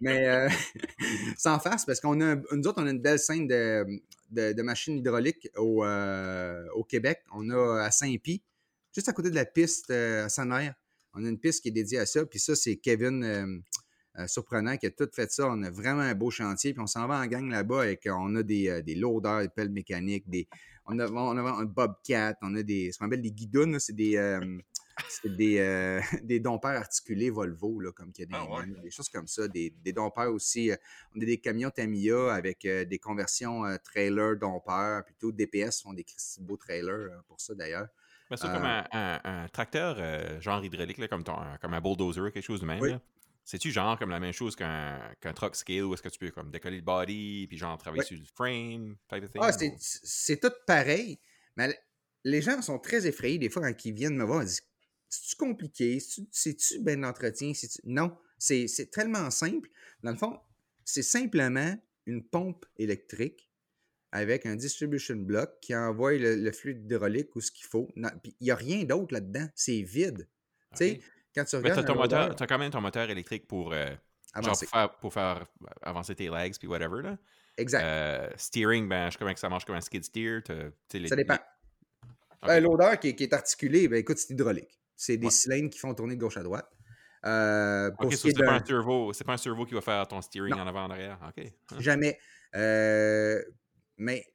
Mais 0.02 0.28
euh, 0.28 0.50
sans 1.38 1.60
farce, 1.60 1.86
parce 1.86 2.00
qu'on 2.00 2.20
a, 2.22 2.36
nous 2.36 2.68
autres, 2.68 2.82
on 2.82 2.88
a 2.88 2.92
une 2.92 3.02
belle 3.02 3.20
scène 3.20 3.48
de, 3.48 3.86
de, 4.32 4.54
de 4.54 4.62
machines 4.64 4.98
hydrauliques 4.98 5.50
au, 5.58 5.84
euh, 5.84 6.66
au 6.74 6.84
Québec. 6.84 7.22
On 7.34 7.50
a 7.50 7.84
à 7.84 7.92
Saint-Pie, 7.92 8.42
juste 8.96 9.10
à 9.10 9.14
côté 9.14 9.30
de 9.30 9.36
la 9.36 9.46
piste 9.46 9.92
euh, 9.92 10.26
à 10.26 10.30
Sainte-Mère. 10.30 10.74
On 11.14 11.26
a 11.26 11.30
une 11.30 11.40
piste 11.40 11.62
qui 11.64 11.70
est 11.70 11.72
dédiée 11.72 12.00
à 12.00 12.06
ça. 12.06 12.26
Puis 12.26 12.40
ça, 12.40 12.56
c'est 12.56 12.78
Kevin 12.78 13.24
euh, 13.24 13.60
euh, 14.20 14.28
Surprenant 14.28 14.78
qui 14.78 14.86
a 14.86 14.92
tout 14.92 15.10
fait 15.14 15.32
ça. 15.32 15.48
On 15.50 15.62
a 15.64 15.70
vraiment 15.72 16.02
un 16.02 16.16
beau 16.16 16.30
chantier. 16.32 16.74
Puis 16.74 16.82
on 16.82 16.88
s'en 16.88 17.08
va 17.08 17.20
en 17.20 17.26
gang 17.28 17.50
là-bas 17.50 17.90
et 17.90 18.00
on 18.08 18.36
a 18.36 18.44
des, 18.44 18.70
euh, 18.70 18.82
des 18.82 18.96
loaders, 18.96 19.42
des 19.42 19.50
pelles 19.50 19.70
mécaniques, 19.72 20.30
des, 20.30 20.48
on, 20.86 20.98
a, 21.00 21.08
on 21.10 21.38
a 21.38 21.42
un 21.42 21.66
Bobcat, 21.66 22.36
on 22.42 22.56
a 22.56 22.64
des, 22.64 22.92
ce 22.92 23.00
qu'on 23.00 23.06
appelle 23.06 23.22
des 23.22 23.32
guidounes. 23.32 23.80
C'est 23.80 23.96
des, 23.96 24.18
c'est 25.08 25.36
des, 25.36 25.60
euh, 25.60 26.02
des 26.24 26.40
dompeurs 26.42 26.72
articulés 26.78 27.30
Volvo, 27.30 27.80
là, 27.80 27.92
comme 27.92 28.12
qu'il 28.12 28.24
y 28.24 28.36
a 28.36 28.38
des, 28.40 28.46
Ah 28.52 28.60
ouais. 28.60 28.82
des 28.84 28.92
choses 28.92 29.10
comme 29.10 29.28
ça. 29.28 29.48
Des, 29.48 29.70
des 29.84 29.94
dompeurs 29.94 30.32
aussi. 30.34 30.72
euh, 30.72 30.76
on 31.16 31.22
a 31.22 31.26
des 31.26 31.38
camions 31.38 31.70
Tamiya 31.70 32.34
avec 32.34 32.66
euh, 32.66 32.86
des 32.86 33.00
conversions 33.00 33.64
trailer 33.84 34.36
dompeurs. 34.38 35.06
Plutôt 35.06 35.32
DPS 35.32 35.82
font 35.82 35.94
des 35.94 36.06
beaux 36.42 36.58
trailers 36.58 36.94
euh, 36.94 37.22
pour 37.28 37.40
ça 37.40 37.54
d'ailleurs. 37.56 37.88
Mais 38.30 38.38
ça, 38.38 38.50
Euh, 38.50 38.54
comme 38.56 38.66
un, 38.66 38.86
un- 38.92 39.20
un 39.24 39.48
tracteur 39.50 39.96
euh, 40.00 40.40
genre 40.42 40.64
hydraulique, 40.64 40.98
là, 41.00 41.08
comme, 41.08 41.24
ton, 41.24 41.36
comme 41.62 41.74
un 41.74 41.82
bulldozer, 41.82 42.32
quelque 42.32 42.44
chose 42.46 42.62
de 42.62 42.66
même. 42.66 42.80
Oui. 42.82 42.92
C'est-tu 43.44 43.72
genre 43.72 43.98
comme 43.98 44.12
la 44.12 44.20
même 44.20 44.34
chose 44.34 44.56
qu'un 44.56 45.00
qu'un 45.20 45.34
truck 45.34 45.56
scale 45.56 45.84
où 45.86 45.94
est-ce 45.96 46.04
que 46.04 46.10
tu 46.10 46.20
peux 46.20 46.30
comme 46.30 46.52
décoller 46.52 46.76
le 46.78 46.84
body 46.84 47.48
puis 47.48 47.58
genre 47.58 47.76
travailler 47.80 48.04
Oui. 48.04 48.08
sur 48.08 48.18
le 48.20 48.26
frame, 48.36 48.96
type 49.10 49.24
of 49.24 49.32
thing? 49.32 49.42
Ah, 49.44 49.52
c'est- 49.52 49.70
ou- 49.70 49.78
c'est 49.80 50.40
tout 50.40 50.52
pareil. 50.68 51.18
Mais 51.56 51.76
les 52.24 52.42
gens 52.44 52.62
sont 52.62 52.78
très 52.78 53.08
effrayés 53.08 53.40
des 53.40 53.50
fois 53.50 53.64
quand 53.64 53.86
ils 53.86 53.94
viennent 53.94 54.16
me 54.18 54.24
voir. 54.24 54.44
Ils 54.44 54.48
disent 54.48 54.62
C'est-tu 55.12 55.36
compliqué? 55.38 56.00
C'est-tu- 56.00 56.80
d'entretien 56.84 57.52
C'est-tu- 57.56 57.80
Non, 57.86 58.16
c'est 58.38 58.92
tellement 58.92 59.32
simple. 59.32 59.68
Dans 60.04 60.12
le 60.12 60.18
fond, 60.18 60.40
c'est 60.86 61.02
simplement 61.02 61.76
une 62.06 62.24
pompe 62.24 62.68
électrique 62.78 63.49
avec 64.12 64.46
un 64.46 64.56
distribution 64.56 65.16
block 65.16 65.52
qui 65.62 65.76
envoie 65.76 66.14
le, 66.14 66.36
le 66.36 66.52
fluide 66.52 66.84
hydraulique 66.86 67.36
ou 67.36 67.42
ce 67.42 67.52
qu'il 67.52 67.66
faut. 67.68 67.88
Puis 68.24 68.36
Il 68.40 68.46
n'y 68.46 68.52
a 68.52 68.56
rien 68.56 68.84
d'autre 68.84 69.14
là-dedans. 69.14 69.48
C'est 69.56 69.82
vide. 69.82 70.28
Tu 70.72 70.78
sais, 70.78 71.00
quand 71.36 71.44
tu 71.46 71.56
Mais 71.58 71.72
regardes 71.72 71.88
moteur, 71.98 72.22
loader 72.24 72.36
t'as 72.36 72.48
quand 72.48 72.58
même 72.58 72.72
ton 72.72 72.82
moteur 72.82 73.10
électrique 73.10 73.48
pour, 73.48 73.72
euh, 73.74 73.86
genre 74.42 74.58
pour, 74.58 74.70
faire, 74.70 74.96
pour 75.00 75.14
faire 75.14 75.46
avancer 75.82 76.16
tes 76.16 76.30
legs 76.30 76.56
puis 76.58 76.68
whatever. 76.68 77.02
Là. 77.04 77.18
Exact. 77.58 77.84
Euh, 77.84 78.30
steering, 78.38 78.88
ben, 78.88 79.08
je 79.08 79.12
sais 79.12 79.18
comment 79.20 79.34
que 79.34 79.40
ça 79.40 79.50
marche 79.50 79.66
comme 79.66 79.76
un 79.76 79.82
skid 79.82 80.04
steer. 80.04 80.42
tu 80.44 81.00
les- 81.00 81.08
Ça 81.08 81.16
dépend. 81.16 81.38
les-. 82.44 82.50
Euh, 82.52 82.60
L'odeur 82.62 83.00
qui, 83.00 83.10
est- 83.10 83.16
qui 83.16 83.24
est 83.24 83.34
articulée, 83.34 83.88
ben 83.88 83.98
écoute, 83.98 84.18
c'est 84.18 84.34
hydraulique. 84.34 84.80
C'est 84.96 85.18
des 85.18 85.26
Ouais. 85.28 85.32
cylindres 85.32 85.70
qui 85.70 85.78
font 85.80 85.94
tourner 85.94 86.16
de 86.16 86.22
gauche 86.22 86.38
à 86.38 86.44
droite. 86.44 86.70
Euh, 87.26 87.92
Ok, 88.00 88.14
ce 88.14 88.18
c'est 88.30 88.34
pas 88.34 88.54
un 88.54 89.14
c'est 89.14 89.24
pas 89.26 89.34
un 89.34 89.38
servo 89.38 89.66
qui 89.66 89.74
va 89.74 89.82
faire 89.82 90.08
ton 90.08 90.22
steering 90.22 90.56
Non. 90.56 90.62
en 90.62 90.68
avant 90.68 90.86
en 90.86 90.90
arrière. 90.90 91.20
Ok. 91.28 91.46
Hein? 91.46 91.76
Jamais. 91.80 92.18
Euh, 92.56 93.42
mais 94.00 94.26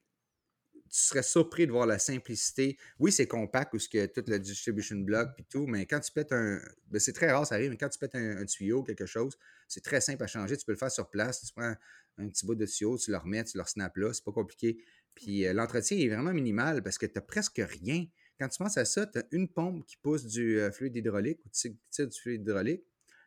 tu 0.89 1.01
serais 1.01 1.23
surpris 1.23 1.67
de 1.67 1.71
voir 1.71 1.85
la 1.85 1.99
simplicité. 1.99 2.77
Oui, 2.99 3.11
c'est 3.11 3.27
compact 3.27 3.73
ou 3.73 3.79
ce 3.79 3.89
que 3.89 4.05
tout 4.05 4.23
le 4.27 4.39
distribution 4.39 4.95
block 4.97 5.29
puis 5.35 5.45
tout, 5.49 5.67
mais 5.67 5.85
quand 5.85 5.99
tu 5.99 6.11
pètes 6.11 6.31
un. 6.31 6.59
ben, 6.87 6.99
c'est 6.99 7.11
très 7.11 7.31
rare, 7.31 7.45
ça 7.45 7.55
arrive, 7.55 7.71
mais 7.71 7.77
quand 7.77 7.89
tu 7.89 7.99
pètes 7.99 8.15
un, 8.15 8.37
un 8.37 8.45
tuyau, 8.45 8.83
quelque 8.83 9.05
chose, 9.05 9.37
c'est 9.67 9.83
très 9.83 9.99
simple 9.99 10.23
à 10.23 10.27
changer. 10.27 10.55
Tu 10.55 10.65
peux 10.65 10.71
le 10.71 10.77
faire 10.77 10.91
sur 10.91 11.09
place. 11.09 11.41
Tu 11.41 11.53
prends 11.53 11.75
un 12.17 12.29
petit 12.29 12.45
bout 12.45 12.55
de 12.55 12.65
tuyau, 12.65 12.97
tu 12.97 13.11
le 13.11 13.17
remets, 13.17 13.43
tu 13.43 13.57
le 13.57 13.63
snaps 13.65 13.97
là, 13.97 14.13
c'est 14.13 14.23
pas 14.23 14.31
compliqué. 14.31 14.77
Puis 15.15 15.45
euh, 15.45 15.53
l'entretien 15.53 15.97
est 15.97 16.07
vraiment 16.07 16.33
minimal 16.33 16.83
parce 16.83 16.97
que 16.97 17.05
tu 17.05 17.13
n'as 17.15 17.21
presque 17.21 17.61
rien. 17.61 18.05
Quand 18.39 18.49
tu 18.49 18.57
penses 18.57 18.77
à 18.77 18.85
ça, 18.85 19.05
tu 19.07 19.19
as 19.19 19.23
une 19.31 19.47
pompe 19.47 19.85
qui 19.85 19.97
pousse 19.97 20.25
du 20.25 20.59
euh, 20.59 20.71
fluide 20.71 20.95
hydraulique 20.95 21.39
ou 21.45 21.49
tu 21.49 21.75
tires 21.89 22.07
du 22.07 22.19
fluide 22.19 22.41
hydraulique. 22.41 22.83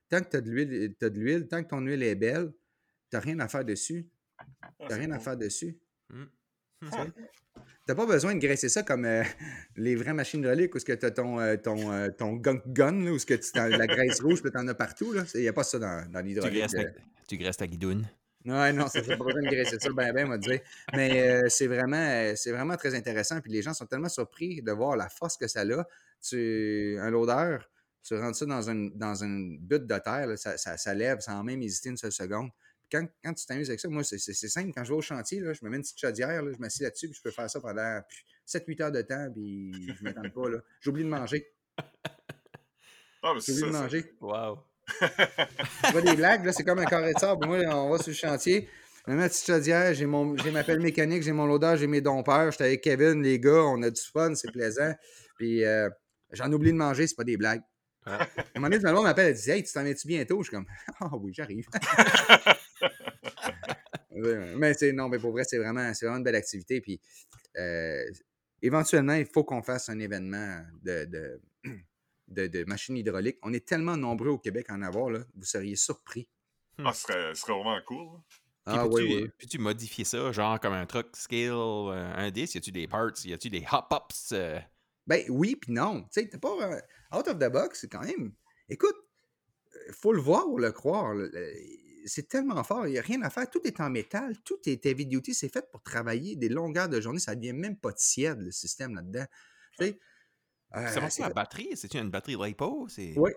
Tant 0.08 0.20
que 0.20 0.28
tu 0.30 0.36
as 0.36 0.40
de 0.40 1.18
l'huile, 1.18 1.48
tant 1.48 1.62
que 1.62 1.68
ton 1.68 1.80
huile 1.80 2.02
est 2.02 2.14
belle, 2.14 2.52
tu 3.10 3.16
n'as 3.16 3.20
rien 3.20 3.38
à 3.40 3.48
faire 3.48 3.64
dessus. 3.64 4.08
Ah, 4.38 4.70
Tu 4.80 4.86
c'est 4.88 4.94
rien 4.94 5.10
à 5.10 5.18
faire 5.18 5.36
dessus. 5.36 5.78
Hmm. 6.10 6.26
T'as 7.86 7.94
pas 7.94 8.06
besoin 8.06 8.34
de 8.34 8.40
graisser 8.40 8.68
ça 8.68 8.82
comme 8.82 9.04
euh, 9.04 9.22
les 9.76 9.96
vraies 9.96 10.12
machines 10.12 10.40
hydrauliques 10.40 10.74
où 10.74 10.78
tu 10.78 10.92
as 10.92 11.10
ton, 11.10 11.40
euh, 11.40 11.56
ton, 11.56 11.90
euh, 11.90 12.08
ton 12.10 12.34
gunk 12.34 12.62
gun, 12.68 13.04
là, 13.04 13.12
où 13.12 13.18
ce 13.18 13.26
que 13.26 13.34
tu 13.34 13.50
t'en- 13.50 13.66
la 13.66 13.86
graisse 13.86 14.20
rouge, 14.20 14.42
puis 14.42 14.50
t'en 14.52 14.66
as 14.68 14.74
partout. 14.74 15.14
Il 15.34 15.40
n'y 15.40 15.48
a 15.48 15.52
pas 15.52 15.64
ça 15.64 15.78
dans, 15.78 16.08
dans 16.10 16.20
Tu, 16.20 16.26
l'hydraulique. 16.28 16.58
graisses 16.58 16.74
euh. 16.74 16.84
ta, 16.84 17.00
tu 17.28 17.36
graisses 17.36 17.56
ta 17.56 17.66
guidoune. 17.66 18.06
Ouais, 18.44 18.72
non, 18.72 18.86
ça 18.86 19.00
n'a 19.02 19.16
pas 19.16 19.24
besoin 19.24 19.42
de 19.42 19.48
graisser 19.48 19.78
ça, 19.80 19.90
ben, 19.90 20.12
ben, 20.12 20.26
on 20.26 20.30
va 20.30 20.38
dire. 20.38 20.60
Mais 20.94 21.20
euh, 21.28 21.48
c'est 21.48 21.66
vraiment, 21.66 21.96
euh, 21.96 22.34
c'est 22.36 22.52
vraiment 22.52 22.76
très 22.76 22.94
intéressant. 22.94 23.40
Puis 23.40 23.50
les 23.50 23.62
gens 23.62 23.74
sont 23.74 23.86
tellement 23.86 24.08
surpris 24.08 24.62
de 24.62 24.72
voir 24.72 24.96
la 24.96 25.08
force 25.08 25.36
que 25.36 25.48
ça 25.48 25.62
a. 25.62 25.84
Tu, 26.22 26.96
un 27.00 27.10
loader, 27.10 27.58
tu 28.02 28.14
rentres 28.14 28.38
ça 28.38 28.46
dans 28.46 28.70
une, 28.70 28.90
dans 28.96 29.22
une 29.24 29.58
butte 29.58 29.86
de 29.86 29.98
terre, 29.98 30.26
là, 30.28 30.36
ça, 30.36 30.56
ça, 30.56 30.76
ça 30.76 30.94
lève 30.94 31.20
sans 31.20 31.42
même 31.42 31.60
hésiter 31.62 31.88
une 31.90 31.96
seule 31.96 32.12
seconde. 32.12 32.50
Quand, 32.90 33.06
quand 33.24 33.34
tu 33.34 33.46
t'amuses 33.46 33.68
avec 33.68 33.80
ça, 33.80 33.88
moi, 33.88 34.02
c'est 34.04 34.18
simple. 34.18 34.72
Quand 34.74 34.84
je 34.84 34.90
vais 34.92 34.96
au 34.98 35.02
chantier, 35.02 35.40
là, 35.40 35.52
je 35.52 35.64
me 35.64 35.70
mets 35.70 35.76
une 35.76 35.82
petite 35.82 35.98
chaudière, 36.00 36.42
là, 36.42 36.52
je 36.52 36.58
m'assieds 36.58 36.84
là-dessus, 36.84 37.08
puis 37.08 37.16
je 37.16 37.22
peux 37.22 37.30
faire 37.30 37.48
ça 37.50 37.60
pendant 37.60 38.00
7-8 38.46 38.82
heures 38.82 38.92
de 38.92 39.02
temps, 39.02 39.28
puis 39.34 39.72
je 39.96 40.02
ne 40.04 40.08
m'étends 40.08 40.30
pas. 40.42 40.48
là. 40.50 40.58
J'oublie 40.80 41.04
de 41.04 41.08
manger. 41.08 41.46
Ah, 43.22 43.32
J'oublie 43.46 43.62
de 43.62 43.66
manger. 43.70 44.12
Wow. 44.20 44.58
Tu 45.00 45.92
vois 45.92 46.00
des 46.02 46.16
blagues, 46.16 46.44
là, 46.44 46.52
c'est 46.52 46.64
comme 46.64 46.78
un 46.78 46.84
carré 46.86 47.12
de 47.12 47.18
sable. 47.18 47.46
Moi, 47.46 47.58
on 47.68 47.90
va 47.90 47.98
sur 47.98 48.08
le 48.08 48.14
chantier. 48.14 48.68
Je 49.06 49.10
me 49.12 49.16
mets 49.16 49.22
ma 49.22 49.28
petite 49.28 49.46
chaudière, 49.46 49.94
j'ai 49.94 50.06
mon- 50.06 50.36
j'ai 50.36 50.50
ma 50.50 50.64
pelle 50.64 50.80
mécanique, 50.80 51.22
j'ai 51.22 51.32
mon 51.32 51.46
loader, 51.46 51.74
j'ai 51.78 51.86
mes 51.86 52.00
dompeurs. 52.00 52.50
J'étais 52.52 52.64
avec 52.64 52.80
Kevin, 52.82 53.22
les 53.22 53.38
gars, 53.40 53.64
on 53.64 53.82
a 53.82 53.90
du 53.90 54.00
fun, 54.00 54.34
c'est 54.34 54.50
plaisant. 54.52 54.92
Puis 55.36 55.64
euh, 55.64 55.88
j'en 56.32 56.52
oublie 56.52 56.72
de 56.72 56.76
manger, 56.76 57.06
c'est 57.06 57.14
pas 57.16 57.24
des 57.24 57.36
blagues. 57.36 57.62
Ouais. 58.06 58.12
À 58.12 58.22
un 58.54 58.60
moment 58.60 58.68
donné, 58.68 58.82
ma 58.82 59.02
m'appelle, 59.02 59.28
elle 59.28 59.34
dit 59.34 59.50
Hey, 59.50 59.62
tu 59.62 59.72
t'en 59.72 59.82
viens-tu 59.82 60.06
bientôt? 60.06 60.42
Je 60.42 60.48
suis 60.48 60.56
comme 60.56 60.66
Ah 61.00 61.10
oui, 61.16 61.32
j'arrive. 61.34 61.66
Mais 64.56 64.74
c'est 64.74 64.92
non, 64.92 65.08
mais 65.08 65.18
pour 65.18 65.32
vrai, 65.32 65.44
c'est 65.44 65.58
vraiment, 65.58 65.92
c'est 65.94 66.06
vraiment 66.06 66.18
une 66.18 66.24
belle 66.24 66.34
activité. 66.36 66.80
Puis 66.80 67.00
euh, 67.56 68.04
éventuellement, 68.62 69.14
il 69.14 69.26
faut 69.26 69.44
qu'on 69.44 69.62
fasse 69.62 69.88
un 69.88 69.98
événement 69.98 70.62
de, 70.82 71.04
de, 71.04 71.40
de, 72.28 72.46
de 72.46 72.64
machines 72.64 72.96
hydrauliques. 72.96 73.38
On 73.42 73.52
est 73.52 73.66
tellement 73.66 73.96
nombreux 73.96 74.30
au 74.30 74.38
Québec 74.38 74.66
à 74.68 74.74
en 74.74 74.82
avoir, 74.82 75.10
là, 75.10 75.20
vous 75.34 75.44
seriez 75.44 75.76
surpris. 75.76 76.28
Ah, 76.84 76.92
ce 76.92 77.02
serait, 77.02 77.34
ce 77.34 77.40
serait 77.42 77.52
vraiment 77.54 77.80
cool. 77.86 78.04
là. 78.04 78.20
Puis 78.28 78.76
Ah 78.76 78.84
peux-tu, 78.88 79.02
oui, 79.02 79.14
oui. 79.22 79.30
peux-tu 79.38 79.58
modifier 79.58 80.04
ça, 80.04 80.30
genre 80.30 80.60
comme 80.60 80.74
un 80.74 80.84
truck 80.86 81.16
scale, 81.16 81.52
euh, 81.52 82.12
un 82.14 82.30
10? 82.30 82.54
Y 82.54 82.58
a-tu 82.58 82.70
des 82.72 82.86
parts? 82.86 83.12
Y 83.24 83.32
a-tu 83.32 83.48
des 83.48 83.64
hop-ups? 83.72 84.32
euh? 84.32 84.58
Ben 85.06 85.24
oui, 85.30 85.56
puis 85.56 85.72
non. 85.72 86.02
Tu 86.02 86.20
sais, 86.20 86.28
t'es 86.28 86.36
pas. 86.38 86.54
euh, 86.60 86.80
out 87.18 87.26
of 87.28 87.38
the 87.38 87.50
box, 87.50 87.80
c'est 87.80 87.88
quand 87.88 88.04
même. 88.04 88.32
Écoute, 88.68 88.96
il 89.88 89.94
faut 89.94 90.12
le 90.12 90.20
voir 90.20 90.46
ou 90.48 90.58
le 90.58 90.70
croire. 90.70 91.14
C'est 92.06 92.28
tellement 92.28 92.62
fort, 92.64 92.86
il 92.86 92.92
n'y 92.92 92.98
a 92.98 93.02
rien 93.02 93.22
à 93.22 93.30
faire. 93.30 93.48
Tout 93.50 93.60
est 93.64 93.80
en 93.80 93.90
métal, 93.90 94.36
tout 94.44 94.58
est 94.66 94.84
heavy 94.86 95.06
duty. 95.06 95.34
C'est 95.34 95.48
fait 95.52 95.68
pour 95.70 95.82
travailler 95.82 96.36
des 96.36 96.48
longueurs 96.48 96.88
de 96.88 97.00
journée. 97.00 97.18
Ça 97.20 97.34
ne 97.34 97.40
devient 97.40 97.52
même 97.52 97.76
pas 97.78 97.92
tiède, 97.92 98.40
le 98.40 98.50
système 98.50 98.94
là-dedans. 98.94 99.26
Euh, 100.76 100.86
c'est 101.10 101.20
la 101.20 101.28
fait- 101.28 101.34
batterie? 101.34 101.70
C'est-tu 101.76 101.98
une 101.98 102.10
batterie 102.10 102.36
LiPo? 102.36 102.88
C'est... 102.88 103.14
Oui. 103.16 103.30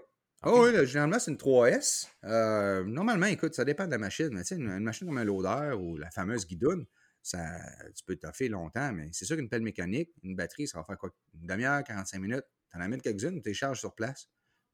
Oh 0.43 0.63
oui, 0.65 0.73
là, 0.73 0.85
généralement, 0.85 1.19
c'est 1.19 1.31
une 1.31 1.37
3S. 1.37 2.07
Euh, 2.23 2.83
normalement, 2.83 3.27
écoute, 3.27 3.53
ça 3.53 3.63
dépend 3.63 3.85
de 3.85 3.91
la 3.91 3.99
machine. 3.99 4.29
Mais 4.31 4.41
une, 4.51 4.69
une 4.69 4.83
machine 4.83 5.07
comme 5.07 5.17
un 5.19 5.23
loader 5.23 5.75
ou 5.77 5.97
la 5.97 6.09
fameuse 6.09 6.47
guidoune, 6.47 6.85
ça, 7.21 7.59
tu 7.95 8.03
peux 8.03 8.15
toffer 8.15 8.49
longtemps, 8.49 8.91
mais 8.91 9.09
c'est 9.11 9.25
sûr 9.25 9.35
qu'une 9.37 9.49
pelle 9.49 9.61
mécanique, 9.61 10.09
une 10.23 10.35
batterie, 10.35 10.67
ça 10.67 10.79
va 10.79 10.83
faire 10.83 10.97
quoi? 10.97 11.11
Une 11.35 11.45
demi-heure, 11.45 11.83
45 11.83 12.19
minutes. 12.19 12.45
Tu 12.71 12.77
en 12.77 12.81
amènes 12.81 13.01
quelques-unes, 13.01 13.39
tu 13.41 13.49
les 13.49 13.53
charges 13.53 13.79
sur 13.79 13.93
place. 13.93 14.29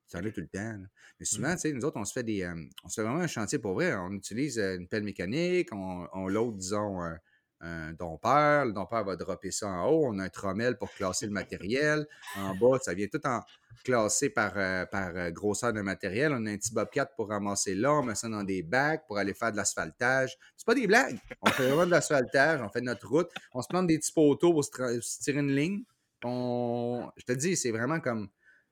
Ça 0.08 0.20
en 0.20 0.26
a 0.26 0.32
tout 0.32 0.42
le 0.42 0.48
temps. 0.48 0.60
là. 0.60 0.88
Mais 1.20 1.26
souvent, 1.26 1.54
tu 1.54 1.60
sais, 1.62 1.74
nous 1.74 1.84
autres, 1.84 1.98
on 2.00 2.06
se 2.06 2.14
fait 2.14 2.24
des. 2.24 2.44
euh, 2.44 2.56
on 2.84 2.90
se 2.90 2.96
fait 3.02 3.04
vraiment 3.08 3.22
un 3.22 3.28
chantier 3.28 3.60
pour 3.60 3.74
vrai. 3.74 3.94
On 3.96 4.12
utilise 4.12 4.58
euh, 4.60 4.78
une 4.78 4.88
pelle 4.88 5.04
mécanique, 5.04 5.70
on, 5.74 6.08
on 6.14 6.28
load, 6.28 6.58
disons, 6.58 7.02
un, 7.02 7.18
un 7.60 7.92
dompeur. 7.94 8.66
Le 8.66 8.72
dompeur 8.74 9.04
va 9.04 9.16
dropper 9.16 9.52
ça 9.52 9.68
en 9.68 9.88
haut. 9.90 10.06
On 10.08 10.20
a 10.20 10.24
un 10.26 10.30
trommel 10.30 10.78
pour 10.78 10.92
classer 10.92 11.26
le 11.26 11.32
matériel. 11.34 12.08
En 12.38 12.56
bas, 12.56 12.78
ça 12.82 12.94
vient 12.94 13.08
tout 13.08 13.26
en 13.26 13.42
classé 13.84 14.30
par, 14.30 14.54
euh, 14.56 14.86
par 14.86 15.32
grosseur 15.32 15.74
de 15.74 15.82
matériel. 15.82 16.32
On 16.34 16.46
a 16.46 16.52
un 16.52 16.58
petit 16.58 16.74
bobcat 16.74 17.06
pour 17.08 17.30
ramasser 17.30 17.76
là, 17.76 17.94
on 17.94 18.04
met 18.04 18.16
ça 18.16 18.30
dans 18.30 18.44
des 18.44 18.64
bacs 18.64 19.06
pour 19.08 19.18
aller 19.18 19.34
faire 19.34 19.52
de 19.52 19.58
l'asphaltage. 19.58 20.38
C'est 20.56 20.66
pas 20.66 20.76
des 20.76 20.88
blagues. 20.88 21.18
On 21.42 21.48
fait 21.50 21.68
vraiment 21.68 21.86
de 21.86 21.92
l'asphaltage, 21.92 22.62
on 22.62 22.70
fait 22.70 22.82
notre 22.82 23.08
route, 23.08 23.30
on 23.54 23.62
se 23.62 23.68
plante 23.68 23.88
des 23.88 23.98
petits 24.00 24.12
poteaux 24.14 24.54
pour 24.54 24.64
se, 24.64 24.72
se 25.02 25.20
tirer 25.20 25.40
une 25.40 25.52
ligne. 25.56 25.84
On... 26.24 27.10
Je 27.18 27.26
te 27.26 27.32
dis, 27.34 27.56
c'est 27.58 27.72
vraiment 27.72 28.00
comme. 28.00 28.30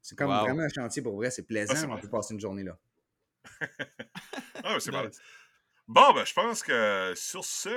C'est 0.08 0.16
comme 0.16 0.30
Wow. 0.30 0.42
vraiment 0.42 0.62
un 0.62 0.70
chantier 0.70 1.02
pour 1.02 1.16
vrai, 1.16 1.32
c'est 1.32 1.42
plaisant, 1.42 1.74
Ah, 1.76 1.96
on 1.96 1.98
peut 1.98 2.08
passer 2.08 2.36
une 2.36 2.40
journée 2.40 2.62
là. 2.62 2.78
Ah, 4.64 4.78
c'est 4.80 4.92
malade. 4.92 5.16
Bon, 5.88 6.14
ben, 6.14 6.24
je 6.24 6.34
pense 6.34 6.62
que 6.62 7.14
sur 7.16 7.44
ce, 7.44 7.70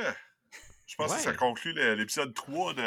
je 0.86 0.96
pense 0.96 1.14
que 1.14 1.20
ça 1.22 1.32
conclut 1.32 1.72
l'épisode 1.96 2.34
3 2.34 2.74
de 2.74 2.82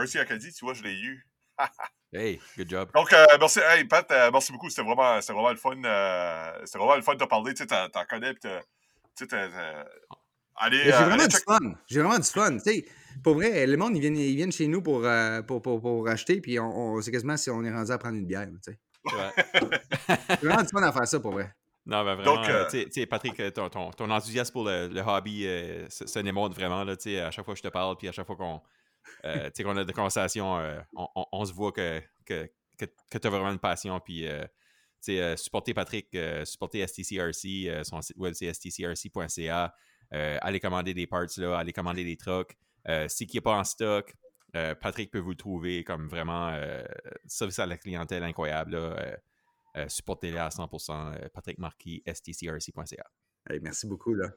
RC 0.00 0.20
Acadie. 0.20 0.52
Tu 0.52 0.64
vois, 0.64 0.74
je 0.74 0.84
l'ai 0.84 0.94
eu. 0.94 1.26
Hey, 2.12 2.40
good 2.56 2.70
job. 2.70 2.90
Donc, 2.94 3.12
euh, 3.12 3.26
merci, 3.38 3.58
hey, 3.58 3.84
Pat, 3.84 4.08
euh, 4.12 4.30
merci 4.30 4.50
beaucoup. 4.52 4.70
C'était 4.70 4.82
vraiment, 4.82 5.18
vraiment 5.20 5.50
le 5.50 5.56
fun. 5.56 5.76
euh, 5.84 6.64
c'était 6.64 6.78
vraiment 6.78 6.96
le 6.96 7.02
fun 7.02 7.14
de 7.14 7.18
te 7.18 7.28
parler. 7.28 7.52
Tu 7.52 7.64
sais, 7.64 7.88
t'en 7.90 8.04
connais. 8.06 8.34
Tu 8.36 8.48
sais, 9.14 9.26
Allez, 10.58 10.84
J'ai 10.84 10.92
euh, 10.92 10.98
vraiment 11.06 11.26
du 11.26 11.36
fun. 11.46 11.58
J'ai 11.86 12.00
vraiment 12.00 12.18
du 12.18 12.24
fun. 12.28 12.52
Tu 12.58 12.60
sais, 12.60 12.84
pour 13.22 13.34
vrai, 13.34 13.66
le 13.66 13.76
monde, 13.76 13.96
ils 13.96 14.00
viennent, 14.00 14.16
ils 14.16 14.36
viennent 14.36 14.52
chez 14.52 14.66
nous 14.68 14.82
pour, 14.82 15.04
euh, 15.04 15.42
pour, 15.42 15.62
pour, 15.62 15.80
pour 15.80 16.08
acheter, 16.08 16.40
puis 16.40 16.58
on, 16.58 16.64
on- 16.94 17.00
c'est 17.00 17.10
quasiment 17.10 17.36
si 17.36 17.50
on 17.50 17.62
est 17.64 17.72
rendu 17.72 17.90
à 17.90 17.98
prendre 17.98 18.16
une 18.16 18.26
bière. 18.26 18.48
Tu 18.64 18.72
sais. 18.72 18.78
Ouais. 19.16 19.44
J'ai 20.40 20.46
vraiment 20.48 20.62
du 20.62 20.68
fun 20.68 20.82
à 20.82 20.92
faire 20.92 21.06
ça 21.08 21.20
pour 21.20 21.32
vrai. 21.32 21.52
Non, 21.86 22.04
ben 22.04 22.16
vraiment, 22.16 22.34
Donc, 22.36 22.48
euh, 22.50 23.06
Patrick, 23.08 23.54
ton, 23.54 23.70
ton, 23.70 23.90
ton 23.92 24.10
enthousiasme 24.10 24.52
pour 24.52 24.64
le, 24.64 24.88
le 24.88 25.00
hobby 25.00 25.46
euh, 25.46 25.88
se, 25.88 26.06
se 26.06 26.18
démontre 26.18 26.54
vraiment, 26.54 26.84
là, 26.84 26.96
tu 26.96 27.04
sais, 27.04 27.20
à 27.20 27.30
chaque 27.30 27.44
fois 27.46 27.54
que 27.54 27.58
je 27.58 27.62
te 27.62 27.68
parle, 27.72 27.96
puis 27.96 28.08
à 28.08 28.12
chaque 28.12 28.26
fois 28.26 28.36
qu'on 28.36 28.60
euh, 29.24 29.46
tu 29.46 29.50
sais, 29.54 29.62
qu'on 29.62 29.74
a 29.76 29.84
des 29.84 29.92
conversations, 29.94 30.58
euh, 30.58 30.78
on, 30.94 31.08
on- 31.14 31.24
on 31.32 31.44
se 31.46 31.52
voit 31.54 31.72
que, 31.72 32.02
que, 32.26 32.46
que, 32.76 33.16
tu 33.18 33.26
as 33.26 33.30
vraiment 33.30 33.50
une 33.50 33.58
passion, 33.58 33.98
puis 34.00 34.26
euh, 34.28 34.44
euh, 35.08 35.36
supporter 35.36 35.72
Patrick, 35.72 36.08
euh, 36.14 36.44
supporter 36.44 36.86
STCRC, 36.86 37.68
euh, 37.68 37.84
son 37.84 38.02
site 38.02 38.18
web 38.18 38.34
c'est 38.34 38.52
stcrc.ca. 38.52 39.74
allez 40.10 40.60
commander 40.60 40.94
des 40.94 41.06
parts 41.06 41.26
là, 41.36 41.58
allez 41.58 41.72
commander 41.72 42.04
des 42.04 42.16
trucks. 42.16 42.56
si 43.08 43.26
qui 43.26 43.36
n'est 43.36 43.42
pas 43.42 43.56
en 43.56 43.64
stock, 43.64 44.14
Patrick 44.52 45.10
peut 45.10 45.18
vous 45.18 45.30
le 45.30 45.36
trouver 45.36 45.84
comme 45.84 46.08
vraiment 46.08 46.58
service 47.26 47.58
à 47.58 47.66
la 47.66 47.76
clientèle 47.76 48.22
incroyable. 48.22 48.78
supportez-le 49.88 50.38
à 50.38 50.48
100%. 50.48 51.28
Patrick 51.30 51.58
Marquis, 51.58 52.02
stcrc.ca. 52.06 53.06
merci 53.60 53.86
beaucoup. 53.86 54.14
Là. 54.14 54.28